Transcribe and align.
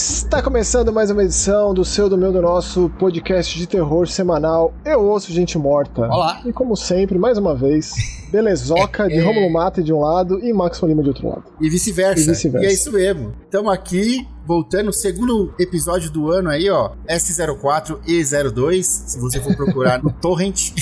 Está 0.00 0.42
começando 0.42 0.90
mais 0.90 1.10
uma 1.10 1.22
edição 1.22 1.74
do 1.74 1.84
seu, 1.84 2.08
do 2.08 2.16
meu, 2.16 2.32
do 2.32 2.40
nosso 2.40 2.88
podcast 2.98 3.58
de 3.58 3.66
terror 3.66 4.08
semanal 4.08 4.72
Eu 4.82 5.04
Ouço 5.04 5.30
Gente 5.30 5.58
Morta. 5.58 6.06
Olá. 6.06 6.40
E 6.46 6.54
como 6.54 6.74
sempre, 6.74 7.18
mais 7.18 7.36
uma 7.36 7.54
vez, 7.54 7.92
Belezoca 8.30 9.08
de 9.08 9.18
Romulo 9.20 9.50
Mata 9.50 9.82
de 9.82 9.92
um 9.92 10.00
lado 10.00 10.38
e 10.44 10.52
Max 10.52 10.80
Lima 10.82 11.02
de 11.02 11.08
outro 11.08 11.28
lado. 11.28 11.44
E 11.60 11.68
vice-versa. 11.68 12.22
E 12.22 12.26
vice-versa. 12.26 12.66
E 12.66 12.70
é 12.70 12.72
isso 12.72 12.92
mesmo. 12.92 13.32
Estamos 13.44 13.72
aqui 13.72 14.26
voltando, 14.50 14.92
segundo 14.92 15.54
episódio 15.60 16.10
do 16.10 16.30
ano 16.32 16.50
aí, 16.50 16.68
ó, 16.68 16.90
S04 17.08 18.00
e 18.04 18.20
02, 18.24 18.84
se 18.84 19.20
você 19.20 19.40
for 19.40 19.54
procurar 19.54 20.02
no 20.02 20.10
Torrent. 20.20 20.72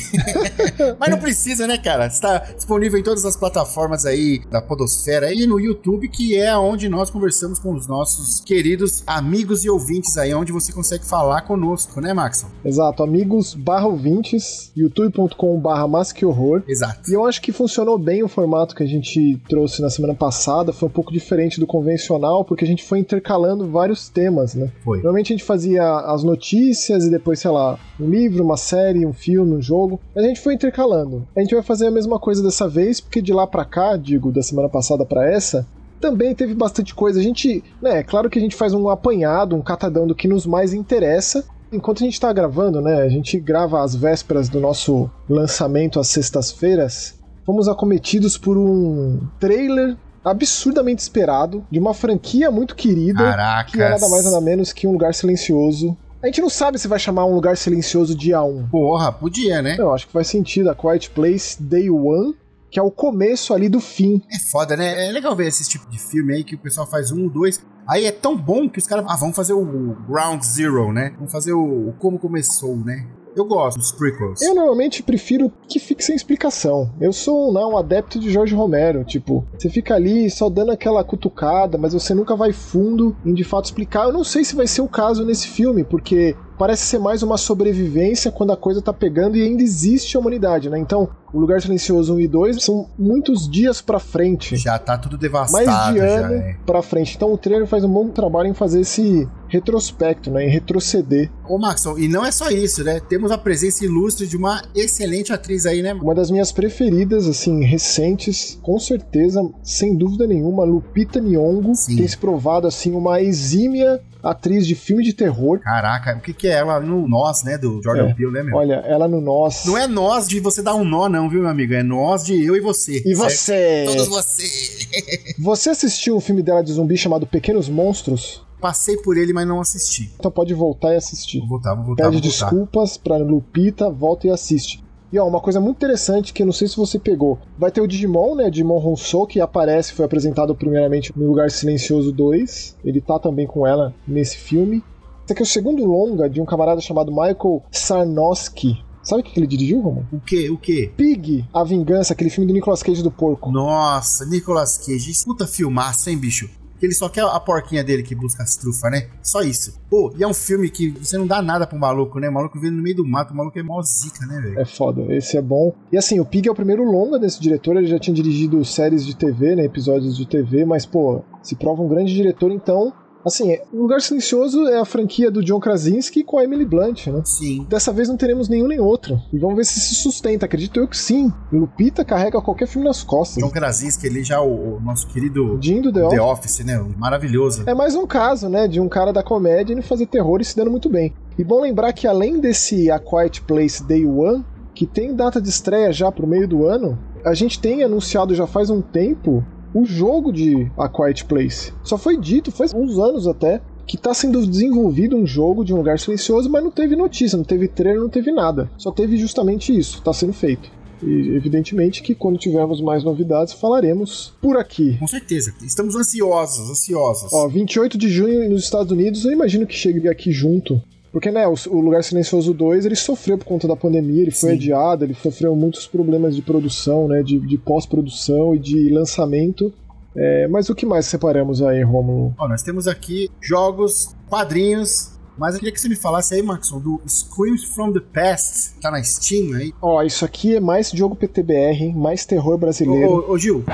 Mas 0.99 1.11
não 1.11 1.19
precisa, 1.19 1.67
né, 1.67 1.77
cara? 1.77 2.07
Está 2.07 2.39
disponível 2.39 2.99
em 2.99 3.03
todas 3.03 3.27
as 3.27 3.37
plataformas 3.37 4.07
aí 4.07 4.41
da 4.51 4.63
Podosfera 4.63 5.35
e 5.35 5.47
no 5.47 5.61
YouTube, 5.61 6.09
que 6.09 6.35
é 6.35 6.57
onde 6.57 6.89
nós 6.89 7.11
conversamos 7.11 7.59
com 7.59 7.75
os 7.75 7.87
nossos 7.87 8.41
queridos 8.41 9.03
amigos 9.07 9.67
e 9.67 9.69
ouvintes 9.69 10.17
aí, 10.17 10.33
onde 10.33 10.51
você 10.51 10.73
consegue 10.73 11.05
falar 11.05 11.43
conosco, 11.43 12.01
né, 12.01 12.15
Maxon? 12.15 12.49
Exato, 12.65 13.03
amigos 13.03 13.55
barra 13.55 13.87
ouvintes, 13.87 14.73
youtube.com 14.75 15.61
barra 15.61 15.85
horror. 16.23 16.63
Exato. 16.67 17.11
E 17.11 17.13
eu 17.13 17.27
acho 17.27 17.38
que 17.41 17.53
funcionou 17.53 17.99
bem 17.99 18.23
o 18.23 18.29
formato 18.29 18.75
que 18.75 18.83
a 18.83 18.87
gente 18.87 19.41
trouxe 19.49 19.81
na 19.81 19.91
semana 19.91 20.15
passada, 20.15 20.73
foi 20.73 20.89
um 20.89 20.93
pouco 20.93 21.13
diferente 21.13 21.61
do 21.61 21.67
convencional, 21.67 22.45
porque 22.45 22.65
a 22.65 22.69
gente 22.69 22.85
foi 22.85 22.99
intercalando 22.99 23.67
vários 23.69 24.09
temas, 24.09 24.55
né? 24.55 24.71
Foi. 24.85 24.99
Normalmente 24.99 25.33
a 25.33 25.37
gente 25.37 25.47
fazia 25.47 25.83
as 26.01 26.23
notícias 26.23 27.05
e 27.05 27.11
depois, 27.11 27.41
sei 27.41 27.51
lá, 27.51 27.79
um 28.01 28.09
livro, 28.09 28.45
uma 28.45 28.57
série, 28.57 29.07
um 29.07 29.13
filme, 29.13 29.55
um 29.55 29.63
jogo. 29.63 30.01
A 30.15 30.23
gente 30.23 30.41
foi 30.41 30.55
intercalando. 30.55 31.27
A 31.37 31.41
gente 31.41 31.55
vai 31.55 31.63
fazer 31.63 31.87
a 31.87 31.91
mesma 31.91 32.19
coisa 32.19 32.43
dessa 32.43 32.69
vez, 32.69 33.01
porque 33.01 33.23
de 33.23 33.33
lá 33.33 33.47
pra 33.47 33.65
cá, 33.65 33.97
digo, 33.97 34.33
da 34.33 34.43
semana 34.43 34.69
passada 34.69 35.05
pra 35.05 35.31
essa, 35.31 35.67
também 36.01 36.35
teve 36.35 36.55
bastante 36.55 36.95
coisa. 36.95 37.21
A 37.21 37.23
gente, 37.23 37.63
né, 37.83 37.99
é 37.99 38.03
claro 38.03 38.31
que 38.31 38.39
a 38.39 38.43
gente 38.43 38.57
faz 38.57 38.73
um 38.73 38.89
apanhado, 38.89 39.57
um 39.57 39.63
catadão 39.63 40.07
do 40.07 40.15
que 40.15 40.29
nos 40.29 40.47
mais 40.47 40.73
interessa. 40.73 41.45
Enquanto 41.71 42.03
a 42.03 42.07
gente 42.07 42.21
tá 42.21 42.33
gravando, 42.33 42.81
né, 42.81 43.03
a 43.03 43.09
gente 43.09 43.39
grava 43.39 43.83
às 43.83 43.95
vésperas 43.95 44.49
do 44.49 44.59
nosso 44.59 45.11
lançamento 45.29 46.01
às 46.01 46.09
sextas-feiras. 46.09 47.18
Fomos 47.49 47.67
acometidos 47.67 48.37
por 48.37 48.59
um 48.59 49.27
trailer 49.41 49.97
absurdamente 50.23 51.01
esperado 51.01 51.65
de 51.71 51.79
uma 51.79 51.95
franquia 51.95 52.51
muito 52.51 52.77
querida, 52.77 53.25
Caracas. 53.25 53.73
que 53.73 53.81
é 53.81 53.89
nada 53.89 54.07
mais 54.07 54.25
nada 54.27 54.39
menos 54.39 54.71
que 54.71 54.87
um 54.87 54.93
lugar 54.93 55.15
silencioso. 55.15 55.97
A 56.23 56.27
gente 56.27 56.43
não 56.43 56.51
sabe 56.51 56.79
se 56.79 56.87
vai 56.87 56.99
chamar 56.99 57.25
um 57.25 57.35
lugar 57.35 57.57
silencioso 57.57 58.15
dia 58.15 58.43
1. 58.43 58.69
Porra, 58.69 59.11
podia, 59.11 59.63
né? 59.63 59.77
Eu 59.79 59.95
acho 59.95 60.07
que 60.07 60.13
faz 60.13 60.27
sentido 60.27 60.69
a 60.69 60.75
Quiet 60.75 61.09
Place 61.09 61.57
Day 61.59 61.89
One, 61.89 62.37
que 62.71 62.79
é 62.79 62.83
o 62.83 62.91
começo 62.91 63.55
ali 63.55 63.71
do 63.71 63.81
fim. 63.81 64.23
É 64.31 64.39
foda, 64.39 64.77
né? 64.77 65.09
É 65.09 65.11
legal 65.11 65.35
ver 65.35 65.47
esse 65.47 65.67
tipo 65.67 65.89
de 65.89 65.99
filme 65.99 66.35
aí 66.35 66.45
que 66.45 66.55
o 66.55 66.59
pessoal 66.59 66.87
faz 66.87 67.11
um, 67.11 67.29
dois. 67.29 67.65
Aí 67.89 68.05
é 68.05 68.13
tão 68.13 68.37
bom 68.37 68.69
que 68.69 68.79
os 68.79 68.87
caras. 68.87 69.07
Ah, 69.09 69.17
vamos 69.17 69.35
fazer 69.35 69.55
o 69.55 69.97
Ground 70.07 70.43
Zero, 70.43 70.93
né? 70.93 71.15
Vamos 71.17 71.33
fazer 71.33 71.55
o, 71.55 71.89
o 71.89 71.95
como 71.99 72.19
começou, 72.19 72.77
né? 72.77 73.07
Eu 73.39 73.45
gosto 73.45 73.79
dos 73.79 73.93
prequels. 73.93 74.43
Eu 74.43 74.53
normalmente 74.53 75.01
prefiro 75.01 75.53
que 75.69 75.79
fique 75.79 76.05
sem 76.05 76.17
explicação. 76.17 76.93
Eu 77.01 77.13
sou 77.13 77.53
né, 77.53 77.61
um 77.65 77.77
adepto 77.77 78.19
de 78.19 78.31
Jorge 78.31 78.53
Romero. 78.53 79.05
Tipo, 79.05 79.47
você 79.57 79.71
fica 79.71 79.95
ali 79.95 80.29
só 80.29 80.51
dando 80.51 80.73
aquela 80.73 81.05
cutucada, 81.05 81.79
mas 81.79 81.93
você 81.93 82.13
nunca 82.15 82.35
vai 82.35 82.53
fundo 82.53 83.17
em 83.25 83.33
de 83.33 83.45
fato 83.45 83.67
explicar. 83.67 84.07
Eu 84.07 84.13
não 84.13 84.25
sei 84.25 84.45
se 84.45 84.57
vai 84.57 84.67
ser 84.67 84.81
o 84.81 84.89
caso 84.89 85.25
nesse 85.25 85.47
filme, 85.47 85.85
porque 85.85 86.35
parece 86.59 86.85
ser 86.85 86.99
mais 86.99 87.23
uma 87.23 87.39
sobrevivência 87.39 88.33
quando 88.33 88.53
a 88.53 88.57
coisa 88.57 88.83
tá 88.83 88.93
pegando 88.93 89.37
e 89.37 89.43
ainda 89.43 89.63
existe 89.63 90.17
a 90.17 90.21
humanidade, 90.21 90.69
né? 90.69 90.79
Então, 90.79 91.09
o 91.33 91.39
Lugar 91.39 91.61
Silencioso 91.61 92.15
1 92.15 92.21
e 92.21 92.29
2 92.29 92.63
são 92.63 92.89
muitos 92.99 93.49
dias 93.49 93.81
pra 93.81 94.01
frente. 94.01 94.57
Já 94.57 94.79
tá 94.79 94.97
tudo 94.97 95.17
devastado. 95.17 95.67
Mais 95.67 95.93
de 95.93 95.99
já, 95.99 96.05
ano 96.05 96.35
é. 96.35 96.57
pra 96.65 96.83
frente. 96.83 97.15
Então 97.17 97.33
o 97.33 97.39
trailer 97.39 97.67
faz 97.67 97.85
um 97.85 97.89
bom 97.89 98.09
trabalho 98.09 98.49
em 98.49 98.55
fazer 98.55 98.81
esse 98.81 99.29
retrospecto, 99.47 100.31
né? 100.31 100.47
Em 100.47 100.51
retroceder. 100.51 101.31
Ô, 101.47 101.59
Maxon, 101.59 101.99
e 101.99 102.09
não 102.09 102.25
é 102.25 102.33
só 102.33 102.51
isso, 102.51 102.83
né? 102.83 103.01
Temos 103.01 103.31
a 103.31 103.39
presença 103.39 103.85
ilustre 103.85 104.27
de 104.27 104.37
uma 104.37 104.63
excelente 104.75 105.33
atriz 105.33 105.67
aí, 105.67 105.83
né? 105.83 105.93
Uma 105.95 106.15
das 106.15 106.31
minhas 106.31 106.51
preferidas, 106.51 107.27
assim, 107.27 107.63
recentes, 107.63 108.59
com 108.63 108.79
certeza, 108.79 109.47
sem 109.63 109.97
dúvida 109.97 110.27
nenhuma, 110.27 110.65
Lupita 110.65 111.21
Nyong'o. 111.21 111.75
Sim. 111.75 111.97
Tem 111.97 112.09
se 112.09 112.17
provado, 112.17 112.67
assim, 112.67 112.95
uma 112.95 113.21
exímia 113.21 114.01
atriz 114.23 114.67
de 114.67 114.75
filme 114.75 115.05
de 115.05 115.13
terror. 115.13 115.59
Caraca, 115.61 116.17
o 116.17 116.21
que, 116.21 116.33
que 116.33 116.49
é 116.49 116.53
ela 116.53 116.81
no 116.81 117.07
nós, 117.09 117.43
né? 117.43 117.57
Do 117.59 117.81
Jordan 117.83 118.09
É. 118.09 118.15
Peele, 118.15 118.33
né, 118.33 118.43
meu? 118.43 118.57
Olha, 118.57 118.75
ela 118.87 119.07
no 119.09 119.21
Nós. 119.21 119.65
Não 119.67 119.77
é 119.77 119.87
nós 119.87 120.29
de 120.29 120.41
você 120.41 120.63
dar 120.63 120.75
um 120.75 120.85
nó, 120.85 121.09
não, 121.09 121.29
viu, 121.29 121.41
meu 121.41 121.51
amigo? 121.51 121.75
É 121.75 121.83
nós 121.83 122.25
de 122.25 122.45
eu 122.45 122.57
e 122.57 122.61
você. 122.61 122.99
E 123.05 123.15
certo? 123.15 123.17
você? 123.17 123.85
Todos 123.87 124.09
você. 124.09 124.79
Você 125.39 125.71
assistiu 125.71 126.17
um 126.17 126.21
filme 126.21 126.43
dela 126.43 126.63
de 126.63 126.73
zumbi 126.73 126.97
chamado 126.97 127.27
Pequenos 127.27 127.69
Monstros? 127.69 128.43
Passei 128.61 128.97
por 128.97 129.17
ele, 129.17 129.33
mas 129.33 129.47
não 129.47 129.61
assisti. 129.61 130.11
Então 130.19 130.31
pode 130.31 130.53
voltar 130.53 130.93
e 130.93 130.97
assistir. 130.97 131.39
Vou 131.41 131.49
voltar, 131.49 131.75
vou 131.75 131.85
voltar, 131.85 132.05
Pede 132.05 132.17
vou 132.21 132.23
voltar. 132.31 132.47
desculpas 132.47 132.97
pra 132.97 133.17
Lupita, 133.19 133.89
volta 133.91 134.27
e 134.27 134.31
assiste. 134.31 134.83
E 135.11 135.19
ó, 135.19 135.27
uma 135.27 135.41
coisa 135.41 135.59
muito 135.59 135.77
interessante 135.77 136.33
que 136.33 136.43
eu 136.43 136.47
não 136.47 136.53
sei 136.53 136.69
se 136.69 136.77
você 136.77 136.99
pegou. 136.99 137.39
Vai 137.59 137.71
ter 137.71 137.81
o 137.81 137.87
Digimon, 137.87 138.35
né? 138.35 138.51
Digimon 138.51 138.85
Honsou, 138.85 139.27
que 139.27 139.41
aparece, 139.41 139.95
foi 139.95 140.05
apresentado 140.05 140.55
primeiramente 140.55 141.13
no 141.17 141.27
Lugar 141.27 141.51
Silencioso 141.51 142.13
2. 142.13 142.77
Ele 142.85 143.01
tá 143.01 143.19
também 143.19 143.47
com 143.47 143.67
ela 143.67 143.95
nesse 144.07 144.37
filme. 144.37 144.85
Esse 145.25 145.33
aqui 145.33 145.43
é 145.43 145.45
o 145.45 145.47
segundo 145.47 145.85
longa 145.85 146.29
de 146.29 146.41
um 146.41 146.45
camarada 146.45 146.81
chamado 146.81 147.11
Michael 147.11 147.63
Sarnowski. 147.71 148.83
Sabe 149.03 149.23
o 149.23 149.25
que 149.25 149.33
que 149.33 149.41
ele 149.41 149.47
dirigiu, 149.47 149.81
Roman? 149.81 150.07
O 150.13 150.21
quê? 150.21 150.51
O 150.51 150.59
quê? 150.59 150.93
Pig, 150.95 151.47
A 151.55 151.65
Vingança, 151.65 152.13
aquele 152.13 152.29
filme 152.29 152.47
do 152.47 152.53
Nicolas 152.53 152.83
Cage 152.83 153.03
do 153.03 153.11
porco. 153.11 153.51
Nossa, 153.51 154.27
Nicolas 154.27 154.77
Cage. 154.77 155.25
Puta 155.25 155.47
filmaço, 155.47 156.11
hein, 156.11 156.19
bicho? 156.19 156.51
Que 156.79 156.87
ele 156.87 156.95
só 156.95 157.09
quer 157.09 157.25
a 157.25 157.41
porquinha 157.41 157.83
dele 157.83 158.03
que 158.03 158.15
busca 158.15 158.43
as 158.43 158.57
trufas, 158.57 158.91
né? 158.91 159.09
Só 159.23 159.43
isso. 159.43 159.79
Pô, 159.91 160.13
e 160.17 160.23
é 160.23 160.27
um 160.27 160.35
filme 160.35 160.71
que 160.71 160.91
você 160.91 161.19
não 161.19 161.27
dá 161.27 161.43
nada 161.43 161.67
pro 161.67 161.79
maluco, 161.79 162.19
né? 162.19 162.29
O 162.29 162.33
maluco 162.33 162.59
vem 162.59 162.71
no 162.71 162.83
meio 162.83 162.97
do 162.97 163.07
mato, 163.07 163.33
o 163.33 163.37
maluco 163.37 163.59
é 163.59 163.63
mó 163.63 163.83
zica, 163.83 164.27
né, 164.27 164.41
velho? 164.41 164.61
É 164.61 164.65
foda, 164.65 165.03
esse 165.15 165.37
é 165.37 165.43
bom. 165.43 165.75
E 165.91 165.97
assim, 165.97 166.21
o 166.21 166.25
Pig 166.25 166.49
é 166.49 166.53
o 166.53 166.55
primeiro 166.55 166.85
longa 166.85 167.19
desse 167.19 167.41
diretor, 167.41 167.77
ele 167.77 167.87
já 167.87 167.99
tinha 167.99 168.15
dirigido 168.15 168.65
séries 168.65 169.05
de 169.05 169.17
TV, 169.17 169.57
né, 169.57 169.65
episódios 169.65 170.17
de 170.17 170.27
TV, 170.27 170.65
mas 170.65 170.87
pô, 170.87 171.23
se 171.43 171.57
prova 171.57 171.83
um 171.83 171.89
grande 171.89 172.15
diretor, 172.15 172.53
então, 172.53 172.93
assim, 173.25 173.53
é- 173.53 173.63
o 173.73 173.79
Lugar 173.83 174.01
Silencioso 174.01 174.67
é 174.67 174.79
a 174.79 174.85
franquia 174.85 175.31
do 175.31 175.43
John 175.43 175.61
Krasinski 175.61 176.23
com 176.25 176.39
a 176.39 176.45
Emily 176.45 176.65
Blunt, 176.65 177.07
né? 177.09 177.23
Sim. 177.25 177.67
Dessa 177.69 177.93
vez 177.93 178.09
não 178.09 178.17
teremos 178.17 178.49
nenhum 178.49 178.67
nem 178.67 178.81
outro. 178.81 179.21
E 179.33 179.39
vamos 179.39 179.57
ver 179.57 179.65
se 179.65 179.79
se 179.81 179.95
sustenta. 179.95 180.47
Acredito 180.47 180.81
eu 180.81 180.89
que 180.89 180.97
sim. 180.97 181.33
Lupita 181.53 182.05
carrega 182.05 182.41
qualquer 182.41 182.67
filme 182.67 182.87
nas 182.87 183.03
costas. 183.03 183.43
John 183.43 183.51
Krasinski, 183.51 184.07
ele 184.07 184.23
já 184.25 184.41
o, 184.41 184.77
o 184.77 184.81
nosso 184.81 185.07
querido 185.09 185.59
Jim 185.61 185.81
do 185.81 185.93
The 185.93 186.01
The 186.09 186.21
Office. 186.21 186.39
Office, 186.55 186.65
né? 186.65 186.79
O 186.79 186.99
Maravilhoso. 186.99 187.65
É 187.67 187.75
mais 187.75 187.95
um 187.95 188.07
caso, 188.07 188.49
né, 188.49 188.67
de 188.69 188.81
um 188.81 188.89
cara 188.89 189.13
da 189.13 189.23
comédia 189.23 189.73
indo 189.73 189.83
fazer 189.83 190.07
terror 190.07 190.41
e 190.41 190.45
se 190.45 190.57
dando 190.57 190.71
muito 190.71 190.89
bem. 190.89 191.13
E 191.39 191.45
bom 191.45 191.61
lembrar 191.61 191.93
que 191.93 192.07
além 192.07 192.41
desse 192.41 192.91
A 192.91 192.99
Quiet 192.99 193.43
Place 193.43 193.83
Day 193.85 194.05
One, 194.05 194.45
que 194.75 194.87
tem 194.87 195.15
data 195.15 195.41
de 195.41 195.49
estreia 195.49 195.93
já 195.93 196.11
pro 196.11 196.27
meio 196.27 196.47
do 196.49 196.67
ano, 196.67 196.99
a 197.25 197.35
gente 197.35 197.61
tem 197.61 197.83
anunciado 197.83 198.35
já 198.35 198.47
faz 198.47 198.71
um 198.71 198.81
tempo 198.81 199.45
o 199.75 199.85
jogo 199.85 200.33
de 200.33 200.71
A 200.77 200.89
Quiet 200.89 201.25
Place. 201.25 201.73
Só 201.83 201.99
foi 201.99 202.17
dito, 202.17 202.51
faz 202.51 202.73
uns 202.75 202.99
anos 202.99 203.27
até, 203.27 203.61
que 203.87 203.97
está 203.97 204.13
sendo 204.13 204.47
desenvolvido 204.47 205.17
um 205.17 205.27
jogo 205.27 205.65
de 205.65 205.73
um 205.73 205.79
lugar 205.79 205.99
silencioso, 205.99 206.51
mas 206.51 206.63
não 206.63 206.71
teve 206.71 206.95
notícia, 206.95 207.37
não 207.37 207.45
teve 207.45 207.69
trailer, 207.69 208.03
não 208.03 208.11
teve 208.11 208.31
nada. 208.31 208.71
Só 208.77 208.91
teve 208.91 209.17
justamente 209.17 209.77
isso, 209.77 209.99
está 209.99 210.13
sendo 210.13 210.33
feito. 210.33 210.71
E 211.03 211.37
evidentemente 211.37 212.03
que 212.03 212.15
quando 212.15 212.39
tivermos 212.39 212.81
mais 212.81 213.05
novidades 213.05 213.55
falaremos 213.55 214.35
por 214.43 214.57
aqui. 214.57 214.97
Com 214.99 215.07
certeza. 215.07 215.55
Estamos 215.63 215.95
ansiosos, 215.95 216.71
ansiosos. 216.71 217.33
Ó, 217.33 217.49
28 217.49 217.97
de 217.97 218.09
junho 218.09 218.51
nos 218.51 218.65
Estados 218.65 218.91
Unidos, 218.93 219.25
eu 219.25 219.33
imagino 219.33 219.67
que 219.67 219.75
chegue 219.75 220.09
aqui 220.09 220.33
junto. 220.33 220.83
Porque, 221.13 221.31
né, 221.31 221.47
o, 221.47 221.55
o 221.71 221.81
Lugar 221.81 222.05
Silencioso 222.05 222.53
2, 222.53 222.87
ele 222.87 222.97
sofreu 222.97 223.39
por 223.39 223.47
conta 223.47 223.67
da 223.67 223.77
pandemia, 223.77 224.23
ele 224.23 224.31
foi 224.31 224.51
Sim. 224.51 224.57
adiado, 224.57 225.05
ele 225.05 225.15
sofreu 225.15 225.55
muitos 225.57 225.87
problemas 225.87 226.37
de 226.37 226.43
produção, 226.43 227.09
né, 227.09 227.23
de, 227.23 227.39
de 227.39 227.59
pós-produção 227.59 228.55
e 228.55 228.59
de 228.59 228.91
lançamento. 228.91 229.73
É, 230.17 230.49
mas 230.49 230.69
o 230.69 230.75
que 230.75 230.85
mais 230.85 231.07
separamos 231.07 231.63
aí, 231.63 231.83
Romulo? 231.83 232.35
Ó, 232.39 232.49
nós 232.49 232.63
temos 232.63 232.89
aqui 232.89 233.31
jogos, 233.41 234.15
quadrinhos. 234.29 235.17
Mas 235.39 235.55
eu 235.55 235.61
queria 235.61 235.73
que 235.73 235.81
você 235.81 235.89
me 235.89 235.95
falasse 235.95 236.35
aí, 236.35 236.43
Maxon, 236.43 236.81
do 236.81 237.01
Screams 237.07 237.63
from 237.73 237.93
the 237.93 238.01
Past. 238.01 238.75
Tá 238.81 238.91
na 238.91 239.01
Steam 239.01 239.55
aí. 239.55 239.73
Ó, 239.81 240.03
isso 240.03 240.25
aqui 240.25 240.57
é 240.57 240.61
mais 240.61 240.91
jogo 240.91 241.15
PTBR, 241.15 241.85
hein, 241.85 241.95
mais 241.95 242.27
terror 242.27 242.59
brasileiro. 242.59 243.09
Ô, 243.09 243.19
ô, 243.21 243.33
ô, 243.35 243.39
Gil, 243.39 243.65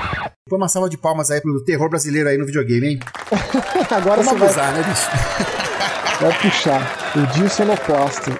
põe 0.47 0.59
uma 0.59 0.67
salva 0.67 0.87
de 0.87 0.97
palmas 0.97 1.31
aí 1.31 1.41
pro 1.41 1.63
terror 1.63 1.89
brasileiro 1.89 2.29
aí 2.29 2.37
no 2.37 2.45
videogame, 2.45 2.89
hein? 2.89 2.99
Agora 3.89 4.21
Vamos 4.21 4.39
você 4.39 4.53
vai, 4.53 4.69
abusar, 4.69 4.73
né, 4.73 4.83
bicho? 4.83 5.65
vai 6.19 6.41
puxar. 6.41 7.13
O 7.15 7.33
Dio 7.33 7.49
Sonoplast. 7.49 8.31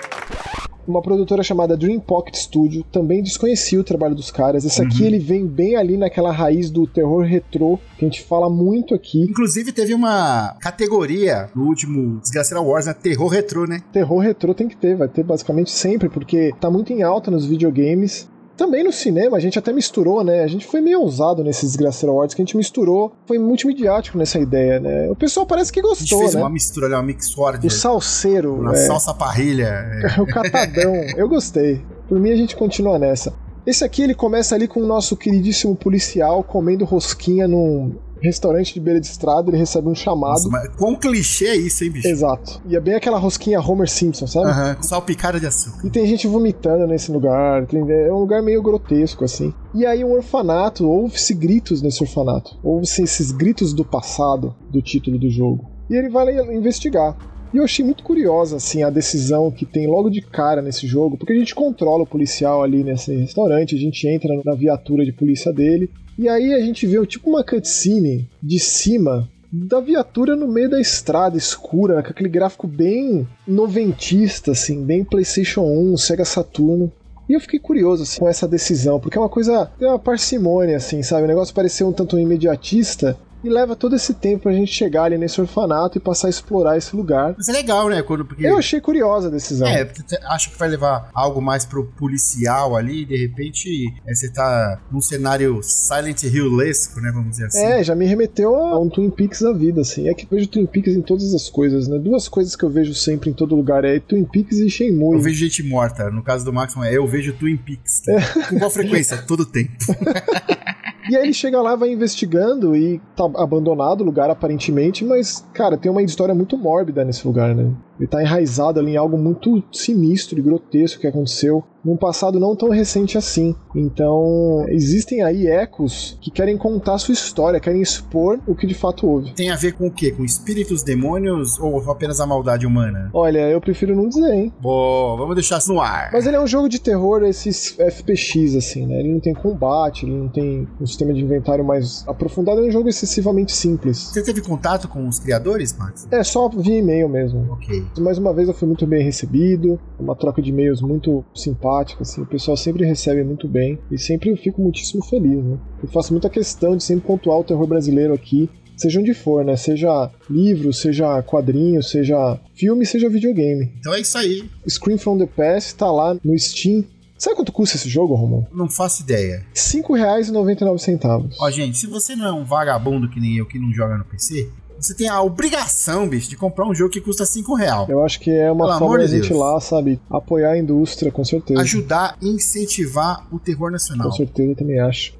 Uma 0.88 1.02
produtora 1.02 1.42
chamada 1.42 1.76
Dream 1.76 2.00
Pocket 2.00 2.36
Studio 2.36 2.84
também 2.92 3.24
desconhecia 3.24 3.80
o 3.80 3.84
trabalho 3.84 4.14
dos 4.14 4.30
caras. 4.30 4.64
Esse 4.66 4.84
aqui 4.84 5.02
Uhum. 5.02 5.08
ele 5.08 5.20
vem 5.20 5.48
bem 5.48 5.76
ali 5.76 5.98
naquela 5.98 6.32
raiz 6.32 6.70
do 6.70 6.86
terror 6.86 7.24
retrô 7.24 7.80
que 7.98 8.06
a 8.06 8.08
gente 8.08 8.22
fala 8.22 8.52
muito 8.52 8.94
aqui. 8.94 9.24
Inclusive, 9.24 9.72
teve 9.72 9.96
uma 9.96 10.56
categoria 10.62 11.50
no 11.56 11.64
último 11.66 12.20
Desgraceira 12.22 12.62
Wars, 12.62 12.86
né? 12.86 12.94
Terror 12.94 13.28
retrô, 13.28 13.66
né? 13.66 13.82
Terror 13.92 14.20
retrô 14.20 14.54
tem 14.54 14.68
que 14.68 14.78
ter, 14.78 14.96
vai 14.96 15.08
ter 15.08 15.24
basicamente 15.24 15.72
sempre, 15.72 16.08
porque 16.08 16.54
tá 16.62 16.70
muito 16.70 16.94
em 16.94 17.02
alta 17.02 17.32
nos 17.32 17.48
videogames. 17.48 18.30
Também 18.58 18.84
no 18.84 18.92
cinema, 18.92 19.36
a 19.36 19.40
gente 19.40 19.60
até 19.60 19.74
misturou, 19.74 20.24
né? 20.24 20.44
A 20.44 20.48
gente 20.48 20.66
foi 20.66 20.80
meio 20.80 21.02
ousado 21.02 21.44
nesses 21.44 21.72
Desgraceiro 21.72 22.14
Awards, 22.14 22.34
que 22.34 22.42
a 22.42 22.46
gente 22.46 22.56
misturou, 22.56 23.12
foi 23.26 23.38
multimediático 23.38 24.18
nessa 24.18 24.40
ideia, 24.40 24.80
né? 24.80 25.10
O 25.10 25.16
pessoal 25.16 25.46
parece 25.46 25.72
que 25.72 25.82
gostou, 25.82 26.04
a 26.04 26.08
gente 26.08 26.20
fez 26.20 26.36
né? 26.36 26.42
uma 26.42 26.50
mistura, 26.50 26.88
uma 26.88 27.04
mixord. 27.04 27.68
O 27.68 27.70
salseiro. 27.70 28.56
Uma 28.56 28.74
é. 28.74 28.88
salsa 28.88 29.14
parrilha. 29.14 29.66
É. 29.66 30.20
o 30.22 30.26
catadão. 30.26 30.94
Eu 31.18 31.28
gostei. 31.28 31.82
Por 32.08 32.20
mim, 32.20 32.32
a 32.32 32.36
gente 32.36 32.56
continua 32.56 32.98
nessa. 32.98 33.34
Esse 33.66 33.84
aqui 33.84 34.04
ele 34.04 34.14
começa 34.14 34.54
ali 34.54 34.68
com 34.68 34.80
o 34.80 34.86
nosso 34.86 35.18
queridíssimo 35.18 35.76
policial 35.76 36.44
comendo 36.44 36.86
rosquinha 36.86 37.48
num 37.48 37.96
restaurante 38.26 38.74
de 38.74 38.80
beira 38.80 39.00
de 39.00 39.08
estrada, 39.08 39.50
ele 39.50 39.58
recebe 39.58 39.88
um 39.88 39.96
chamado. 39.96 40.32
Nossa, 40.32 40.50
mas 40.50 40.68
quão 40.76 40.96
clichê 40.96 41.48
é 41.48 41.56
isso, 41.56 41.84
hein, 41.84 41.92
bicho? 41.92 42.08
Exato. 42.08 42.62
E 42.68 42.76
é 42.76 42.80
bem 42.80 42.96
aquela 42.96 43.18
rosquinha 43.18 43.60
Homer 43.60 43.90
Simpson, 43.90 44.28
sabe? 44.28 44.48
Uhum. 44.48 44.84
Salpicada 44.84 45.40
de 45.40 45.48
açúcar. 45.48 45.86
E 45.86 45.90
tem 45.90 46.06
gente 46.06 46.28
vomitando 46.28 46.88
nesse 46.88 47.12
lugar. 47.12 47.66
Tem... 47.68 47.80
É 47.90 48.12
um 48.12 48.20
lugar 48.20 48.42
meio 48.42 48.62
grotesco, 48.62 49.24
assim. 49.24 49.54
E 49.74 49.86
aí 49.86 50.04
um 50.04 50.12
orfanato, 50.12 50.88
ouve-se 50.88 51.34
gritos 51.34 51.82
nesse 51.82 52.04
orfanato. 52.04 52.58
Ouve-se 52.64 53.04
esses 53.04 53.32
gritos 53.32 53.74
do 53.74 53.86
passado 53.86 54.56
do 54.70 54.82
título 54.82 55.18
do 55.18 55.30
jogo. 55.30 55.70
E 55.90 55.96
ele 55.96 56.10
vai 56.10 56.26
lá 56.26 56.54
investigar. 56.54 57.16
E 57.56 57.58
eu 57.58 57.64
achei 57.64 57.86
muito 57.86 58.04
curiosa, 58.04 58.58
assim, 58.58 58.84
a 58.84 58.90
decisão 58.90 59.50
que 59.50 59.66
tem 59.66 59.88
logo 59.88 60.10
de 60.10 60.20
cara 60.20 60.62
nesse 60.62 60.86
jogo, 60.86 61.16
porque 61.16 61.32
a 61.32 61.38
gente 61.38 61.56
controla 61.56 62.04
o 62.04 62.06
policial 62.06 62.62
ali 62.62 62.84
nesse 62.84 63.16
restaurante, 63.16 63.76
a 63.76 63.80
gente 63.80 64.06
entra 64.10 64.30
na 64.44 64.54
viatura 64.54 65.06
de 65.06 65.14
polícia 65.14 65.54
dele, 65.54 65.90
e 66.20 66.28
aí 66.28 66.54
a 66.54 66.60
gente 66.60 66.86
vê 66.86 67.06
tipo 67.06 67.30
uma 67.30 67.46
cutscene 67.46 68.28
de 68.44 68.60
cima 68.60 69.30
da 69.50 69.80
viatura 69.80 70.36
no 70.36 70.50
meio 70.50 70.70
da 70.70 70.82
estrada 70.82 71.38
escura, 71.38 72.04
com 72.04 72.10
aquele 72.10 72.28
gráfico 72.28 72.68
bem 72.68 73.26
noventista, 73.48 74.52
assim, 74.52 74.84
bem 74.84 75.06
PlayStation 75.06 75.62
1, 75.62 75.96
Sega 75.96 76.26
Saturno. 76.26 76.92
E 77.30 77.34
eu 77.34 77.40
fiquei 77.40 77.60
curioso 77.60 78.04
assim, 78.04 78.20
com 78.20 78.28
essa 78.28 78.50
decisão, 78.50 79.00
porque 79.00 79.18
é 79.18 79.22
uma 79.22 79.30
coisa, 79.30 79.72
tem 79.80 79.88
uma 79.88 79.98
parcimônia, 79.98 80.76
assim, 80.76 81.02
sabe? 81.02 81.24
O 81.24 81.28
negócio 81.28 81.56
pareceu 81.56 81.88
um 81.88 81.94
tanto 81.94 82.20
imediatista, 82.20 83.18
e 83.48 83.50
leva 83.50 83.76
todo 83.76 83.96
esse 83.96 84.14
tempo 84.14 84.44
pra 84.44 84.54
gente 84.54 84.72
chegar 84.72 85.04
ali 85.04 85.18
nesse 85.18 85.40
orfanato 85.40 85.98
e 85.98 86.02
passar 86.02 86.28
a 86.28 86.30
explorar 86.30 86.78
esse 86.78 86.96
lugar. 86.96 87.34
Mas 87.38 87.50
é 87.50 87.54
legal, 87.54 87.90
né? 87.90 88.02
Quando, 88.02 88.26
porque... 88.26 88.46
Eu 88.46 88.58
achei 88.58 88.80
curiosa 88.82 89.28
a 89.28 89.32
decisão. 89.32 89.68
É, 89.68 89.90
acho 90.30 90.52
que 90.52 90.58
vai 90.58 90.70
levar 90.70 91.10
algo 91.14 91.42
mais 91.42 91.66
pro 91.66 91.86
policial 91.86 92.76
ali, 92.76 93.04
e 93.04 93.06
de 93.06 93.18
repente 93.18 93.94
é, 94.06 94.14
você 94.14 94.30
tá 94.30 94.80
num 94.92 95.02
cenário 95.02 95.62
Silent 95.64 96.24
Hill-lesco, 96.24 97.00
né? 97.02 97.12
Vamos 97.14 97.32
dizer 97.32 97.46
assim. 97.46 97.64
É, 97.64 97.84
já 97.84 97.96
me 97.96 98.06
remeteu 98.06 98.56
a 98.56 98.80
um 98.80 98.90
Twin 98.90 99.10
Peaks 99.10 99.42
da 99.42 99.54
vida, 99.54 99.82
assim. 99.82 100.10
É 100.10 100.14
que 100.14 100.26
eu 100.26 100.30
vejo 100.30 100.48
Twin 100.48 100.66
Peaks 100.66 100.96
em 100.96 101.02
todas 101.02 101.34
as 101.34 101.50
coisas, 101.50 101.88
né? 101.88 101.98
Duas 101.98 102.28
coisas 102.28 102.56
que 102.56 102.64
eu 102.64 102.70
vejo 102.70 102.94
sempre 102.94 103.30
em 103.30 103.34
todo 103.34 103.56
lugar 103.56 103.84
é 103.84 104.00
Twin 104.00 104.26
Peaks 104.26 104.58
e 104.58 104.70
Shenmue. 104.70 105.16
Eu 105.16 105.22
vejo 105.22 105.38
gente 105.38 105.64
morta. 105.64 106.10
No 106.10 106.24
caso 106.24 106.46
do 106.46 106.54
Maximum 106.54 106.84
é 106.84 106.94
eu 106.94 107.08
vejo 107.08 107.34
Twin 107.34 107.58
Peaks. 107.58 108.02
Tá? 108.02 108.14
É. 108.14 108.50
Com 108.50 108.60
qual 108.60 108.70
frequência? 108.70 109.18
Todo 109.28 109.46
tempo. 109.46 109.76
E 111.10 111.16
aí 111.16 111.24
ele 111.24 111.34
chega 111.34 111.62
lá, 111.62 111.76
vai 111.76 111.92
investigando 111.92 112.76
e 112.76 113.00
tá 113.16 113.26
abandonado 113.36 114.02
o 114.02 114.04
lugar 114.04 114.30
aparentemente, 114.30 115.06
mas, 115.06 115.46
cara, 115.54 115.78
tem 115.78 115.92
uma 115.92 116.02
história 116.02 116.34
muito 116.34 116.58
mórbida 116.58 117.06
nesse 117.06 117.26
lugar, 117.28 117.54
né? 117.54 117.72
Ele 118.00 118.08
tá 118.08 118.22
enraizado 118.22 118.80
ali 118.80 118.92
em 118.92 118.98
algo 118.98 119.18
muito 119.18 119.64
sinistro 119.72 120.40
e 120.40 120.42
grotesco 120.42 121.02
que 121.02 121.08
aconteceu 121.08 121.64
num 121.86 121.96
passado 121.96 122.40
não 122.40 122.56
tão 122.56 122.70
recente 122.70 123.18
assim. 123.18 123.56
Então, 123.76 124.66
existem 124.70 125.22
aí 125.22 125.46
ecos 125.46 126.18
que 126.20 126.32
querem 126.32 126.58
contar 126.58 126.98
sua 126.98 127.14
história, 127.14 127.60
querem 127.60 127.82
expor 127.82 128.40
o 128.48 128.56
que 128.56 128.66
de 128.66 128.74
fato 128.74 129.08
houve. 129.08 129.34
Tem 129.36 129.52
a 129.52 129.56
ver 129.56 129.74
com 129.74 129.86
o 129.86 129.92
quê? 129.92 130.12
Com 130.12 130.26
espíritos, 130.26 130.82
demônios 130.82 131.60
ou 131.60 131.80
apenas 131.92 132.20
a 132.20 132.26
maldade 132.26 132.66
humana? 132.66 133.12
Olha, 133.14 133.50
eu 133.50 133.62
prefiro 133.62 133.96
não 133.96 134.10
dizer, 134.10 134.34
hein? 134.34 134.52
Boa, 134.60 135.16
vamos 135.16 135.36
deixar 135.36 135.60
isso 135.60 135.72
no 135.72 135.80
ar. 135.80 136.10
Mas 136.12 136.26
ele 136.26 136.36
é 136.36 136.42
um 136.42 136.48
jogo 136.48 136.68
de 136.68 136.80
terror, 136.80 137.24
esses 137.24 137.78
FPX, 137.78 138.56
assim, 138.56 138.88
né? 138.88 139.00
Ele 139.00 139.14
não 139.14 139.20
tem 139.20 139.34
combate, 139.34 140.06
ele 140.06 140.16
não 140.16 140.30
tem 140.30 140.68
um 140.82 140.88
sistema 140.88 141.14
de 141.14 141.22
inventário 141.22 141.64
mais 141.64 142.04
aprofundado, 142.08 142.62
é 142.62 142.68
um 142.68 142.72
jogo 142.72 142.90
excessivamente 142.90 143.52
simples. 143.52 144.10
Você 144.12 144.24
teve 144.24 144.42
contato 144.42 144.88
com 144.88 145.08
os 145.08 145.20
criadores, 145.20 145.78
Max? 145.78 146.08
É, 146.10 146.24
só 146.24 146.50
via 146.50 146.80
e-mail 146.80 147.08
mesmo. 147.08 147.46
Ok. 147.52 147.85
Mais 147.98 148.18
uma 148.18 148.34
vez 148.34 148.48
eu 148.48 148.54
fui 148.54 148.68
muito 148.68 148.86
bem 148.86 149.04
recebido, 149.04 149.80
uma 150.00 150.16
troca 150.16 150.42
de 150.42 150.50
e-mails 150.50 150.82
muito 150.82 151.24
simpática, 151.34 152.04
assim, 152.04 152.22
o 152.22 152.26
pessoal 152.26 152.58
sempre 152.58 152.86
recebe 152.86 153.24
muito 153.24 153.48
bem 153.48 153.80
e 153.92 153.98
sempre 153.98 154.30
eu 154.30 154.38
fico 154.38 154.62
muitíssimo 154.62 155.04
feliz, 155.04 155.44
né? 155.44 155.58
Eu 155.82 155.90
faço 155.90 156.14
muita 156.14 156.30
questão 156.30 156.76
de 156.76 156.84
sempre 156.84 157.08
pontuar 157.08 157.40
o 157.40 157.44
terror 157.44 157.66
brasileiro 157.68 158.14
aqui, 158.14 158.50
seja 158.76 159.00
onde 159.00 159.14
for, 159.14 159.44
né? 159.44 159.56
Seja 159.56 160.12
livro, 160.30 160.74
seja 160.74 161.22
quadrinho, 161.24 161.82
seja 161.82 162.40
filme, 162.54 162.86
seja 162.86 163.10
videogame. 163.10 163.74
Então 163.80 163.94
é 163.94 164.02
isso 164.02 164.18
aí. 164.18 164.50
Scream 164.68 164.98
from 164.98 165.18
the 165.18 165.26
Past 165.26 165.76
tá 165.76 165.92
lá 165.92 166.18
no 166.24 166.38
Steam. 166.38 166.84
Sabe 167.18 167.38
quanto 167.38 167.54
custa 167.54 167.78
esse 167.78 167.88
jogo, 167.88 168.14
Romão? 168.14 168.46
Não 168.54 168.70
faço 168.70 169.02
ideia. 169.02 169.38
R$ 169.38 169.46
5,99. 169.56 171.30
Ó, 171.40 171.50
gente, 171.50 171.78
se 171.78 171.88
você 171.88 172.14
não 172.14 172.26
é 172.26 172.34
um 172.34 172.44
vagabundo 172.44 173.10
que 173.10 173.22
nem 173.22 173.38
eu 173.38 173.46
que 173.46 173.58
não 173.58 173.74
joga 173.74 173.98
no 173.98 174.04
PC, 174.04 174.50
você 174.80 174.94
tem 174.94 175.08
a 175.08 175.22
obrigação, 175.22 176.08
bicho, 176.08 176.30
de 176.30 176.36
comprar 176.36 176.68
um 176.68 176.74
jogo 176.74 176.92
que 176.92 177.02
custa 177.02 177.26
5 177.26 177.56
real. 177.56 177.86
Eu 177.90 178.04
acho 178.04 178.20
que 178.20 178.32
é 178.32 178.52
uma 178.52 178.66
Pelo 178.68 178.80
forma 178.80 179.00
de 179.06 179.08
gente 179.12 179.30
Deus. 179.30 179.40
lá, 179.40 179.60
sabe, 179.60 180.00
apoiar 180.10 180.52
a 180.52 180.58
indústria, 180.58 181.12
com 181.12 181.24
certeza. 181.24 181.62
Ajudar 181.62 182.18
incentivar 182.22 183.26
o 183.32 183.40
terror 183.40 183.72
nacional. 183.72 184.10
Com 184.10 184.16
certeza, 184.16 184.52
eu 184.52 184.56
também 184.56 184.80
acho. 184.80 185.14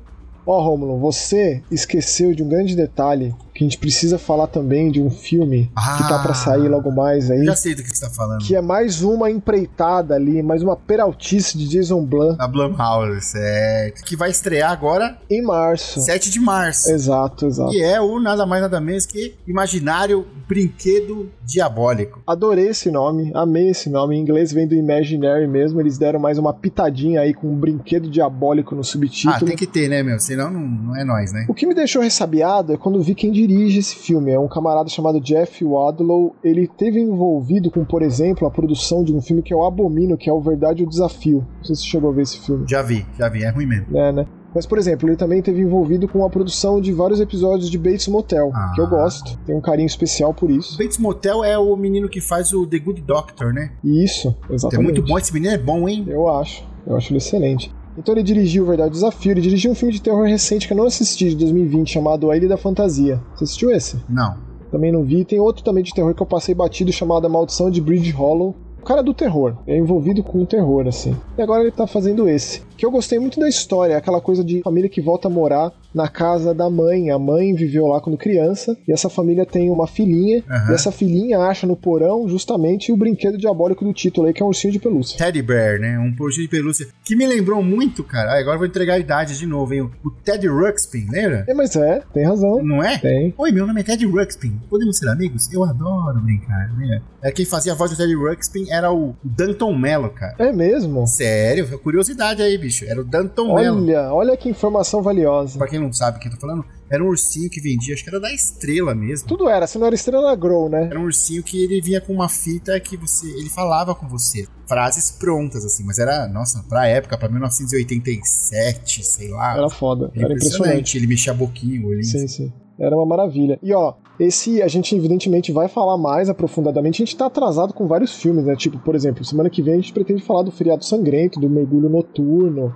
Ó, 0.46 0.62
Romulo, 0.62 1.00
você 1.00 1.64
esqueceu 1.72 2.34
de 2.36 2.44
um 2.44 2.48
grande 2.50 2.76
detalhe 2.76 3.34
que 3.56 3.64
a 3.64 3.68
gente 3.68 3.78
precisa 3.78 4.20
falar 4.20 4.48
também 4.48 4.92
de 4.92 5.02
um 5.02 5.10
filme 5.10 5.72
Ah. 5.76 5.98
que 5.98 6.10
tá 6.10 6.20
pra 6.20 6.34
sair 6.34 6.68
logo 6.68 6.92
mais 6.92 7.32
aí. 7.32 7.46
Já 7.46 7.56
sei 7.56 7.74
do 7.74 7.82
que 7.82 7.90
você 7.90 8.06
tá 8.06 8.12
falando. 8.12 8.42
Que 8.44 8.54
é 8.56 8.62
mais 8.62 9.02
uma 9.02 9.32
empreitada 9.32 10.14
ali, 10.14 10.44
mais 10.44 10.62
uma 10.62 10.76
peraltice 10.76 11.58
de 11.58 11.66
Jason 11.68 12.04
Blum 12.06 12.36
A 12.38 12.48
Blumhouse, 12.48 13.22
certo. 13.22 14.04
Que 14.04 14.16
vai 14.18 14.30
estrear 14.30 14.72
agora, 14.72 15.18
em 15.30 15.42
março. 15.42 16.02
7 16.02 16.30
de 16.30 16.40
março. 16.40 16.92
Exato, 16.92 17.46
exato. 17.48 17.72
Que 17.72 17.82
é 17.82 18.00
o 18.02 18.20
nada 18.20 18.46
mais 18.46 18.62
nada 18.62 18.82
menos 18.82 19.06
que 19.06 19.36
Imaginário 19.48 20.26
Brinquedo 20.48 21.32
Diabólico. 21.46 22.22
Adorei 22.28 22.68
esse 22.70 22.92
nome, 22.92 23.32
amei 23.34 23.70
esse 23.70 23.90
nome. 23.90 24.18
Em 24.18 24.20
inglês 24.22 24.52
vem 24.52 24.68
do 24.68 24.76
Imaginary 24.76 25.48
mesmo. 25.48 25.80
Eles 25.80 25.98
deram 25.98 26.20
mais 26.20 26.38
uma 26.38 26.54
pitadinha 26.54 27.22
aí 27.22 27.34
com 27.34 27.48
um 27.48 27.56
brinquedo 27.56 28.10
diabólico 28.10 28.76
no 28.76 28.84
subtítulo. 28.84 29.36
Ah, 29.36 29.40
tem 29.40 29.56
que 29.56 29.66
ter, 29.68 29.88
né, 29.90 30.04
meu? 30.04 30.20
Senão 30.20 30.50
não, 30.52 30.60
não 30.60 30.96
é 30.98 31.04
nós, 31.06 31.32
né? 31.32 31.46
O 31.48 31.54
que 31.54 31.66
me 31.66 31.74
deixou 31.74 32.02
ressabiado 32.02 32.74
é 32.74 32.78
quando 32.78 33.02
vi 33.02 33.16
quem 33.16 33.32
dirige 33.48 33.80
esse 33.80 33.96
filme. 33.96 34.32
É 34.32 34.40
um 34.40 34.48
camarada 34.48 34.90
chamado 34.90 35.20
Jeff 35.20 35.64
Wadlow. 35.64 36.36
Ele 36.44 36.68
teve 36.68 37.00
envolvido 37.00 37.70
com, 37.72 37.84
por 37.86 38.02
exemplo, 38.02 38.48
a 38.48 38.52
produção 38.52 39.04
de 39.04 39.14
um 39.14 39.22
filme 39.22 39.42
que 39.42 39.54
eu 39.54 39.64
abomino, 39.64 40.18
que 40.18 40.30
é 40.30 40.34
O 40.34 40.42
Verdade 40.42 40.82
ou 40.84 40.88
o 40.88 40.90
Desafio. 40.90 41.46
Não 41.58 41.64
sei 41.64 41.76
se 41.76 41.82
você 41.84 41.88
chegou 41.88 42.10
a 42.10 42.14
ver 42.14 42.22
esse 42.24 42.40
filme. 42.40 42.66
Já 42.68 42.82
vi, 42.82 43.06
já 43.18 43.30
vi. 43.30 43.44
É 43.44 43.50
ruim 43.50 43.66
mesmo. 43.66 43.98
É, 43.98 44.12
né? 44.12 44.28
Mas, 44.54 44.66
por 44.66 44.78
exemplo, 44.78 45.10
ele 45.10 45.18
também 45.18 45.42
teve 45.42 45.60
envolvido 45.60 46.08
com 46.08 46.24
a 46.26 46.30
produção 46.30 46.80
de 46.80 46.94
vários 46.94 47.20
episódios 47.20 47.70
de 47.70 47.78
Bates 47.78 48.08
Motel, 48.08 48.52
Ah. 48.54 48.72
que 48.74 48.80
eu 48.80 48.88
gosto. 48.88 49.38
Tenho 49.46 49.58
um 49.58 49.62
carinho 49.62 49.86
especial 49.88 50.34
por 50.34 50.50
isso. 50.50 50.78
Bates 50.78 50.98
Motel 50.98 51.44
é 51.44 51.58
o 51.58 51.76
menino 51.76 52.08
que 52.08 52.22
faz 52.22 52.54
o 52.54 52.66
The 52.66 52.80
Good 52.80 53.02
Doctor, 53.02 53.54
né? 53.54 53.72
E 53.84 54.02
isso, 54.02 54.34
Que 54.48 54.54
é 54.54 54.56
exatamente. 54.56 54.84
muito 54.86 55.02
bom. 55.04 55.18
Esse 55.18 55.34
menino 55.34 55.54
é 55.54 55.58
bom, 55.58 55.90
hein? 55.90 56.06
Eu 56.08 56.30
acho. 56.30 56.64
Eu 56.88 56.96
acho 56.96 57.12
ele 57.12 57.18
excelente. 57.18 57.70
Então 57.98 58.14
ele 58.14 58.24
dirigiu 58.24 58.64
o 58.64 58.68
Verdade 58.68 58.92
Desafio. 58.92 59.32
Ele 59.32 59.42
dirigiu 59.42 59.72
um 59.72 59.76
filme 59.76 59.94
de 59.94 60.02
terror 60.02 60.26
recente 60.26 60.68
que 60.68 60.74
eu 60.74 60.78
não 60.78 60.86
assisti, 60.86 61.30
de 61.30 61.36
2020, 61.38 61.92
chamado 61.92 62.30
A 62.30 62.38
Ilha 62.38 62.48
da 62.48 62.58
Fantasia. 62.58 63.20
Você 63.36 63.44
assistiu 63.46 63.72
esse? 63.72 63.98
Não. 64.10 64.36
também 64.72 64.92
não 64.92 65.04
vi. 65.04 65.24
Tem 65.24 65.40
outro 65.40 65.64
também 65.64 65.84
de 65.84 65.94
terror 65.94 66.14
que 66.14 66.22
eu 66.22 66.26
passei 66.28 66.54
batido 66.54 66.92
chamado 66.92 67.26
A 67.26 67.30
Maldição 67.30 67.72
de 67.72 67.80
Bridge 67.82 68.12
Hollow. 68.12 68.56
O 68.82 68.86
cara 68.86 69.00
é 69.00 69.04
do 69.04 69.14
terror, 69.16 69.56
é 69.66 69.76
envolvido 69.76 70.22
com 70.22 70.44
o 70.44 70.46
terror, 70.46 70.86
assim. 70.88 71.16
E 71.36 71.42
agora 71.42 71.64
ele 71.64 71.72
tá 71.72 71.88
fazendo 71.88 72.30
esse. 72.30 72.62
Que 72.78 72.86
eu 72.86 72.92
gostei 72.92 73.20
muito 73.20 73.40
da 73.40 73.48
história, 73.48 73.98
aquela 73.98 74.20
coisa 74.20 74.44
de 74.44 74.62
família 74.62 74.90
que 74.90 75.02
volta 75.02 75.28
a 75.28 75.32
morar 75.32 75.72
na 75.94 76.10
casa 76.10 76.54
da 76.54 76.70
mãe. 76.70 77.10
A 77.10 77.18
mãe 77.18 77.54
viveu 77.56 77.86
lá 77.88 78.02
quando 78.02 78.18
criança, 78.18 78.78
e 78.88 78.92
essa 78.92 79.10
família 79.10 79.46
tem 79.46 79.70
uma 79.70 79.88
filhinha, 79.88 80.44
Aham. 80.50 80.72
e 80.72 80.74
essa 80.76 80.92
filhinha 80.92 81.40
acha 81.40 81.66
no 81.66 81.76
porão 81.76 82.28
justamente 82.28 82.92
o 82.92 82.98
brinquedo 82.98 83.38
diabólico 83.38 83.86
do 83.86 83.94
título 83.94 84.28
aí, 84.28 84.34
que 84.34 84.42
é 84.42 84.46
um 84.46 84.50
ursinho 84.50 84.74
de 84.74 84.80
pelúcia. 84.80 85.18
Teddy 85.18 85.42
Bear, 85.42 85.80
né? 85.80 85.98
Um 85.98 86.14
portinho 86.14 86.44
de 86.44 86.50
pelúcia. 86.50 86.88
Que 87.04 87.16
me 87.16 87.26
lembrou 87.26 87.64
muito, 87.64 88.04
cara. 88.04 88.34
Ah, 88.34 88.40
agora 88.40 88.56
eu 88.56 88.60
vou 88.60 88.68
entregar 88.68 88.96
a 88.96 89.00
idade 89.00 89.38
de 89.38 89.46
novo, 89.46 89.74
hein? 89.74 89.90
O 90.04 90.12
Ted 90.12 90.46
Ruxpin, 90.48 91.08
lembra? 91.10 91.46
É, 91.48 91.54
mas 91.54 91.76
é, 91.76 92.02
tem 92.14 92.26
razão. 92.26 92.62
Não 92.64 92.84
é? 92.84 92.98
Tem. 92.98 93.34
Oi, 93.38 93.52
meu 93.52 93.66
nome 93.66 93.80
é 93.80 93.84
Ted 93.84 94.06
Ruxpin. 94.06 94.60
Podemos 94.70 94.98
ser 94.98 95.08
amigos? 95.08 95.52
Eu 95.54 95.64
adoro 95.64 96.20
brincar, 96.20 96.74
né? 96.78 97.02
É, 97.22 97.32
quem 97.32 97.46
fazia 97.46 97.72
a 97.72 97.76
voz 97.76 97.92
do 97.92 97.98
Ted 97.98 98.14
Ruxpin 98.14 98.70
era 98.70 98.92
o 98.92 99.16
Danton 99.24 99.74
Mello, 99.78 100.10
cara. 100.10 100.36
É 100.40 100.52
mesmo? 100.52 101.08
Sério, 101.08 101.80
curiosidade 101.80 102.42
aí, 102.42 102.58
bicho. 102.66 102.86
Era 102.86 103.02
o 103.02 103.04
Danton 103.04 103.56
Mello. 103.56 103.84
Olha, 103.84 104.14
olha 104.14 104.38
que 104.38 104.50
informação 104.50 105.02
valiosa. 105.02 105.58
Pra 105.58 105.68
quem 105.68 105.80
não 105.80 105.92
sabe 105.94 106.18
o 106.18 106.20
que 106.22 106.28
eu 106.28 106.32
tô 106.32 106.38
falando, 106.38 106.66
era 106.90 107.04
um 107.04 107.08
ursinho 107.08 107.50
que 107.50 107.60
vendia, 107.62 107.94
acho 107.94 108.04
que 108.04 108.10
era 108.10 108.20
da 108.20 108.32
estrela 108.32 108.94
mesmo. 108.94 109.28
Tudo 109.28 109.50
era, 109.50 109.66
se 109.68 109.78
não 109.78 109.86
era 109.88 109.96
estrela, 109.96 110.28
era 110.28 110.36
Grow, 110.36 110.70
né? 110.70 110.88
Era 110.90 111.00
um 111.00 111.04
ursinho 111.04 111.42
que 111.44 111.64
ele 111.64 111.82
vinha 111.82 112.02
com 112.02 112.14
uma 112.14 112.30
fita 112.30 112.80
que 112.80 112.96
você. 112.98 113.28
Ele 113.28 113.50
falava 113.50 113.96
com 113.96 114.08
você. 114.08 114.48
Frases 114.68 115.12
prontas, 115.12 115.64
assim, 115.64 115.84
mas 115.84 116.00
era, 116.00 116.28
nossa, 116.28 116.64
pra 116.68 116.88
época, 116.88 117.18
pra 117.18 117.30
1987, 117.30 119.04
sei 119.04 119.30
lá. 119.30 119.58
Era 119.58 119.70
foda, 119.70 120.12
Era 120.16 120.26
era 120.26 120.34
impressionante. 120.34 120.60
impressionante. 120.70 120.98
Ele 120.98 121.08
mexia 121.08 121.32
a 121.32 121.36
boquinha, 121.36 121.82
o 121.82 121.88
olhinho. 121.90 122.04
Sim, 122.04 122.28
sim. 122.28 122.54
Era 122.80 122.96
uma 122.96 123.06
maravilha. 123.06 123.58
E 123.64 123.74
ó, 123.74 123.94
esse 124.20 124.62
a 124.62 124.68
gente 124.68 124.96
evidentemente 124.96 125.52
vai 125.52 125.68
falar 125.68 125.98
mais 125.98 126.30
aprofundadamente. 126.30 127.02
A 127.02 127.06
gente 127.06 127.16
tá 127.18 127.26
atrasado 127.26 127.74
com 127.74 127.88
vários 127.88 128.14
filmes, 128.14 128.46
né? 128.46 128.56
Tipo, 128.56 128.78
por 128.80 128.96
exemplo, 128.96 129.24
semana 129.24 129.50
que 129.50 129.62
vem 129.62 129.74
a 129.76 129.78
gente 129.78 129.94
pretende 129.94 130.22
falar 130.24 130.44
do 130.44 130.52
Feriado 130.52 130.84
Sangrento, 130.84 131.40
do 131.40 131.50
Mergulho 131.50 131.90
Noturno. 131.90 132.74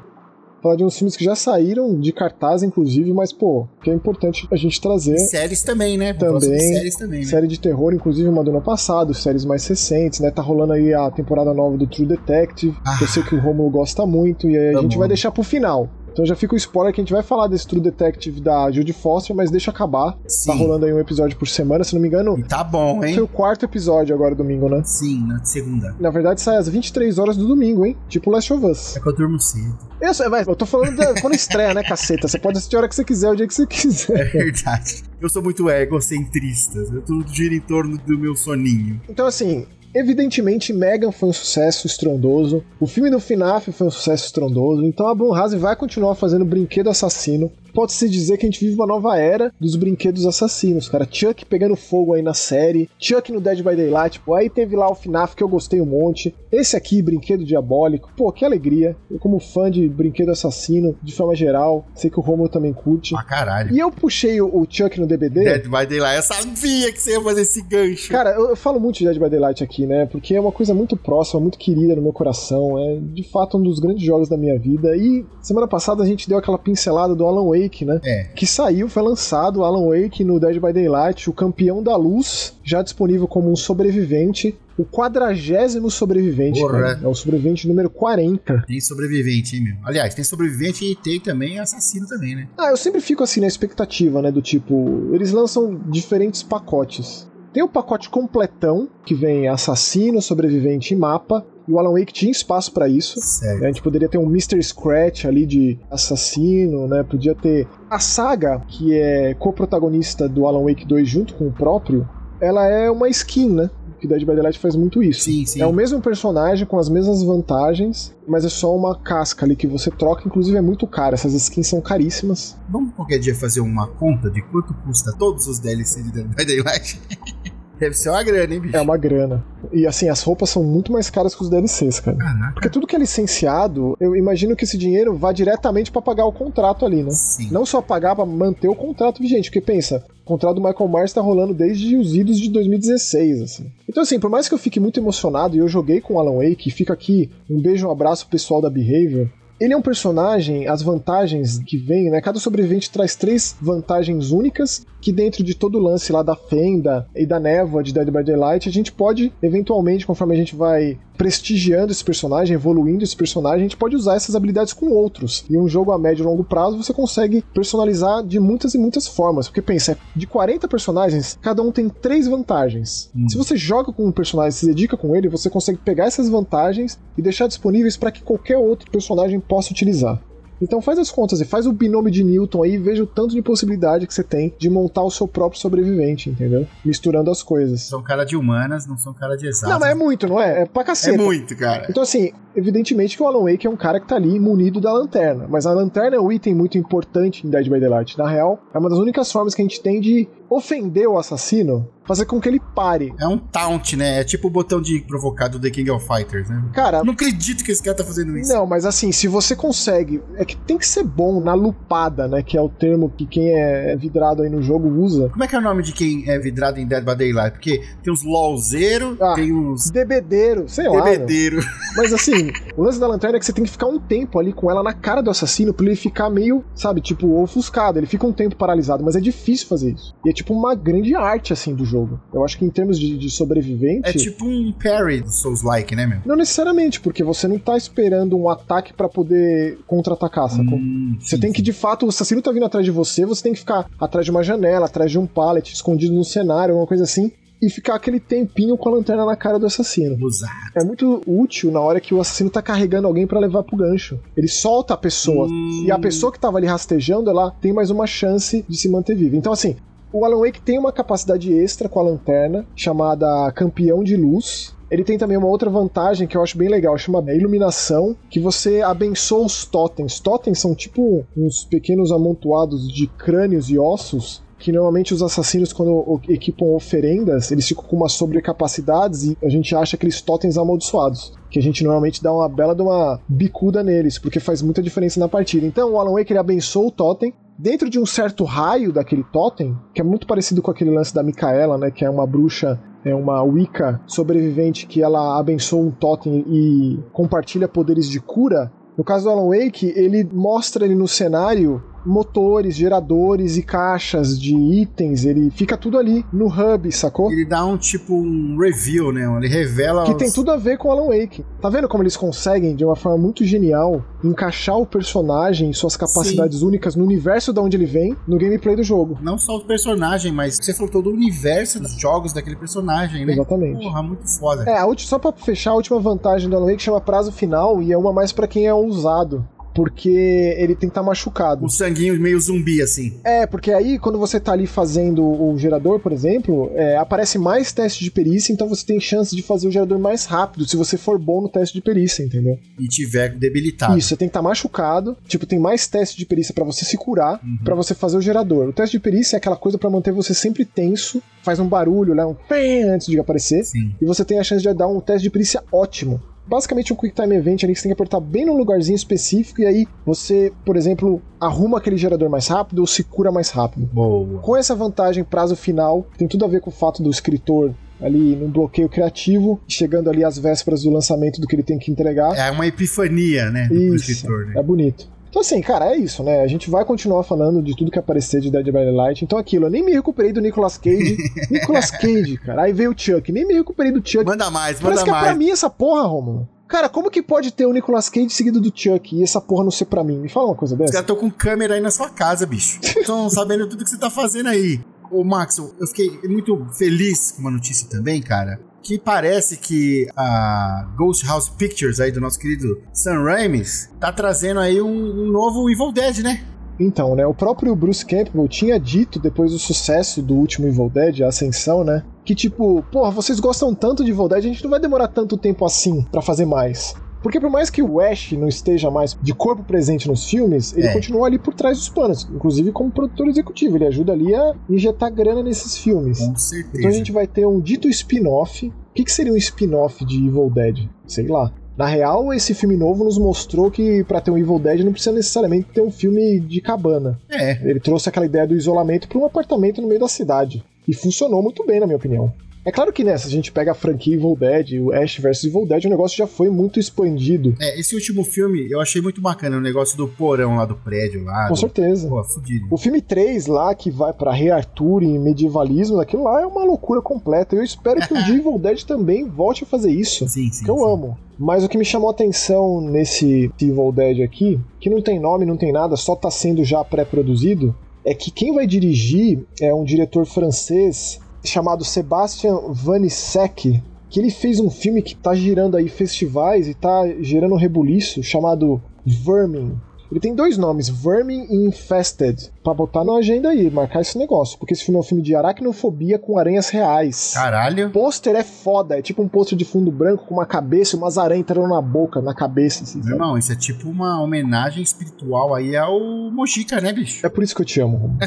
falar 0.61 0.75
de 0.75 0.83
uns 0.83 0.97
filmes 0.97 1.15
que 1.15 1.23
já 1.23 1.35
saíram 1.35 1.97
de 1.97 2.11
cartaz, 2.11 2.63
inclusive, 2.63 3.13
mas, 3.13 3.31
pô, 3.31 3.65
que 3.81 3.89
é 3.89 3.93
importante 3.93 4.45
a 4.51 4.55
gente 4.57 4.79
trazer. 4.81 5.15
E 5.15 5.19
séries 5.19 5.63
também, 5.63 5.97
né? 5.97 6.13
Também. 6.13 6.59
Séries 6.59 6.95
também, 6.95 7.19
né? 7.21 7.25
Série 7.25 7.47
de 7.47 7.59
terror, 7.59 7.93
inclusive 7.93 8.27
uma 8.27 8.43
do 8.43 8.51
ano 8.51 8.61
passado, 8.61 9.13
séries 9.13 9.45
mais 9.45 9.65
recentes, 9.65 10.19
né? 10.19 10.31
Tá 10.31 10.41
rolando 10.41 10.73
aí 10.73 10.93
a 10.93 11.09
temporada 11.11 11.53
nova 11.53 11.77
do 11.77 11.87
True 11.87 12.07
Detective, 12.07 12.75
ah, 12.85 12.97
que 12.97 13.05
eu 13.05 13.07
sei 13.07 13.23
que 13.23 13.35
o 13.35 13.39
Romulo 13.39 13.69
gosta 13.69 14.05
muito, 14.05 14.49
e 14.49 14.57
aí 14.57 14.75
a 14.75 14.81
gente 14.81 14.97
vai 14.97 15.07
deixar 15.07 15.31
pro 15.31 15.43
final. 15.43 15.89
Então 16.19 16.25
já 16.25 16.35
fica 16.35 16.53
o 16.53 16.57
spoiler 16.57 16.93
que 16.93 16.99
a 16.99 17.03
gente 17.03 17.13
vai 17.13 17.23
falar 17.23 17.47
desse 17.47 17.65
True 17.65 17.79
Detective 17.79 18.41
da 18.41 18.69
Judy 18.69 18.91
Foster, 18.91 19.33
mas 19.33 19.49
deixa 19.49 19.71
acabar. 19.71 20.11
Tá 20.11 20.19
Sim. 20.27 20.51
Tá 20.51 20.57
rolando 20.57 20.85
aí 20.85 20.91
um 20.91 20.99
episódio 20.99 21.38
por 21.38 21.47
semana, 21.47 21.81
se 21.85 21.93
não 21.93 22.01
me 22.01 22.09
engano. 22.09 22.38
E 22.38 22.43
tá 22.43 22.61
bom, 22.61 23.01
hein? 23.05 23.13
Foi 23.13 23.23
o 23.23 23.27
quarto 23.27 23.63
episódio 23.63 24.13
agora 24.13 24.35
domingo, 24.35 24.67
né? 24.67 24.81
Sim, 24.83 25.25
na 25.25 25.41
segunda. 25.45 25.95
Na 25.97 26.09
verdade 26.09 26.41
sai 26.41 26.57
às 26.57 26.67
23 26.67 27.17
horas 27.17 27.38
do 27.38 27.47
domingo, 27.47 27.85
hein? 27.85 27.95
Tipo 28.09 28.31
Last 28.31 28.51
of 28.51 28.65
Us. 28.65 28.97
É 28.97 28.99
que 28.99 29.07
eu 29.07 29.15
durmo 29.15 29.39
cedo. 29.39 29.77
Eu, 30.01 30.13
sei, 30.13 30.25
eu 30.45 30.55
tô 30.57 30.65
falando 30.65 30.97
da, 30.97 31.21
quando 31.21 31.35
estreia, 31.35 31.73
né, 31.73 31.83
caceta? 31.83 32.27
Você 32.27 32.38
pode 32.38 32.57
assistir 32.57 32.75
a 32.75 32.79
hora 32.79 32.89
que 32.89 32.95
você 32.95 33.05
quiser, 33.05 33.31
o 33.31 33.35
dia 33.35 33.47
que 33.47 33.53
você 33.53 33.65
quiser. 33.65 34.19
É 34.19 34.25
verdade. 34.25 35.03
Eu 35.21 35.29
sou 35.29 35.41
muito 35.41 35.69
egocentrista. 35.69 36.79
Eu 36.79 37.01
tudo 37.01 37.33
gira 37.33 37.55
em 37.55 37.61
torno 37.61 37.97
do 37.97 38.19
meu 38.19 38.35
soninho. 38.35 38.99
Então, 39.07 39.25
assim, 39.25 39.65
Evidentemente, 39.93 40.72
Megan 40.72 41.12
foi 41.12 41.29
um 41.29 41.34
sucesso 41.34 41.88
estrondoso. 41.88 42.63
O 42.79 42.86
filme 42.86 43.10
do 43.10 43.19
FNAF 43.19 43.72
foi 43.72 43.88
um 43.88 43.91
sucesso 43.91 44.25
estrondoso. 44.25 44.86
Então 44.86 45.08
a 45.08 45.15
Blumhouse 45.15 45.58
vai 45.58 45.75
continuar 45.75 46.15
fazendo 46.15 46.46
brinquedo 46.46 46.89
assassino 46.89 47.51
pode-se 47.73 48.09
dizer 48.09 48.38
que 48.38 48.45
a 48.45 48.49
gente 48.49 48.59
vive 48.59 48.75
uma 48.75 48.88
nova 48.88 49.17
era 49.17 49.53
dos 49.59 49.75
brinquedos 49.75 50.25
assassinos, 50.25 50.89
cara. 50.89 51.07
Chuck 51.09 51.45
pegando 51.45 51.75
fogo 51.75 52.13
aí 52.13 52.21
na 52.21 52.33
série, 52.33 52.89
Chuck 52.99 53.31
no 53.31 53.41
Dead 53.41 53.57
by 53.57 53.75
Daylight, 53.75 54.19
pô, 54.19 54.35
aí 54.35 54.49
teve 54.49 54.75
lá 54.75 54.89
o 54.89 54.95
FNAF 54.95 55.35
que 55.35 55.43
eu 55.43 55.47
gostei 55.47 55.81
um 55.81 55.85
monte. 55.85 56.33
Esse 56.51 56.75
aqui, 56.75 57.01
Brinquedo 57.01 57.45
Diabólico, 57.45 58.11
pô, 58.15 58.31
que 58.31 58.43
alegria. 58.43 58.95
Eu, 59.09 59.19
como 59.19 59.39
fã 59.39 59.69
de 59.69 59.88
brinquedo 59.88 60.29
assassino, 60.29 60.95
de 61.01 61.13
forma 61.13 61.35
geral, 61.35 61.85
sei 61.93 62.09
que 62.09 62.19
o 62.19 62.21
Romulo 62.21 62.49
também 62.49 62.73
curte. 62.73 63.15
Ah, 63.15 63.23
caralho. 63.23 63.73
E 63.73 63.79
eu 63.79 63.91
puxei 63.91 64.41
o, 64.41 64.47
o, 64.47 64.65
Chuck 64.69 64.99
no 64.99 65.07
DBD. 65.07 65.43
Dead 65.43 65.63
by 65.63 65.85
Daylight, 65.85 66.17
eu 66.17 66.23
sabia 66.23 66.91
que 66.91 67.01
você 67.01 67.11
ia 67.11 67.21
fazer 67.21 67.41
esse 67.41 67.61
gancho. 67.61 68.11
Cara, 68.11 68.31
eu, 68.31 68.49
eu 68.49 68.55
falo 68.55 68.79
muito 68.79 68.97
de 68.97 69.05
Dead 69.05 69.19
by 69.19 69.29
Daylight 69.29 69.63
aqui, 69.63 69.85
né? 69.85 70.05
Porque 70.05 70.35
é 70.35 70.41
uma 70.41 70.51
coisa 70.51 70.73
muito 70.73 70.97
próxima, 70.97 71.39
muito 71.39 71.57
querida 71.57 71.95
no 71.95 72.01
meu 72.01 72.13
coração. 72.13 72.77
É 72.79 72.99
de 72.99 73.23
fato 73.23 73.57
um 73.57 73.61
dos 73.61 73.79
grandes 73.79 74.03
jogos 74.03 74.27
da 74.27 74.38
minha 74.38 74.57
vida. 74.57 74.95
E 74.95 75.25
semana 75.41 75.67
passada 75.67 76.03
a 76.03 76.05
gente 76.05 76.27
deu 76.27 76.38
aquela 76.38 76.57
pincelada 76.57 77.15
do 77.15 77.25
Alan 77.25 77.47
Wake, 77.49 77.58
né? 77.83 77.99
É. 78.03 78.23
Que 78.35 78.45
saiu, 78.45 78.87
foi 78.89 79.03
lançado 79.03 79.63
Alan 79.63 79.89
Wake 79.89 80.23
no 80.23 80.39
Dead 80.39 80.59
by 80.59 80.73
Daylight, 80.73 81.29
o 81.29 81.33
campeão 81.33 81.81
da 81.83 81.95
luz, 81.95 82.53
já 82.63 82.81
disponível 82.81 83.27
como 83.27 83.51
um 83.51 83.55
sobrevivente 83.55 84.55
o 84.79 84.85
quadragésimo 84.85 85.91
sobrevivente. 85.91 86.61
É 86.61 87.05
o 87.05 87.13
sobrevivente 87.13 87.67
número 87.67 87.89
40. 87.89 88.63
Tem 88.65 88.79
sobrevivente, 88.79 89.57
hein, 89.57 89.63
meu? 89.63 89.75
Aliás, 89.83 90.15
tem 90.15 90.23
sobrevivente 90.23 90.85
e 90.85 90.95
tem 90.95 91.19
também 91.19 91.59
assassino 91.59 92.07
também, 92.07 92.33
né? 92.33 92.47
Ah, 92.57 92.69
eu 92.69 92.77
sempre 92.77 93.01
fico 93.01 93.21
assim 93.21 93.41
na 93.41 93.47
expectativa, 93.47 94.21
né? 94.21 94.31
Do 94.31 94.41
tipo, 94.41 95.09
eles 95.11 95.33
lançam 95.33 95.77
diferentes 95.87 96.41
pacotes. 96.41 97.27
Tem 97.51 97.61
o 97.61 97.67
pacote 97.67 98.09
completão, 98.09 98.87
que 99.03 99.13
vem 99.13 99.49
assassino, 99.49 100.21
sobrevivente 100.21 100.93
e 100.93 100.97
mapa. 100.97 101.45
E 101.69 101.71
o 101.71 101.77
Alan 101.77 101.91
Wake 101.91 102.11
tinha 102.11 102.31
espaço 102.31 102.71
para 102.71 102.89
isso. 102.89 103.21
Certo. 103.21 103.63
A 103.63 103.67
gente 103.67 103.83
poderia 103.83 104.09
ter 104.09 104.17
um 104.17 104.25
Mr. 104.25 104.61
Scratch 104.63 105.25
ali 105.25 105.45
de 105.45 105.77
assassino, 105.91 106.88
né? 106.88 107.03
Podia 107.03 107.35
ter 107.35 107.67
a 107.88 107.99
saga, 107.99 108.59
que 108.67 108.95
é 108.95 109.35
co-protagonista 109.35 110.27
do 110.27 110.47
Alan 110.47 110.63
Wake 110.63 110.83
2 110.83 111.07
junto 111.07 111.35
com 111.35 111.47
o 111.47 111.51
próprio. 111.51 112.09
Ela 112.41 112.65
é 112.65 112.89
uma 112.89 113.07
skin, 113.07 113.49
né? 113.51 113.69
que 113.99 114.07
Dead 114.07 114.21
by 114.21 114.33
Daylight 114.33 114.57
faz 114.57 114.75
muito 114.75 115.03
isso. 115.03 115.25
Sim, 115.25 115.45
sim. 115.45 115.61
É 115.61 115.67
o 115.67 115.73
mesmo 115.73 116.01
personagem 116.01 116.65
com 116.65 116.79
as 116.79 116.89
mesmas 116.89 117.21
vantagens, 117.21 118.15
mas 118.27 118.45
é 118.45 118.49
só 118.49 118.73
uma 118.75 118.97
casca 118.97 119.45
ali 119.45 119.55
que 119.55 119.67
você 119.67 119.91
troca, 119.91 120.23
inclusive 120.25 120.57
é 120.57 120.61
muito 120.61 120.88
cara. 120.88 121.15
Essas 121.15 121.33
skins 121.33 121.67
são 121.67 121.81
caríssimas. 121.81 122.55
Vamos 122.69 122.93
qualquer 122.95 123.19
dia 123.19 123.35
fazer 123.35 123.59
uma 123.59 123.88
conta 123.88 124.29
de 124.29 124.41
quanto 124.41 124.73
custa 124.85 125.13
todos 125.17 125.47
os 125.47 125.59
DLC 125.59 126.01
de 126.01 126.11
Dead 126.11 126.27
by 126.27 126.45
Daylight? 126.45 126.99
Deve 127.79 127.95
ser 127.95 128.09
uma 128.09 128.21
grana, 128.21 128.53
hein, 128.53 128.59
bicho? 128.59 128.75
É 128.75 128.81
uma 128.81 128.98
grana. 128.98 129.43
E 129.71 129.88
assim, 129.88 130.09
as 130.09 130.21
roupas 130.21 130.50
são 130.50 130.63
muito 130.63 130.91
mais 130.91 131.09
caras 131.09 131.33
que 131.33 131.41
os 131.41 131.50
DLCs, 131.50 132.00
cara. 132.00 132.17
Caraca. 132.17 132.53
Porque 132.53 132.69
tudo 132.69 132.86
que 132.86 132.95
é 132.95 133.00
licenciado, 133.00 133.95
eu 134.00 134.15
imagino 134.15 134.55
que 134.55 134.65
esse 134.65 134.77
dinheiro 134.77 135.15
vá 135.15 135.31
diretamente 135.31 135.91
para 135.91 136.01
pagar 136.01 136.25
o 136.25 136.33
contrato 136.33 136.86
ali, 136.86 137.03
né? 137.03 137.12
Sim. 137.12 137.50
Não 137.51 137.65
só 137.65 137.81
pagar 137.81 138.15
pra 138.15 138.25
manter 138.25 138.67
o 138.67 138.75
contrato 138.75 139.21
vigente, 139.21 139.50
porque 139.50 139.62
pensa, 139.62 140.03
o 140.24 140.25
contrato 140.25 140.55
do 140.55 140.62
Michael 140.62 140.89
Myers 140.89 141.13
tá 141.13 141.21
rolando 141.21 141.53
desde 141.53 141.95
os 141.95 142.13
idos 142.13 142.39
de 142.39 142.50
2016, 142.50 143.41
assim. 143.41 143.71
Então, 143.88 144.03
assim, 144.03 144.19
por 144.19 144.29
mais 144.29 144.50
que 144.50 144.53
eu 144.53 144.59
fique 144.59 144.79
muito 144.79 145.00
emocionado 145.00 145.55
e 145.55 145.59
eu 145.59 145.67
joguei 145.67 146.01
com 146.01 146.15
o 146.15 146.19
Alan 146.19 146.38
Wake, 146.43 146.71
fica 146.71 146.93
aqui 146.93 147.29
um 147.50 147.62
beijo, 147.62 147.88
um 147.88 147.91
abraço 147.91 148.27
pessoal 148.27 148.62
da 148.62 148.69
Behavior, 148.69 149.29
ele 149.59 149.74
é 149.74 149.77
um 149.77 149.81
personagem, 149.81 150.67
as 150.67 150.81
vantagens 150.81 151.59
que 151.59 151.77
vem, 151.77 152.09
né? 152.09 152.21
Cada 152.21 152.39
sobrevivente 152.39 152.89
traz 152.89 153.15
três 153.15 153.55
vantagens 153.62 154.31
únicas 154.31 154.86
que 155.01 155.11
dentro 155.11 155.43
de 155.43 155.55
todo 155.55 155.77
o 155.77 155.81
lance 155.81 156.11
lá 156.11 156.23
da 156.23 156.35
fenda 156.35 157.07
e 157.15 157.25
da 157.25 157.39
névoa 157.39 157.83
de 157.83 157.93
Dead 157.93 158.09
by 158.09 158.23
Daylight, 158.23 158.67
a 158.67 158.71
gente 158.71 158.91
pode, 158.91 159.31
eventualmente, 159.41 160.05
conforme 160.05 160.33
a 160.33 160.37
gente 160.37 160.55
vai 160.55 160.97
prestigiando 161.19 161.91
esse 161.91 162.03
personagem, 162.03 162.55
evoluindo 162.55 163.03
esse 163.03 163.15
personagem, 163.15 163.59
a 163.59 163.63
gente 163.63 163.75
pode 163.75 163.93
usar 163.93 164.15
essas 164.15 164.35
habilidades 164.35 164.71
com 164.71 164.89
outros. 164.89 165.43
E 165.49 165.57
um 165.57 165.67
jogo 165.67 165.91
a 165.91 165.99
médio 165.99 166.23
e 166.23 166.25
longo 166.25 166.45
prazo 166.45 166.77
você 166.77 166.93
consegue 166.93 167.43
personalizar 167.53 168.23
de 168.23 168.39
muitas 168.39 168.73
e 168.73 168.77
muitas 168.77 169.05
formas. 169.05 169.49
Porque 169.49 169.61
pensa, 169.61 169.97
de 170.15 170.25
40 170.25 170.65
personagens, 170.69 171.37
cada 171.41 171.61
um 171.61 171.73
tem 171.73 171.89
três 171.89 172.25
vantagens. 172.25 173.11
Hum. 173.13 173.27
Se 173.27 173.37
você 173.37 173.57
joga 173.57 173.91
com 173.91 174.05
um 174.05 174.13
personagem, 174.13 174.51
se 174.51 174.65
dedica 174.65 174.95
com 174.95 175.13
ele, 175.13 175.27
você 175.27 175.49
consegue 175.49 175.79
pegar 175.79 176.05
essas 176.05 176.29
vantagens 176.29 176.97
e 177.17 177.21
deixar 177.21 177.47
disponíveis 177.47 177.97
para 177.97 178.11
que 178.11 178.23
qualquer 178.23 178.57
outro 178.57 178.89
personagem 178.89 179.41
possa 179.41 179.73
utilizar. 179.73 180.21
Então 180.61 180.81
faz 180.81 180.99
as 180.99 181.11
contas 181.11 181.41
e 181.41 181.45
faz 181.45 181.65
o 181.65 181.73
binômio 181.73 182.11
de 182.11 182.23
Newton 182.23 182.63
aí 182.63 182.73
e 182.73 182.77
veja 182.77 183.03
o 183.03 183.07
tanto 183.07 183.33
de 183.33 183.41
possibilidade 183.41 184.05
que 184.07 184.13
você 184.13 184.23
tem 184.23 184.53
de 184.57 184.69
montar 184.69 185.03
o 185.03 185.11
seu 185.11 185.27
próprio 185.27 185.59
sobrevivente, 185.59 186.29
entendeu? 186.29 186.67
Misturando 186.83 187.31
as 187.31 187.41
coisas. 187.41 187.81
São 187.81 188.01
cara 188.01 188.23
de 188.23 188.35
humanas, 188.35 188.87
não 188.87 188.97
são 188.97 189.13
cara 189.13 189.35
de 189.35 189.47
exatas. 189.47 189.69
Não, 189.69 189.79
mas 189.79 189.91
é 189.91 189.95
muito, 189.95 190.27
não 190.27 190.39
é? 190.39 190.61
É 190.61 190.65
pra 190.65 190.83
cacete. 190.83 191.19
É 191.19 191.23
muito, 191.23 191.55
cara. 191.55 191.87
Então 191.89 192.03
assim, 192.03 192.31
evidentemente 192.55 193.15
que 193.15 193.23
o 193.23 193.27
Alan 193.27 193.49
Wake 193.49 193.67
é 193.67 193.69
um 193.69 193.77
cara 193.77 193.99
que 193.99 194.07
tá 194.07 194.15
ali 194.15 194.39
munido 194.39 194.79
da 194.79 194.91
lanterna, 194.91 195.47
mas 195.49 195.65
a 195.65 195.73
lanterna 195.73 196.17
é 196.17 196.19
um 196.19 196.31
item 196.31 196.53
muito 196.53 196.77
importante 196.77 197.45
em 197.45 197.49
Dead 197.49 197.69
by 197.69 197.79
Daylight. 197.79 198.17
Na 198.17 198.27
real, 198.27 198.59
é 198.73 198.77
uma 198.77 198.89
das 198.89 198.99
únicas 198.99 199.31
formas 199.31 199.55
que 199.55 199.61
a 199.61 199.65
gente 199.65 199.81
tem 199.81 199.99
de 199.99 200.27
ofender 200.49 201.07
o 201.07 201.17
assassino, 201.17 201.87
fazer 202.09 202.25
com 202.25 202.41
que 202.41 202.49
ele 202.49 202.59
pare. 202.73 203.13
É 203.19 203.27
um 203.27 203.37
taunt, 203.37 203.95
né? 203.95 204.19
É 204.19 204.23
tipo 204.23 204.47
o 204.47 204.49
botão 204.49 204.81
de 204.81 204.99
provocar 205.01 205.47
do 205.47 205.59
The 205.59 205.69
King 205.69 205.91
of 205.91 206.07
Fighters, 206.07 206.49
né? 206.49 206.63
Cara, 206.73 207.03
não 207.03 207.13
acredito 207.13 207.63
que 207.63 207.71
esse 207.71 207.83
cara 207.83 207.95
tá 207.95 208.03
fazendo 208.03 208.35
isso. 208.35 208.51
Não, 208.51 208.65
mas 208.65 208.83
assim, 208.83 209.11
se 209.11 209.27
você 209.27 209.55
consegue, 209.55 210.19
é 210.35 210.43
que 210.43 210.57
tem 210.57 210.75
que 210.75 210.87
ser 210.87 211.03
bom 211.03 211.39
na 211.39 211.53
lupada, 211.53 212.27
né? 212.27 212.41
Que 212.41 212.57
é 212.57 212.61
o 212.61 212.67
termo 212.67 213.13
que 213.15 213.27
quem 213.27 213.53
é 213.53 213.95
vidrado 213.95 214.41
aí 214.41 214.49
no 214.49 214.59
jogo 214.59 214.89
usa. 214.89 215.29
Como 215.29 215.43
é 215.43 215.47
que 215.47 215.55
é 215.55 215.59
o 215.59 215.61
nome 215.61 215.83
de 215.83 215.93
quem 215.93 216.27
é 216.27 216.39
vidrado 216.39 216.79
em 216.79 216.87
Dead 216.87 217.03
by 217.03 217.15
Daylight? 217.15 217.51
Porque 217.51 217.83
tem 218.01 218.11
uns 218.11 218.23
LOLzeiro, 218.23 219.15
ah, 219.21 219.35
tem 219.35 219.53
uns. 219.53 219.91
Debedeiro, 219.91 220.67
sei 220.67 220.89
lá. 220.89 221.03
Debedeiro. 221.03 221.61
Mas 221.95 222.11
assim, 222.11 222.51
o 222.75 222.83
lance 222.83 222.99
da 222.99 223.05
lanterna 223.05 223.37
é 223.37 223.39
que 223.39 223.45
você 223.45 223.53
tem 223.53 223.63
que 223.63 223.69
ficar 223.69 223.85
um 223.85 223.99
tempo 223.99 224.39
ali 224.39 224.51
com 224.51 224.71
ela 224.71 224.81
na 224.81 224.93
cara 224.93 225.21
do 225.21 225.29
assassino 225.29 225.75
pra 225.75 225.85
ele 225.85 225.95
ficar 225.95 226.31
meio, 226.31 226.65
sabe, 226.73 227.01
tipo, 227.01 227.39
ofuscado. 227.39 227.99
Ele 227.99 228.07
fica 228.07 228.25
um 228.25 228.33
tempo 228.33 228.55
paralisado, 228.55 229.03
mas 229.03 229.15
é 229.15 229.19
difícil 229.19 229.67
fazer 229.67 229.91
isso. 229.91 230.15
E 230.25 230.29
é 230.29 230.33
tipo 230.33 230.53
uma 230.53 230.73
grande 230.73 231.13
arte, 231.15 231.53
assim, 231.53 231.75
do 231.75 231.85
jogo. 231.85 231.98
Eu 232.33 232.43
acho 232.43 232.57
que 232.57 232.65
em 232.65 232.69
termos 232.69 232.99
de, 232.99 233.17
de 233.17 233.29
sobrevivente. 233.29 234.09
É 234.09 234.13
tipo 234.13 234.45
um 234.45 234.71
parry 234.71 235.21
do 235.21 235.31
Souls-like, 235.31 235.95
né, 235.95 236.05
meu? 236.05 236.19
Não 236.25 236.35
necessariamente, 236.35 236.99
porque 236.99 237.23
você 237.23 237.47
não 237.47 237.57
tá 237.57 237.75
esperando 237.77 238.37
um 238.37 238.49
ataque 238.49 238.93
para 238.93 239.09
poder 239.09 239.79
contra-atacar, 239.87 240.49
sacou? 240.49 240.77
Hum, 240.77 241.17
você 241.19 241.35
sim, 241.35 241.41
tem 241.41 241.51
que, 241.51 241.61
de 241.61 241.73
fato, 241.73 242.05
o 242.05 242.09
assassino 242.09 242.41
tá 242.41 242.51
vindo 242.51 242.65
atrás 242.65 242.85
de 242.85 242.91
você, 242.91 243.25
você 243.25 243.43
tem 243.43 243.53
que 243.53 243.59
ficar 243.59 243.87
atrás 243.99 244.25
de 244.25 244.31
uma 244.31 244.43
janela, 244.43 244.85
atrás 244.85 245.11
de 245.11 245.17
um 245.17 245.25
pallet, 245.25 245.73
escondido 245.73 246.13
no 246.13 246.23
cenário, 246.23 246.73
alguma 246.73 246.87
coisa 246.87 247.03
assim 247.03 247.31
e 247.61 247.69
ficar 247.69 247.95
aquele 247.95 248.19
tempinho 248.19 248.77
com 248.77 248.89
a 248.89 248.93
lanterna 248.93 249.25
na 249.25 249.35
cara 249.35 249.59
do 249.59 249.65
assassino. 249.65 250.17
Exato. 250.27 250.53
É 250.75 250.83
muito 250.83 251.21
útil 251.27 251.71
na 251.71 251.79
hora 251.79 251.99
que 251.99 252.13
o 252.13 252.21
assassino 252.21 252.49
tá 252.49 252.61
carregando 252.61 253.07
alguém 253.07 253.27
para 253.27 253.39
levar 253.39 253.63
pro 253.63 253.77
gancho. 253.77 254.19
Ele 254.35 254.47
solta 254.47 254.93
a 254.93 254.97
pessoa 254.97 255.47
hum. 255.47 255.83
e 255.85 255.91
a 255.91 255.99
pessoa 255.99 256.31
que 256.31 256.39
tava 256.39 256.57
ali 256.57 256.67
rastejando, 256.67 257.29
ela 257.29 257.51
tem 257.51 257.73
mais 257.73 257.89
uma 257.89 258.07
chance 258.07 258.63
de 258.67 258.77
se 258.77 258.87
manter 258.87 259.15
viva. 259.15 259.35
Então 259.35 259.51
assim, 259.51 259.75
o 260.11 260.25
Alan 260.25 260.39
Wake 260.39 260.61
tem 260.61 260.79
uma 260.79 260.91
capacidade 260.91 261.53
extra 261.53 261.87
com 261.87 261.99
a 261.99 262.03
lanterna, 262.03 262.65
chamada 262.75 263.51
Campeão 263.53 264.03
de 264.03 264.15
Luz. 264.15 264.75
Ele 264.89 265.03
tem 265.03 265.17
também 265.17 265.37
uma 265.37 265.47
outra 265.47 265.69
vantagem 265.69 266.27
que 266.27 266.35
eu 266.35 266.41
acho 266.41 266.57
bem 266.57 266.67
legal, 266.67 266.97
chama 266.97 267.23
iluminação, 267.31 268.15
que 268.29 268.39
você 268.39 268.81
abençoa 268.81 269.45
os 269.45 269.65
totens. 269.65 270.19
Totens 270.19 270.59
são 270.59 270.73
tipo 270.73 271.25
uns 271.37 271.63
pequenos 271.63 272.11
amontoados 272.11 272.91
de 272.91 273.05
crânios 273.05 273.69
e 273.69 273.77
ossos 273.77 274.41
que 274.59 274.73
normalmente 274.73 275.13
os 275.13 275.23
assassinos, 275.23 275.71
quando 275.71 276.21
equipam 276.27 276.65
oferendas, 276.65 277.49
eles 277.49 277.65
ficam 277.65 277.83
com 277.85 277.95
umas 277.95 278.11
sobrecapacidades 278.11 279.23
e 279.23 279.37
a 279.41 279.47
gente 279.47 279.73
acha 279.73 279.95
aqueles 279.95 280.21
totens 280.21 280.57
amaldiçoados. 280.57 281.31
Que 281.49 281.57
a 281.57 281.61
gente 281.61 281.83
normalmente 281.83 282.21
dá 282.21 282.31
uma 282.31 282.47
bela 282.49 282.75
de 282.75 282.81
uma 282.81 283.19
bicuda 283.27 283.81
neles, 283.81 284.19
porque 284.19 284.39
faz 284.39 284.61
muita 284.61 284.83
diferença 284.83 285.19
na 285.19 285.29
partida. 285.29 285.65
Então 285.65 285.93
o 285.93 285.99
Alan 285.99 286.11
Wake 286.11 286.33
ele 286.33 286.39
abençoa 286.39 286.87
o 286.87 286.91
totem, 286.91 287.33
dentro 287.59 287.89
de 287.89 287.99
um 287.99 288.05
certo 288.05 288.45
raio 288.45 288.93
daquele 288.93 289.23
totem, 289.23 289.77
que 289.93 289.99
é 289.99 290.03
muito 290.03 290.25
parecido 290.25 290.61
com 290.61 290.71
aquele 290.71 290.91
lance 290.91 291.13
da 291.13 291.21
Micaela, 291.21 291.77
né, 291.77 291.91
que 291.91 292.05
é 292.05 292.09
uma 292.09 292.25
bruxa, 292.25 292.79
é 293.03 293.13
uma 293.13 293.43
Wicca 293.43 293.99
sobrevivente 294.07 294.87
que 294.87 295.03
ela 295.03 295.37
abençoa 295.37 295.81
um 295.81 295.91
totem 295.91 296.45
e 296.47 296.99
compartilha 297.11 297.67
poderes 297.67 298.09
de 298.09 298.21
cura, 298.21 298.71
No 298.97 299.03
caso 299.05 299.23
do 299.23 299.29
Alan 299.29 299.47
Wake, 299.47 299.93
ele 299.95 300.27
mostra 300.29 300.83
ali 300.83 300.93
no 300.93 301.07
cenário 301.07 301.81
motores, 302.05 302.75
geradores 302.75 303.57
e 303.57 303.63
caixas 303.63 304.39
de 304.39 304.55
itens, 304.55 305.25
ele 305.25 305.49
fica 305.51 305.77
tudo 305.77 305.97
ali 305.97 306.25
no 306.31 306.47
hub, 306.47 306.91
sacou? 306.91 307.31
Ele 307.31 307.45
dá 307.45 307.65
um 307.65 307.77
tipo 307.77 308.13
um 308.13 308.57
review, 308.57 309.11
né? 309.11 309.25
Ele 309.37 309.47
revela. 309.47 310.03
Que 310.05 310.11
os... 310.11 310.17
tem 310.17 310.31
tudo 310.31 310.51
a 310.51 310.57
ver 310.57 310.77
com 310.77 310.91
Alan 310.91 311.07
Wake. 311.07 311.45
Tá 311.61 311.69
vendo 311.69 311.87
como 311.87 312.03
eles 312.03 312.15
conseguem, 312.15 312.75
de 312.75 312.85
uma 312.85 312.95
forma 312.95 313.17
muito 313.17 313.43
genial, 313.45 314.03
encaixar 314.23 314.77
o 314.77 314.85
personagem 314.85 315.69
e 315.69 315.73
suas 315.73 315.95
capacidades 315.95 316.59
Sim. 316.59 316.65
únicas 316.65 316.95
no 316.95 317.03
universo 317.03 317.53
de 317.53 317.59
onde 317.59 317.77
ele 317.77 317.85
vem, 317.85 318.15
no 318.27 318.37
gameplay 318.37 318.75
do 318.75 318.83
jogo. 318.83 319.17
Não 319.21 319.37
só 319.37 319.57
o 319.57 319.65
personagem, 319.65 320.31
mas 320.31 320.57
você 320.61 320.73
falou 320.73 320.91
todo 320.91 321.09
o 321.09 321.13
universo 321.13 321.79
dos 321.79 321.93
jogos 321.99 322.33
daquele 322.33 322.55
personagem, 322.55 323.25
né? 323.25 323.33
Exatamente. 323.33 323.83
Porra, 323.83 324.03
muito 324.03 324.27
foda. 324.39 324.63
É, 324.63 324.77
a 324.77 324.89
só 324.97 325.17
pra 325.17 325.31
fechar, 325.31 325.71
a 325.71 325.75
última 325.75 325.99
vantagem 325.99 326.49
do 326.49 326.55
Alan 326.55 326.67
Wake 326.67 326.81
chama 326.81 326.99
prazo 326.99 327.31
final 327.31 327.81
e 327.81 327.93
é 327.93 327.97
uma 327.97 328.11
mais 328.11 328.31
para 328.31 328.47
quem 328.47 328.67
é 328.67 328.73
ousado 328.73 329.47
porque 329.79 330.09
ele 330.57 330.75
tem 330.75 330.79
que 330.79 330.86
estar 330.88 331.00
tá 331.00 331.07
machucado. 331.07 331.63
Um 331.63 331.69
sanguinho 331.69 332.19
meio 332.19 332.38
zumbi, 332.38 332.81
assim. 332.81 333.17
É, 333.24 333.48
porque 333.48 333.71
aí 333.71 333.98
quando 333.98 334.19
você 334.19 334.38
tá 334.38 334.51
ali 334.51 334.67
fazendo 334.67 335.24
o 335.24 335.57
gerador, 335.57 336.01
por 336.01 336.12
exemplo, 336.12 336.69
é, 336.75 336.98
aparece 336.98 337.38
mais 337.38 337.71
teste 337.71 338.03
de 338.03 338.12
perícia, 338.12 338.51
então 338.51 338.67
você 338.67 338.86
tem 338.86 339.00
chance 339.00 339.33
de 339.33 339.41
fazer 339.41 339.69
o 339.69 339.71
gerador 339.71 339.98
mais 339.98 340.25
rápido, 340.25 340.67
se 340.67 340.75
você 340.75 340.98
for 340.98 341.17
bom 341.17 341.41
no 341.41 341.48
teste 341.48 341.75
de 341.75 341.81
perícia, 341.81 342.24
entendeu? 342.24 342.59
E 342.77 342.89
tiver 342.89 343.29
debilitado. 343.29 343.98
Isso, 343.98 344.09
você 344.09 344.17
tem 344.17 344.27
que 344.27 344.31
estar 344.31 344.41
tá 344.41 344.50
machucado, 344.50 345.15
tipo, 345.29 345.45
tem 345.45 345.57
mais 345.57 345.88
teste 345.88 346.17
de 346.17 346.25
perícia 346.25 346.53
para 346.53 346.65
você 346.65 346.83
se 346.83 346.98
curar, 346.98 347.39
uhum. 347.41 347.59
para 347.63 347.74
você 347.74 347.95
fazer 347.95 348.17
o 348.17 348.21
gerador. 348.21 348.67
O 348.67 348.74
teste 348.74 348.98
de 348.98 349.01
perícia 349.01 349.38
é 349.38 349.38
aquela 349.38 349.55
coisa 349.55 349.77
para 349.77 349.89
manter 349.89 350.12
você 350.12 350.33
sempre 350.33 350.65
tenso, 350.65 351.24
faz 351.41 351.57
um 351.57 351.69
barulho, 351.69 352.13
né, 352.13 352.25
um 352.25 352.33
pé 352.33 352.83
antes 352.83 353.07
de 353.07 353.17
aparecer, 353.17 353.63
Sim. 353.63 353.95
e 354.01 354.05
você 354.05 354.25
tem 354.25 354.39
a 354.39 354.43
chance 354.43 354.62
de 354.62 354.74
dar 354.74 354.89
um 354.89 355.00
teste 355.00 355.24
de 355.24 355.29
perícia 355.29 355.63
ótimo 355.71 356.21
basicamente 356.49 356.91
um 356.91 356.95
Quick 356.95 357.13
Time 357.13 357.35
Event 357.35 357.63
ali 357.63 357.73
que 357.73 357.79
você 357.79 357.83
tem 357.83 357.95
que 357.95 358.01
apertar 358.01 358.19
bem 358.19 358.45
num 358.45 358.57
lugarzinho 358.57 358.95
específico 358.95 359.61
e 359.61 359.65
aí 359.65 359.87
você, 360.05 360.51
por 360.65 360.75
exemplo, 360.75 361.21
arruma 361.39 361.77
aquele 361.77 361.97
gerador 361.97 362.29
mais 362.29 362.47
rápido 362.47 362.79
ou 362.79 362.87
se 362.87 363.03
cura 363.03 363.31
mais 363.31 363.49
rápido. 363.51 363.85
Boa. 363.85 364.39
Com 364.39 364.57
essa 364.57 364.75
vantagem, 364.75 365.23
prazo 365.23 365.55
final, 365.55 366.07
tem 366.17 366.27
tudo 366.27 366.43
a 366.45 366.47
ver 366.47 366.61
com 366.61 366.69
o 366.69 366.73
fato 366.73 367.03
do 367.03 367.09
escritor 367.09 367.73
ali 368.01 368.35
no 368.35 368.47
bloqueio 368.47 368.89
criativo, 368.89 369.59
chegando 369.67 370.09
ali 370.09 370.23
às 370.23 370.37
vésperas 370.37 370.83
do 370.83 370.89
lançamento 370.89 371.39
do 371.39 371.47
que 371.47 371.55
ele 371.55 371.63
tem 371.63 371.77
que 371.77 371.91
entregar. 371.91 372.35
É 372.35 372.49
uma 372.49 372.65
epifania, 372.65 373.51
né? 373.51 373.67
Isso, 373.71 374.11
escritor, 374.11 374.47
né? 374.47 374.53
É 374.57 374.63
bonito. 374.63 375.07
Então, 375.29 375.41
assim, 375.41 375.62
cara, 375.62 375.93
é 375.93 375.98
isso, 375.98 376.24
né? 376.24 376.41
A 376.41 376.48
gente 376.48 376.69
vai 376.69 376.83
continuar 376.83 377.24
falando 377.24 377.62
de 377.62 377.75
tudo 377.75 377.91
que 377.91 378.00
aparecer 378.00 378.41
de 378.41 378.50
Dead 378.50 378.65
by 378.65 378.71
Daylight. 378.71 379.24
Então, 379.24 379.38
aquilo, 379.38 379.65
eu 379.67 379.69
nem 379.69 379.83
me 379.83 379.91
recuperei 379.91 380.33
do 380.33 380.41
Nicolas 380.41 380.77
Cage. 380.77 381.17
Nicolas 381.51 381.91
Cage, 381.91 382.38
cara. 382.38 382.63
Aí 382.63 382.74
veio 382.74 382.91
o 382.91 382.95
Chuck. 382.98 383.31
Nem 383.31 383.45
me 383.45 383.53
recuperei 383.53 383.91
do 383.91 384.01
Chuck. 384.03 384.25
Manda 384.25 384.50
mais, 384.50 384.79
manda 384.81 384.95
Parece 384.95 385.09
mais. 385.09 385.24
que 385.24 385.25
é 385.25 385.29
pra 385.29 385.38
mim 385.38 385.51
essa 385.51 385.69
porra, 385.69 386.01
Romulo. 386.07 386.50
Cara, 386.67 386.89
como 386.89 387.09
que 387.09 387.21
pode 387.21 387.51
ter 387.51 387.65
o 387.65 387.74
Nicolas 387.74 388.09
Cage 388.09 388.29
seguido 388.29 388.59
do 388.59 388.71
Chuck 388.74 389.15
e 389.15 389.24
essa 389.24 389.39
porra 389.41 389.63
não 389.63 389.71
ser 389.71 389.86
pra 389.86 390.03
mim? 390.03 390.19
Me 390.19 390.29
fala 390.29 390.48
uma 390.48 390.55
coisa 390.55 390.75
dessa. 390.75 390.89
Os 390.89 390.91
caras 390.91 391.03
estão 391.03 391.15
com 391.15 391.31
câmera 391.31 391.75
aí 391.75 391.81
na 391.81 391.91
sua 391.91 392.09
casa, 392.09 392.45
bicho. 392.45 392.79
Estão 392.86 393.29
sabendo 393.29 393.67
tudo 393.67 393.83
que 393.83 393.89
você 393.89 393.98
tá 393.98 394.09
fazendo 394.09 394.50
aí. 394.50 394.79
Ô, 395.12 395.24
Max, 395.24 395.57
eu 395.57 395.88
fiquei 395.88 396.19
muito 396.29 396.67
feliz 396.77 397.31
com 397.31 397.41
uma 397.41 397.50
notícia 397.51 397.88
também, 397.89 398.21
cara 398.21 398.68
que 398.81 398.98
parece 398.98 399.57
que 399.57 400.07
a 400.15 400.88
Ghost 400.98 401.25
House 401.25 401.50
Pictures 401.50 402.00
aí 402.00 402.12
do 402.12 402.21
nosso 402.21 402.39
querido 402.39 402.81
Sam 402.93 403.24
Raimi 403.24 403.63
tá 404.00 404.12
trazendo 404.12 404.59
aí 404.59 404.81
um, 404.81 404.88
um 404.89 405.31
novo 405.31 405.69
Evil 405.69 405.91
Dead, 405.91 406.19
né? 406.19 406.43
Então, 406.79 407.13
né, 407.13 407.25
o 407.25 407.33
próprio 407.33 407.75
Bruce 407.75 408.05
Campbell 408.05 408.48
tinha 408.48 408.80
dito 408.80 409.19
depois 409.19 409.51
do 409.51 409.60
sucesso 409.60 410.21
do 410.21 410.34
último 410.34 410.65
Evil 410.65 410.89
Dead, 410.89 411.21
a 411.21 411.27
Ascensão, 411.27 411.84
né, 411.84 412.03
que 412.23 412.34
tipo, 412.34 412.82
porra, 412.89 413.12
vocês 413.12 413.39
gostam 413.39 413.75
tanto 413.75 414.03
de 414.03 414.12
Evil 414.12 414.30
Dead, 414.30 414.39
a 414.39 414.47
gente 414.47 414.63
não 414.63 414.71
vai 414.71 414.80
demorar 414.80 415.10
tanto 415.10 415.38
tempo 415.38 415.65
assim 415.65 416.03
para 416.10 416.21
fazer 416.21 416.45
mais. 416.45 416.95
Porque 417.21 417.39
por 417.39 417.49
mais 417.49 417.69
que 417.69 417.82
o 417.82 417.99
Ash 417.99 418.32
não 418.34 418.47
esteja 418.47 418.89
mais 418.89 419.17
de 419.21 419.34
corpo 419.34 419.63
presente 419.63 420.08
nos 420.08 420.29
filmes, 420.29 420.73
ele 420.75 420.88
é. 420.88 420.93
continua 420.93 421.27
ali 421.27 421.38
por 421.38 421.53
trás 421.53 421.77
dos 421.77 421.89
panos, 421.89 422.27
inclusive 422.34 422.71
como 422.71 422.91
produtor 422.91 423.27
executivo. 423.27 423.77
Ele 423.77 423.88
ajuda 423.88 424.13
ali 424.13 424.34
a 424.34 424.55
injetar 424.69 425.12
grana 425.12 425.43
nesses 425.43 425.77
filmes. 425.77 426.19
Com 426.19 426.36
certeza. 426.36 426.77
Então 426.77 426.89
a 426.89 426.93
gente 426.93 427.12
vai 427.12 427.27
ter 427.27 427.45
um 427.45 427.60
dito 427.60 427.89
spin-off. 427.89 428.67
O 428.67 428.73
que, 428.93 429.03
que 429.03 429.12
seria 429.12 429.34
um 429.34 429.38
spin-off 429.38 430.03
de 430.05 430.15
Evil 430.15 430.49
Dead? 430.49 430.89
Sei 431.05 431.27
lá. 431.27 431.51
Na 431.77 431.86
real, 431.86 432.34
esse 432.34 432.53
filme 432.53 432.75
novo 432.75 433.05
nos 433.05 433.17
mostrou 433.17 433.71
que 433.71 434.03
para 434.03 434.19
ter 434.19 434.32
um 434.32 434.38
Evil 434.38 434.60
Dead 434.60 434.84
não 434.84 434.91
precisa 434.91 435.13
necessariamente 435.13 435.69
ter 435.73 435.82
um 435.82 435.89
filme 435.89 436.39
de 436.39 436.60
cabana. 436.60 437.17
É. 437.29 437.51
Ele 437.69 437.79
trouxe 437.79 438.10
aquela 438.10 438.25
ideia 438.25 438.45
do 438.45 438.53
isolamento 438.53 439.08
para 439.08 439.17
um 439.17 439.25
apartamento 439.25 439.82
no 439.82 439.88
meio 439.88 439.99
da 439.99 440.08
cidade. 440.10 440.63
E 440.86 440.93
funcionou 440.93 441.41
muito 441.41 441.65
bem, 441.65 441.79
na 441.79 441.86
minha 441.86 441.95
opinião. 441.95 442.34
É 442.69 442.71
claro 442.71 442.93
que 442.93 443.03
nessa, 443.03 443.27
a 443.27 443.32
gente 443.32 443.51
pega 443.51 443.71
a 443.71 443.73
franquia 443.73 444.13
Evil 444.13 444.38
Dead, 444.39 444.79
o 444.79 444.93
Ash 444.93 445.17
vs 445.17 445.45
Evil 445.45 445.65
Dead, 445.65 445.86
o 445.86 445.89
negócio 445.89 446.15
já 446.15 446.27
foi 446.27 446.51
muito 446.51 446.79
expandido. 446.79 447.55
É, 447.60 447.79
esse 447.79 447.95
último 447.95 448.23
filme 448.23 448.69
eu 448.69 448.79
achei 448.79 449.01
muito 449.01 449.19
bacana, 449.19 449.58
o 449.58 449.60
negócio 449.60 449.97
do 449.97 450.08
porão 450.08 450.55
lá 450.55 450.65
do 450.65 450.75
prédio 450.75 451.23
lá. 451.23 451.47
Com 451.47 451.55
do... 451.55 451.60
certeza. 451.60 452.08
Pô, 452.08 452.23
fudido. 452.23 452.67
O 452.69 452.77
filme 452.77 453.01
3 453.01 453.47
lá, 453.47 453.73
que 453.73 453.89
vai 453.89 454.13
pra 454.13 454.32
Rei 454.32 454.51
Arthur 454.51 455.01
e 455.01 455.17
medievalismo, 455.17 455.99
aquilo 455.99 456.25
lá 456.25 456.43
é 456.43 456.45
uma 456.45 456.63
loucura 456.63 457.01
completa. 457.01 457.55
Eu 457.55 457.63
espero 457.63 458.08
que 458.08 458.13
o 458.13 458.17
Evil 458.29 458.60
Dead 458.60 458.84
também 458.84 459.27
volte 459.27 459.63
a 459.63 459.67
fazer 459.67 459.89
isso. 459.89 460.27
Sim, 460.27 460.51
sim. 460.51 460.63
Que 460.63 460.69
eu 460.69 460.77
sim. 460.77 460.93
amo. 460.93 461.17
Mas 461.39 461.63
o 461.63 461.69
que 461.69 461.77
me 461.77 461.84
chamou 461.84 462.10
a 462.10 462.12
atenção 462.12 462.82
nesse 462.82 463.51
Evil 463.60 463.91
Dead 463.91 464.21
aqui, 464.21 464.60
que 464.79 464.91
não 464.91 465.01
tem 465.01 465.19
nome, 465.19 465.43
não 465.43 465.58
tem 465.58 465.71
nada, 465.71 465.95
só 465.95 466.15
tá 466.15 466.29
sendo 466.29 466.63
já 466.63 466.84
pré-produzido, 466.84 467.75
é 468.05 468.13
que 468.13 468.29
quem 468.29 468.53
vai 468.53 468.67
dirigir 468.67 469.43
é 469.60 469.73
um 469.73 469.84
diretor 469.84 470.27
francês 470.27 471.19
chamado 471.43 471.84
Sebastian 471.84 472.60
Vanisek, 472.71 473.82
que 474.10 474.19
ele 474.19 474.32
fez 474.32 474.60
um 474.60 474.69
filme 474.69 475.02
que 475.02 475.15
tá 475.15 475.34
girando 475.36 475.78
aí 475.78 475.88
festivais 475.88 476.67
e 476.67 476.73
tá 476.73 477.04
gerando 477.21 477.56
rebuliço 477.56 478.23
chamado 478.23 478.82
Vermin. 479.06 479.80
Ele 480.12 480.19
tem 480.19 480.34
dois 480.34 480.58
nomes, 480.58 480.89
Vermin 480.89 481.45
e 481.50 481.67
Infested, 481.67 482.52
pra 482.63 482.74
botar 482.74 483.04
na 483.04 483.17
agenda 483.17 483.50
aí, 483.50 483.69
marcar 483.69 484.02
esse 484.02 484.17
negócio, 484.17 484.58
porque 484.58 484.74
esse 484.74 484.84
filme 484.84 484.98
é 484.98 485.02
um 485.02 485.04
filme 485.04 485.22
de 485.22 485.36
aracnofobia 485.36 486.17
com 486.17 486.38
aranhas 486.38 486.69
reais. 486.69 487.34
Caralho. 487.36 487.88
O 487.88 487.91
pôster 487.91 488.36
é 488.36 488.43
foda, 488.43 488.98
é 488.98 489.02
tipo 489.02 489.22
um 489.22 489.28
pôster 489.28 489.58
de 489.58 489.65
fundo 489.65 489.91
branco 489.91 490.26
com 490.26 490.34
uma 490.34 490.45
cabeça 490.45 490.95
e 490.95 490.98
umas 490.98 491.17
aranhas 491.17 491.41
entrando 491.41 491.67
na 491.67 491.82
boca, 491.82 492.22
na 492.22 492.34
cabeça. 492.34 492.84
Assim, 492.84 493.02
Meu 493.04 493.13
irmão, 493.13 493.38
isso 493.38 493.52
é 493.52 493.56
tipo 493.56 493.88
uma 493.88 494.22
homenagem 494.22 494.82
espiritual 494.82 495.54
aí 495.54 495.76
ao 495.76 496.00
Mojica, 496.32 496.82
né, 496.82 496.91
bicho? 496.91 497.26
É 497.26 497.30
por 497.30 497.43
isso 497.43 497.56
que 497.56 497.62
eu 497.62 497.65
te 497.65 497.80
amo, 497.80 498.17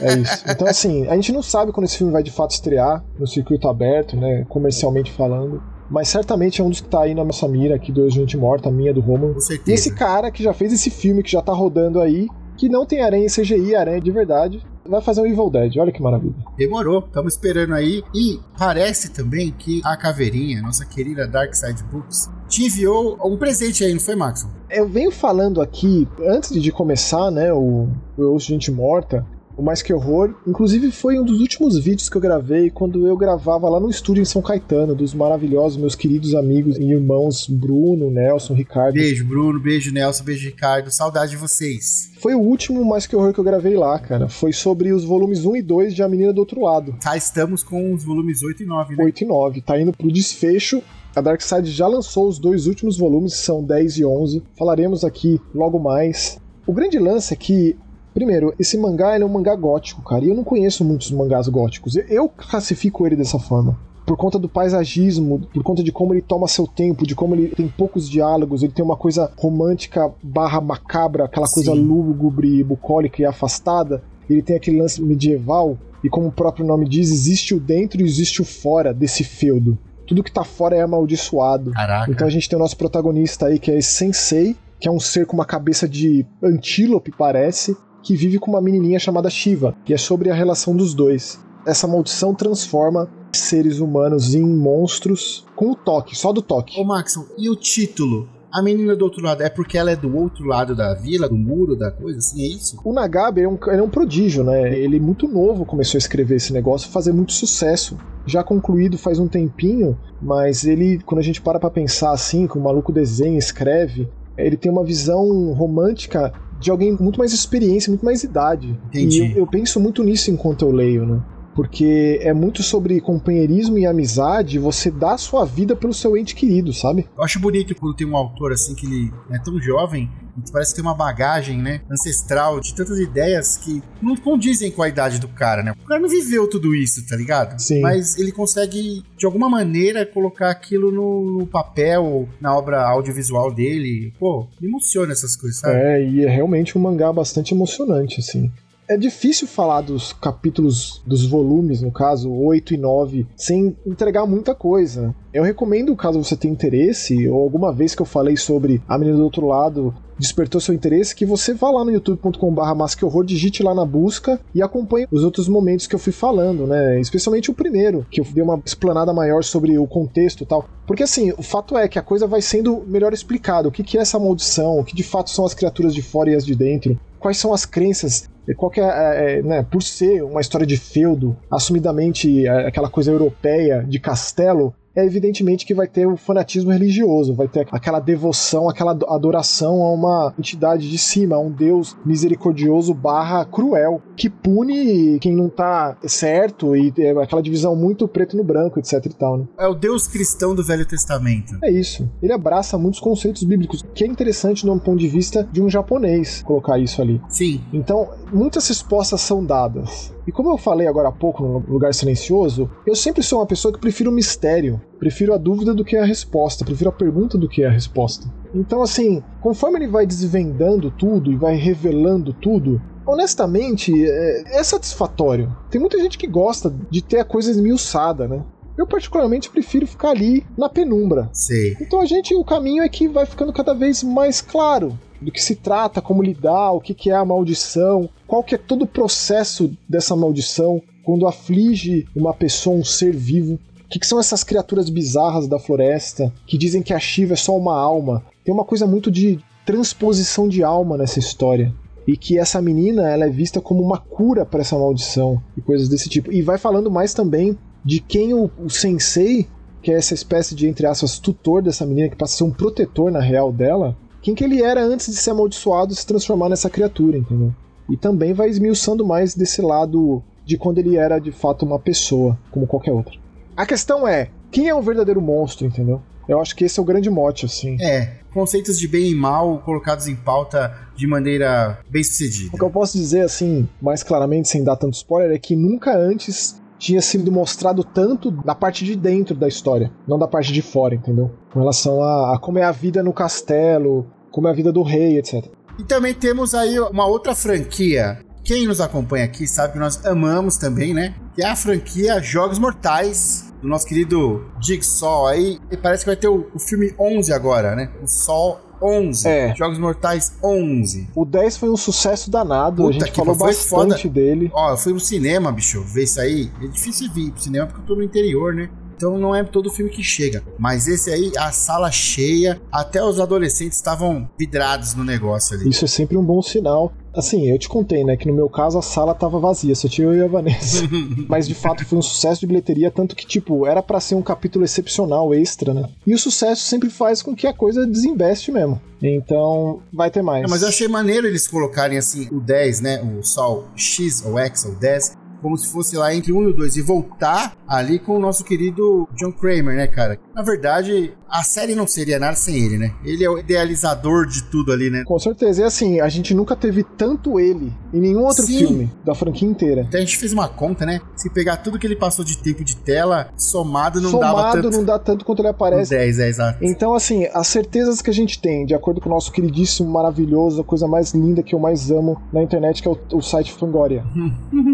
É 0.00 0.14
isso. 0.14 0.44
Então, 0.48 0.66
assim, 0.66 1.06
a 1.08 1.14
gente 1.14 1.32
não 1.32 1.42
sabe 1.42 1.72
quando 1.72 1.86
esse 1.86 1.96
filme 1.96 2.12
vai 2.12 2.22
de 2.22 2.30
fato 2.30 2.50
estrear 2.50 3.02
no 3.18 3.26
circuito 3.26 3.68
aberto, 3.68 4.16
né, 4.16 4.44
comercialmente 4.48 5.10
falando 5.10 5.62
mas 5.90 6.08
certamente 6.08 6.60
é 6.60 6.64
um 6.64 6.70
dos 6.70 6.80
que 6.80 6.88
tá 6.88 7.02
aí 7.02 7.14
na 7.14 7.24
nossa 7.24 7.46
mira 7.48 7.74
aqui 7.74 7.92
do 7.92 8.08
Gente 8.10 8.36
Morta, 8.36 8.68
a 8.68 8.72
minha 8.72 8.92
do 8.92 9.00
Romulo. 9.00 9.40
Certeza. 9.40 9.70
E 9.70 9.74
esse 9.74 9.94
cara 9.94 10.30
que 10.30 10.42
já 10.42 10.52
fez 10.52 10.72
esse 10.72 10.90
filme, 10.90 11.22
que 11.22 11.32
já 11.32 11.42
tá 11.42 11.52
rodando 11.52 12.00
aí, 12.00 12.28
que 12.56 12.68
não 12.68 12.86
tem 12.86 13.02
aranha 13.02 13.26
em 13.26 13.28
CGI, 13.28 13.74
aranha 13.74 14.00
de 14.00 14.10
verdade, 14.10 14.64
vai 14.88 15.00
fazer 15.00 15.20
um 15.22 15.26
Evil 15.26 15.50
Dead. 15.50 15.76
Olha 15.78 15.92
que 15.92 16.02
maravilha. 16.02 16.34
Demorou, 16.56 17.00
estamos 17.00 17.34
esperando 17.34 17.74
aí. 17.74 18.02
E 18.14 18.38
parece 18.58 19.10
também 19.10 19.50
que 19.50 19.80
a 19.84 19.96
Caveirinha, 19.96 20.62
nossa 20.62 20.84
querida 20.84 21.26
Dark 21.26 21.54
Side 21.54 21.82
Books, 21.84 22.30
te 22.48 22.64
enviou 22.66 23.18
um 23.24 23.36
presente 23.36 23.84
aí, 23.84 23.92
não 23.92 24.00
foi, 24.00 24.14
Max? 24.14 24.46
Eu 24.70 24.88
venho 24.88 25.10
falando 25.10 25.60
aqui, 25.60 26.08
antes 26.20 26.50
de 26.60 26.72
começar, 26.72 27.30
né, 27.30 27.52
o, 27.52 27.88
o 28.16 28.38
Gente 28.38 28.70
Morta, 28.70 29.24
o 29.56 29.62
Mais 29.62 29.82
Que 29.82 29.92
Horror. 29.92 30.34
Inclusive, 30.46 30.90
foi 30.90 31.18
um 31.18 31.24
dos 31.24 31.40
últimos 31.40 31.78
vídeos 31.78 32.08
que 32.08 32.16
eu 32.16 32.20
gravei 32.20 32.70
quando 32.70 33.06
eu 33.06 33.16
gravava 33.16 33.68
lá 33.68 33.78
no 33.78 33.88
estúdio 33.88 34.22
em 34.22 34.24
São 34.24 34.42
Caetano, 34.42 34.94
dos 34.94 35.14
maravilhosos 35.14 35.78
meus 35.78 35.94
queridos 35.94 36.34
amigos 36.34 36.76
e 36.76 36.84
irmãos 36.84 37.46
Bruno, 37.48 38.10
Nelson, 38.10 38.54
Ricardo. 38.54 38.94
Beijo, 38.94 39.24
Bruno, 39.24 39.60
beijo, 39.60 39.92
Nelson, 39.92 40.24
beijo, 40.24 40.46
Ricardo. 40.46 40.90
Saudade 40.90 41.32
de 41.32 41.36
vocês. 41.36 42.10
Foi 42.20 42.34
o 42.34 42.40
último 42.40 42.84
Mais 42.84 43.06
Que 43.06 43.16
Horror 43.16 43.32
que 43.32 43.40
eu 43.40 43.44
gravei 43.44 43.76
lá, 43.76 43.98
cara. 43.98 44.28
Foi 44.28 44.52
sobre 44.52 44.92
os 44.92 45.04
volumes 45.04 45.44
1 45.44 45.56
e 45.56 45.62
2 45.62 45.94
de 45.94 46.02
A 46.02 46.08
Menina 46.08 46.32
do 46.32 46.38
Outro 46.38 46.60
Lado. 46.62 46.96
Cá 47.02 47.16
estamos 47.16 47.62
com 47.62 47.92
os 47.92 48.04
volumes 48.04 48.42
8 48.42 48.62
e 48.62 48.66
9, 48.66 48.96
né? 48.96 49.04
8 49.04 49.24
e 49.24 49.26
9. 49.26 49.60
Tá 49.60 49.80
indo 49.80 49.92
pro 49.92 50.10
desfecho. 50.10 50.82
A 51.14 51.20
Darkseid 51.20 51.70
já 51.70 51.86
lançou 51.86 52.28
os 52.28 52.40
dois 52.40 52.66
últimos 52.66 52.98
volumes, 52.98 53.34
são 53.34 53.62
10 53.62 53.98
e 53.98 54.04
11. 54.04 54.42
Falaremos 54.58 55.04
aqui 55.04 55.40
logo 55.54 55.78
mais. 55.78 56.40
O 56.66 56.72
grande 56.72 56.98
lance 56.98 57.32
é 57.32 57.36
que 57.36 57.76
Primeiro, 58.14 58.54
esse 58.60 58.78
mangá 58.78 59.18
é 59.18 59.24
um 59.24 59.28
mangá 59.28 59.56
gótico, 59.56 60.00
cara, 60.02 60.24
e 60.24 60.28
eu 60.28 60.36
não 60.36 60.44
conheço 60.44 60.84
muitos 60.84 61.10
mangás 61.10 61.48
góticos. 61.48 61.96
Eu 61.96 62.28
classifico 62.28 63.04
ele 63.04 63.16
dessa 63.16 63.40
forma. 63.40 63.76
Por 64.06 64.16
conta 64.16 64.38
do 64.38 64.48
paisagismo, 64.48 65.48
por 65.52 65.62
conta 65.64 65.82
de 65.82 65.90
como 65.90 66.14
ele 66.14 66.22
toma 66.22 66.46
seu 66.46 66.66
tempo, 66.66 67.06
de 67.06 67.14
como 67.14 67.34
ele 67.34 67.48
tem 67.48 67.66
poucos 67.66 68.08
diálogos, 68.08 68.62
ele 68.62 68.72
tem 68.72 68.84
uma 68.84 68.96
coisa 68.96 69.32
romântica 69.36 70.12
barra 70.22 70.60
macabra, 70.60 71.24
aquela 71.24 71.46
Sim. 71.46 71.54
coisa 71.54 71.72
lúgubre, 71.72 72.62
bucólica 72.62 73.20
e 73.20 73.24
afastada. 73.24 74.02
Ele 74.30 74.42
tem 74.42 74.56
aquele 74.56 74.80
lance 74.80 75.02
medieval, 75.02 75.76
e 76.04 76.08
como 76.08 76.28
o 76.28 76.32
próprio 76.32 76.66
nome 76.66 76.86
diz, 76.86 77.10
existe 77.10 77.54
o 77.54 77.58
dentro 77.58 78.00
e 78.00 78.04
existe 78.04 78.40
o 78.42 78.44
fora 78.44 78.92
desse 78.92 79.24
feudo. 79.24 79.76
Tudo 80.06 80.22
que 80.22 80.30
tá 80.30 80.44
fora 80.44 80.76
é 80.76 80.82
amaldiçoado. 80.82 81.72
Caraca. 81.72 82.12
Então 82.12 82.26
a 82.26 82.30
gente 82.30 82.48
tem 82.48 82.56
o 82.56 82.62
nosso 82.62 82.76
protagonista 82.76 83.46
aí, 83.46 83.58
que 83.58 83.70
é 83.70 83.78
esse 83.78 83.92
sensei, 83.92 84.54
que 84.78 84.86
é 84.86 84.90
um 84.90 85.00
ser 85.00 85.24
com 85.24 85.34
uma 85.34 85.46
cabeça 85.46 85.88
de 85.88 86.26
antílope, 86.42 87.10
parece, 87.10 87.74
que 88.04 88.14
vive 88.14 88.38
com 88.38 88.50
uma 88.50 88.60
menininha 88.60 88.98
chamada 88.98 89.30
Shiva, 89.30 89.74
e 89.88 89.94
é 89.94 89.96
sobre 89.96 90.30
a 90.30 90.34
relação 90.34 90.76
dos 90.76 90.94
dois. 90.94 91.40
Essa 91.66 91.88
maldição 91.88 92.34
transforma 92.34 93.10
seres 93.32 93.80
humanos 93.80 94.34
em 94.34 94.44
monstros 94.44 95.44
com 95.56 95.70
o 95.70 95.74
toque, 95.74 96.14
só 96.14 96.32
do 96.32 96.42
toque. 96.42 96.78
Ô, 96.78 96.84
Max, 96.84 97.18
e 97.38 97.48
o 97.48 97.56
título? 97.56 98.28
a 98.54 98.62
menina 98.62 98.94
do 98.94 99.04
outro 99.04 99.20
lado 99.20 99.42
é 99.42 99.50
porque 99.50 99.76
ela 99.76 99.90
é 99.90 99.96
do 99.96 100.16
outro 100.16 100.44
lado 100.44 100.76
da 100.76 100.94
vila, 100.94 101.28
do 101.28 101.36
muro, 101.36 101.74
da 101.74 101.90
coisa, 101.90 102.18
assim, 102.18 102.40
é 102.40 102.46
isso? 102.46 102.78
O 102.84 102.92
Nagabe 102.92 103.42
é 103.42 103.48
um, 103.48 103.58
é 103.66 103.82
um 103.82 103.88
prodígio, 103.88 104.44
né? 104.44 104.78
Ele 104.78 105.00
muito 105.00 105.26
novo 105.26 105.66
começou 105.66 105.96
a 105.96 105.98
escrever 105.98 106.36
esse 106.36 106.52
negócio, 106.52 106.88
fazer 106.88 107.12
muito 107.12 107.32
sucesso. 107.32 107.98
Já 108.24 108.44
concluído 108.44 108.96
faz 108.96 109.18
um 109.18 109.26
tempinho, 109.26 109.98
mas 110.22 110.64
ele, 110.64 111.00
quando 111.04 111.18
a 111.18 111.24
gente 111.24 111.42
para 111.42 111.58
pra 111.58 111.68
pensar 111.68 112.12
assim, 112.12 112.46
que 112.46 112.56
o 112.56 112.60
maluco 112.60 112.92
desenha, 112.92 113.36
escreve, 113.36 114.08
ele 114.38 114.56
tem 114.56 114.70
uma 114.70 114.84
visão 114.84 115.52
romântica 115.52 116.32
de 116.64 116.70
alguém 116.70 116.96
muito 116.98 117.18
mais 117.18 117.32
experiência, 117.34 117.90
muito 117.90 118.04
mais 118.04 118.24
idade. 118.24 118.74
Entendi. 118.86 119.22
E 119.22 119.32
eu, 119.32 119.38
eu 119.40 119.46
penso 119.46 119.78
muito 119.78 120.02
nisso 120.02 120.30
enquanto 120.30 120.64
eu 120.64 120.72
leio, 120.72 121.04
né? 121.04 121.20
Porque 121.54 122.18
é 122.22 122.32
muito 122.32 122.62
sobre 122.62 123.00
companheirismo 123.00 123.78
e 123.78 123.86
amizade, 123.86 124.58
você 124.58 124.90
dá 124.90 125.16
sua 125.16 125.44
vida 125.44 125.76
pelo 125.76 125.94
seu 125.94 126.16
ente 126.16 126.34
querido, 126.34 126.72
sabe? 126.72 127.08
Eu 127.16 127.22
acho 127.22 127.38
bonito 127.38 127.74
quando 127.74 127.94
tem 127.94 128.06
um 128.06 128.16
autor 128.16 128.52
assim 128.52 128.74
que 128.74 128.86
ele 128.86 129.12
é 129.30 129.38
tão 129.38 129.60
jovem 129.60 130.10
e 130.36 130.50
parece 130.50 130.72
que 130.72 130.76
tem 130.80 130.84
uma 130.84 130.96
bagagem, 130.96 131.58
né, 131.58 131.80
ancestral 131.90 132.58
de 132.60 132.74
tantas 132.74 132.98
ideias 132.98 133.56
que 133.56 133.82
não 134.02 134.16
condizem 134.16 134.70
com 134.70 134.82
a 134.82 134.88
idade 134.88 135.20
do 135.20 135.28
cara, 135.28 135.62
né? 135.62 135.72
O 135.72 135.86
cara 135.86 136.00
não 136.00 136.08
viveu 136.08 136.48
tudo 136.48 136.74
isso, 136.74 137.06
tá 137.06 137.16
ligado? 137.16 137.58
Sim. 137.60 137.80
Mas 137.80 138.18
ele 138.18 138.32
consegue, 138.32 139.04
de 139.16 139.26
alguma 139.26 139.48
maneira, 139.48 140.04
colocar 140.04 140.50
aquilo 140.50 140.90
no, 140.90 141.38
no 141.38 141.46
papel, 141.46 142.28
na 142.40 142.56
obra 142.56 142.82
audiovisual 142.82 143.52
dele. 143.52 144.12
Pô, 144.18 144.48
me 144.60 144.68
emociona 144.68 145.12
essas 145.12 145.36
coisas, 145.36 145.60
sabe? 145.60 145.76
É, 145.76 146.04
e 146.04 146.24
é 146.24 146.28
realmente 146.28 146.76
um 146.76 146.80
mangá 146.80 147.12
bastante 147.12 147.54
emocionante, 147.54 148.20
assim. 148.20 148.50
É 148.86 148.98
difícil 148.98 149.48
falar 149.48 149.80
dos 149.80 150.12
capítulos, 150.12 151.02
dos 151.06 151.24
volumes, 151.24 151.80
no 151.80 151.90
caso, 151.90 152.30
8 152.30 152.74
e 152.74 152.76
9, 152.76 153.26
sem 153.34 153.74
entregar 153.86 154.26
muita 154.26 154.54
coisa. 154.54 155.14
Eu 155.32 155.42
recomendo, 155.42 155.96
caso 155.96 156.22
você 156.22 156.36
tenha 156.36 156.52
interesse, 156.52 157.26
ou 157.26 157.42
alguma 157.42 157.72
vez 157.72 157.94
que 157.94 158.02
eu 158.02 158.06
falei 158.06 158.36
sobre 158.36 158.82
A 158.86 158.98
Menina 158.98 159.16
do 159.16 159.24
Outro 159.24 159.46
Lado 159.46 159.94
despertou 160.18 160.60
seu 160.60 160.74
interesse, 160.74 161.14
que 161.14 161.26
você 161.26 161.54
vá 161.54 161.70
lá 161.70 161.84
no 161.84 161.90
youtube.com.br 161.90 162.74
masquehorror, 162.76 163.24
digite 163.24 163.62
lá 163.62 163.74
na 163.74 163.84
busca 163.84 164.40
e 164.54 164.62
acompanhe 164.62 165.06
os 165.10 165.24
outros 165.24 165.48
momentos 165.48 165.86
que 165.86 165.94
eu 165.94 165.98
fui 165.98 166.12
falando, 166.12 166.66
né? 166.66 167.00
Especialmente 167.00 167.50
o 167.50 167.54
primeiro, 167.54 168.06
que 168.10 168.20
eu 168.20 168.26
dei 168.32 168.42
uma 168.42 168.60
explanada 168.64 169.12
maior 169.12 169.42
sobre 169.42 169.76
o 169.78 169.86
contexto 169.86 170.42
e 170.42 170.46
tal. 170.46 170.68
Porque 170.86 171.02
assim, 171.02 171.32
o 171.36 171.42
fato 171.42 171.76
é 171.76 171.88
que 171.88 171.98
a 171.98 172.02
coisa 172.02 172.26
vai 172.26 172.40
sendo 172.40 172.84
melhor 172.86 173.12
explicada. 173.12 173.68
O 173.68 173.72
que, 173.72 173.82
que 173.82 173.98
é 173.98 174.02
essa 174.02 174.18
maldição? 174.18 174.78
O 174.78 174.84
que 174.84 174.94
de 174.94 175.02
fato 175.02 175.30
são 175.30 175.44
as 175.44 175.54
criaturas 175.54 175.94
de 175.94 176.02
fora 176.02 176.30
e 176.30 176.34
as 176.34 176.44
de 176.44 176.54
dentro? 176.54 176.98
Quais 177.18 177.38
são 177.38 177.52
as 177.52 177.64
crenças 177.64 178.28
qual 178.52 178.70
que 178.70 178.80
é, 178.80 179.38
é, 179.38 179.42
né, 179.42 179.62
por 179.62 179.82
ser 179.82 180.22
uma 180.22 180.40
história 180.40 180.66
de 180.66 180.76
feudo, 180.76 181.36
assumidamente 181.50 182.46
é, 182.46 182.66
aquela 182.66 182.90
coisa 182.90 183.10
europeia 183.10 183.84
de 183.88 183.98
castelo, 183.98 184.74
é 184.96 185.04
evidentemente 185.04 185.66
que 185.66 185.74
vai 185.74 185.88
ter 185.88 186.06
o 186.06 186.16
fanatismo 186.16 186.70
religioso, 186.70 187.34
vai 187.34 187.48
ter 187.48 187.66
aquela 187.72 187.98
devoção, 187.98 188.68
aquela 188.68 188.92
adoração 188.92 189.82
a 189.82 189.92
uma 189.92 190.34
entidade 190.38 190.88
de 190.88 190.98
cima, 190.98 191.36
a 191.36 191.40
um 191.40 191.50
Deus 191.50 191.96
misericordioso 192.04 192.94
barra 192.94 193.44
cruel, 193.44 194.00
que 194.16 194.30
pune 194.30 195.18
quem 195.18 195.34
não 195.34 195.48
tá 195.48 195.96
certo 196.06 196.76
e 196.76 196.92
é 196.98 197.10
aquela 197.10 197.42
divisão 197.42 197.74
muito 197.74 198.06
preto 198.06 198.36
no 198.36 198.44
branco, 198.44 198.78
etc 198.78 199.04
e 199.04 199.08
tal, 199.14 199.38
né? 199.38 199.44
É 199.58 199.66
o 199.66 199.74
Deus 199.74 200.06
cristão 200.06 200.54
do 200.54 200.62
Velho 200.62 200.86
Testamento. 200.86 201.58
É 201.62 201.70
isso. 201.70 202.08
Ele 202.22 202.32
abraça 202.32 202.78
muitos 202.78 203.00
conceitos 203.00 203.42
bíblicos, 203.42 203.84
que 203.94 204.04
é 204.04 204.06
interessante 204.06 204.64
num 204.64 204.78
ponto 204.78 204.98
de 204.98 205.08
vista 205.08 205.48
de 205.50 205.60
um 205.60 205.68
japonês 205.68 206.42
colocar 206.42 206.78
isso 206.78 207.02
ali. 207.02 207.20
Sim. 207.28 207.60
Então, 207.72 208.10
muitas 208.34 208.66
respostas 208.68 209.20
são 209.20 209.44
dadas. 209.44 210.12
E 210.26 210.32
como 210.32 210.50
eu 210.50 210.58
falei 210.58 210.88
agora 210.88 211.08
há 211.08 211.12
pouco 211.12 211.42
no 211.42 211.58
Lugar 211.68 211.94
Silencioso, 211.94 212.70
eu 212.86 212.94
sempre 212.94 213.22
sou 213.22 213.38
uma 213.38 213.46
pessoa 213.46 213.72
que 213.72 213.80
prefiro 213.80 214.10
o 214.10 214.14
mistério, 214.14 214.80
prefiro 214.98 215.32
a 215.32 215.38
dúvida 215.38 215.72
do 215.72 215.84
que 215.84 215.96
a 215.96 216.04
resposta, 216.04 216.64
prefiro 216.64 216.90
a 216.90 216.92
pergunta 216.92 217.38
do 217.38 217.48
que 217.48 217.64
a 217.64 217.70
resposta. 217.70 218.28
Então, 218.54 218.82
assim, 218.82 219.22
conforme 219.40 219.78
ele 219.78 219.88
vai 219.88 220.06
desvendando 220.06 220.90
tudo 220.90 221.30
e 221.30 221.36
vai 221.36 221.54
revelando 221.54 222.32
tudo, 222.32 222.80
honestamente, 223.06 223.92
é, 224.04 224.58
é 224.58 224.64
satisfatório. 224.64 225.54
Tem 225.70 225.80
muita 225.80 225.98
gente 225.98 226.18
que 226.18 226.26
gosta 226.26 226.74
de 226.90 227.02
ter 227.02 227.20
a 227.20 227.24
coisa 227.24 227.50
esmiuçada, 227.50 228.26
né? 228.26 228.42
Eu 228.76 228.86
particularmente 228.88 229.50
prefiro 229.50 229.86
ficar 229.86 230.10
ali 230.10 230.44
na 230.58 230.68
penumbra. 230.68 231.30
Sei. 231.32 231.76
Então 231.80 232.00
a 232.00 232.06
gente, 232.06 232.34
o 232.34 232.44
caminho 232.44 232.82
é 232.82 232.88
que 232.88 233.06
vai 233.06 233.24
ficando 233.24 233.52
cada 233.52 233.72
vez 233.72 234.02
mais 234.02 234.40
claro 234.40 234.98
do 235.20 235.32
que 235.32 235.42
se 235.42 235.56
trata, 235.56 236.00
como 236.00 236.22
lidar, 236.22 236.72
o 236.72 236.80
que, 236.80 236.94
que 236.94 237.10
é 237.10 237.14
a 237.14 237.24
maldição, 237.24 238.08
qual 238.26 238.42
que 238.42 238.54
é 238.54 238.58
todo 238.58 238.82
o 238.82 238.86
processo 238.86 239.70
dessa 239.88 240.14
maldição 240.14 240.82
quando 241.04 241.26
aflige 241.26 242.06
uma 242.16 242.32
pessoa, 242.32 242.76
um 242.76 242.84
ser 242.84 243.14
vivo. 243.14 243.54
O 243.54 243.88
que, 243.88 243.98
que 243.98 244.06
são 244.06 244.18
essas 244.18 244.42
criaturas 244.42 244.88
bizarras 244.88 245.46
da 245.46 245.58
floresta 245.58 246.32
que 246.46 246.58
dizem 246.58 246.82
que 246.82 246.92
a 246.92 246.98
Shiva 246.98 247.34
é 247.34 247.36
só 247.36 247.56
uma 247.56 247.78
alma? 247.78 248.24
Tem 248.44 248.52
uma 248.52 248.64
coisa 248.64 248.86
muito 248.86 249.10
de 249.10 249.38
transposição 249.64 250.48
de 250.48 250.62
alma 250.64 250.96
nessa 250.96 251.18
história 251.18 251.72
e 252.06 252.16
que 252.16 252.38
essa 252.38 252.60
menina 252.60 253.08
ela 253.08 253.24
é 253.24 253.30
vista 253.30 253.60
como 253.60 253.82
uma 253.82 253.98
cura 253.98 254.44
para 254.44 254.60
essa 254.60 254.78
maldição 254.78 255.42
e 255.56 255.60
coisas 255.60 255.88
desse 255.88 256.08
tipo. 256.08 256.32
E 256.32 256.42
vai 256.42 256.58
falando 256.58 256.90
mais 256.90 257.14
também 257.14 257.56
de 257.84 258.00
quem 258.00 258.34
o, 258.34 258.50
o 258.58 258.68
sensei, 258.68 259.46
que 259.82 259.90
é 259.90 259.96
essa 259.96 260.14
espécie 260.14 260.54
de, 260.54 260.66
entre 260.66 260.86
aspas, 260.86 261.18
tutor 261.18 261.62
dessa 261.62 261.86
menina, 261.86 262.08
que 262.08 262.16
passa 262.16 262.34
a 262.34 262.36
ser 262.38 262.44
um 262.44 262.50
protetor 262.50 263.10
na 263.10 263.20
real 263.20 263.52
dela, 263.52 263.96
quem 264.24 264.34
que 264.34 264.42
ele 264.42 264.62
era 264.62 264.82
antes 264.82 265.06
de 265.08 265.16
ser 265.16 265.32
amaldiçoado 265.32 265.92
e 265.92 265.96
se 265.96 266.06
transformar 266.06 266.48
nessa 266.48 266.70
criatura, 266.70 267.18
entendeu? 267.18 267.54
E 267.90 267.94
também 267.94 268.32
vai 268.32 268.48
esmiuçando 268.48 269.06
mais 269.06 269.34
desse 269.34 269.60
lado 269.60 270.24
de 270.46 270.56
quando 270.56 270.78
ele 270.78 270.96
era 270.96 271.18
de 271.18 271.30
fato 271.30 271.66
uma 271.66 271.78
pessoa, 271.78 272.38
como 272.50 272.66
qualquer 272.66 272.92
outra. 272.92 273.12
A 273.54 273.66
questão 273.66 274.08
é, 274.08 274.30
quem 274.50 274.66
é 274.66 274.74
um 274.74 274.80
verdadeiro 274.80 275.20
monstro, 275.20 275.66
entendeu? 275.66 276.00
Eu 276.26 276.40
acho 276.40 276.56
que 276.56 276.64
esse 276.64 276.80
é 276.80 276.82
o 276.82 276.86
grande 276.86 277.10
mote, 277.10 277.44
assim. 277.44 277.76
É, 277.78 278.14
conceitos 278.32 278.78
de 278.78 278.88
bem 278.88 279.10
e 279.10 279.14
mal 279.14 279.58
colocados 279.58 280.08
em 280.08 280.16
pauta 280.16 280.74
de 280.96 281.06
maneira 281.06 281.78
bem 281.90 282.02
sucedida. 282.02 282.48
O 282.54 282.56
que 282.56 282.64
eu 282.64 282.70
posso 282.70 282.96
dizer, 282.96 283.20
assim, 283.20 283.68
mais 283.78 284.02
claramente, 284.02 284.48
sem 284.48 284.64
dar 284.64 284.76
tanto 284.76 284.94
spoiler, 284.94 285.36
é 285.36 285.38
que 285.38 285.54
nunca 285.54 285.94
antes 285.94 286.58
tinha 286.78 287.00
sido 287.00 287.32
mostrado 287.32 287.82
tanto 287.82 288.30
da 288.30 288.54
parte 288.54 288.84
de 288.84 288.94
dentro 288.94 289.34
da 289.34 289.48
história, 289.48 289.90
não 290.06 290.18
da 290.18 290.28
parte 290.28 290.52
de 290.52 290.60
fora, 290.60 290.94
entendeu? 290.94 291.30
Com 291.52 291.60
relação 291.60 292.02
a, 292.02 292.34
a 292.34 292.38
como 292.38 292.58
é 292.58 292.62
a 292.62 292.72
vida 292.72 293.02
no 293.02 293.12
castelo, 293.12 294.06
como 294.34 294.48
é 294.48 294.50
a 294.50 294.54
vida 294.54 294.72
do 294.72 294.82
rei, 294.82 295.16
etc. 295.16 295.46
E 295.78 295.84
também 295.84 296.12
temos 296.12 296.56
aí 296.56 296.76
uma 296.80 297.06
outra 297.06 297.36
franquia. 297.36 298.18
Quem 298.42 298.66
nos 298.66 298.80
acompanha 298.80 299.24
aqui 299.24 299.46
sabe 299.46 299.74
que 299.74 299.78
nós 299.78 300.04
amamos 300.04 300.56
também, 300.56 300.92
né? 300.92 301.14
Que 301.36 301.42
é 301.42 301.46
a 301.46 301.54
franquia 301.54 302.20
Jogos 302.20 302.58
Mortais, 302.58 303.54
do 303.62 303.68
nosso 303.68 303.86
querido 303.86 304.44
Jigsaw 304.60 305.28
aí. 305.28 305.60
E 305.70 305.76
parece 305.76 306.02
que 306.02 306.10
vai 306.10 306.16
ter 306.16 306.26
o, 306.26 306.48
o 306.52 306.58
filme 306.58 306.92
11 306.98 307.32
agora, 307.32 307.76
né? 307.76 307.92
O 308.02 308.08
Sol 308.08 308.60
11. 308.82 309.28
É. 309.28 309.54
Jogos 309.54 309.78
Mortais 309.78 310.36
11. 310.42 311.10
O 311.14 311.24
10 311.24 311.56
foi 311.56 311.70
um 311.70 311.76
sucesso 311.76 312.28
danado, 312.28 312.82
Puta 312.82 312.88
a 312.88 312.92
gente 312.92 313.10
que 313.12 313.16
falou 313.16 313.36
bastante 313.36 314.02
foda. 314.02 314.08
dele. 314.08 314.50
Ó, 314.52 314.72
eu 314.72 314.76
fui 314.76 314.92
no 314.92 315.00
cinema, 315.00 315.52
bicho, 315.52 315.80
ver 315.84 316.02
isso 316.02 316.20
aí. 316.20 316.50
É 316.60 316.66
difícil 316.66 317.08
vir 317.12 317.30
pro 317.30 317.40
cinema 317.40 317.68
porque 317.68 317.82
eu 317.82 317.86
tô 317.86 317.94
no 317.94 318.02
interior, 318.02 318.52
né? 318.52 318.68
Então 319.04 319.18
não 319.18 319.34
é 319.34 319.44
todo 319.44 319.70
filme 319.70 319.90
que 319.90 320.02
chega. 320.02 320.42
Mas 320.58 320.88
esse 320.88 321.10
aí, 321.10 321.30
a 321.36 321.52
sala 321.52 321.90
cheia, 321.90 322.58
até 322.72 323.04
os 323.04 323.20
adolescentes 323.20 323.76
estavam 323.76 324.26
vidrados 324.38 324.94
no 324.94 325.04
negócio 325.04 325.54
ali. 325.54 325.68
Isso 325.68 325.84
é 325.84 325.88
sempre 325.88 326.16
um 326.16 326.24
bom 326.24 326.40
sinal. 326.40 326.90
Assim, 327.14 327.46
eu 327.50 327.58
te 327.58 327.68
contei, 327.68 328.02
né, 328.02 328.16
que 328.16 328.26
no 328.26 328.34
meu 328.34 328.48
caso 328.48 328.78
a 328.78 328.82
sala 328.82 329.14
tava 329.14 329.38
vazia, 329.38 329.74
só 329.74 329.86
tinha 329.86 330.08
eu 330.08 330.14
e 330.14 330.22
a 330.22 330.26
Vanessa. 330.26 330.88
Mas 331.28 331.46
de 331.46 331.54
fato 331.54 331.84
foi 331.84 331.98
um 331.98 332.02
sucesso 332.02 332.40
de 332.40 332.46
bilheteria, 332.46 332.90
tanto 332.90 333.14
que, 333.14 333.26
tipo, 333.26 333.66
era 333.66 333.82
para 333.82 334.00
ser 334.00 334.14
um 334.14 334.22
capítulo 334.22 334.64
excepcional, 334.64 335.34
extra, 335.34 335.74
né? 335.74 335.90
E 336.06 336.14
o 336.14 336.18
sucesso 336.18 336.62
sempre 336.62 336.88
faz 336.88 337.20
com 337.20 337.36
que 337.36 337.46
a 337.46 337.52
coisa 337.52 337.86
desinveste 337.86 338.50
mesmo. 338.50 338.80
Então, 339.02 339.82
vai 339.92 340.10
ter 340.10 340.22
mais. 340.22 340.44
É, 340.44 340.48
mas 340.48 340.62
eu 340.62 340.68
achei 340.68 340.88
maneiro 340.88 341.26
eles 341.26 341.46
colocarem 341.46 341.98
assim 341.98 342.26
o 342.32 342.40
10, 342.40 342.80
né? 342.80 343.02
O 343.02 343.22
Sol 343.22 343.68
X 343.76 344.24
ou 344.24 344.38
X 344.38 344.64
ou 344.64 344.74
10 344.74 345.23
como 345.44 345.58
se 345.58 345.70
fosse 345.70 345.94
lá 345.94 346.14
entre 346.14 346.32
1 346.32 346.42
e 346.42 346.46
o 346.46 346.52
2 346.54 346.78
e 346.78 346.80
voltar 346.80 347.54
ali 347.68 347.98
com 347.98 348.16
o 348.16 348.18
nosso 348.18 348.42
querido 348.42 349.06
John 349.14 349.30
Kramer, 349.30 349.76
né, 349.76 349.86
cara? 349.86 350.18
Na 350.34 350.42
verdade, 350.42 351.12
a 351.28 351.42
série 351.42 351.74
não 351.74 351.86
seria 351.86 352.18
nada 352.18 352.34
sem 352.36 352.56
ele, 352.56 352.78
né? 352.78 352.92
Ele 353.04 353.24
é 353.24 353.30
o 353.30 353.38
idealizador 353.38 354.26
de 354.26 354.42
tudo 354.44 354.72
ali, 354.72 354.90
né? 354.90 355.04
Com 355.04 355.18
certeza. 355.18 355.62
E 355.62 355.64
assim, 355.64 356.00
a 356.00 356.08
gente 356.08 356.34
nunca 356.34 356.56
teve 356.56 356.82
tanto 356.82 357.38
ele 357.38 357.72
em 357.92 358.00
nenhum 358.00 358.24
outro 358.24 358.44
Sim. 358.44 358.58
filme 358.58 358.92
da 359.04 359.14
franquia 359.14 359.48
inteira. 359.48 359.84
Então 359.86 359.98
a 359.98 360.04
gente 360.04 360.16
fez 360.16 360.32
uma 360.32 360.48
conta, 360.48 360.84
né? 360.84 361.00
Se 361.14 361.30
pegar 361.30 361.58
tudo 361.58 361.78
que 361.78 361.86
ele 361.86 361.96
passou 361.96 362.24
de 362.24 362.36
tempo 362.38 362.64
de 362.64 362.76
tela, 362.76 363.28
somado 363.36 364.00
não 364.00 364.18
dava 364.18 364.38
Somado 364.38 364.62
tanto. 364.62 364.76
não 364.76 364.84
dá 364.84 364.98
tanto 364.98 365.24
quanto 365.24 365.40
ele 365.40 365.48
aparece. 365.48 365.90
10, 365.90 366.18
é 366.18 366.28
exato. 366.28 366.64
Então, 366.64 366.94
assim, 366.94 367.26
as 367.32 367.46
certezas 367.46 368.02
que 368.02 368.10
a 368.10 368.14
gente 368.14 368.40
tem, 368.40 368.66
de 368.66 368.74
acordo 368.74 369.00
com 369.00 369.08
o 369.08 369.12
nosso 369.12 369.30
queridíssimo, 369.30 369.90
maravilhoso, 369.90 370.60
a 370.60 370.64
coisa 370.64 370.88
mais 370.88 371.12
linda 371.12 371.42
que 371.42 371.54
eu 371.54 371.58
mais 371.60 371.90
amo 371.90 372.20
na 372.32 372.42
internet, 372.42 372.82
que 372.82 372.88
é 372.88 372.90
o, 372.90 372.98
o 373.12 373.22
site 373.22 373.52
Fangoria. 373.52 374.04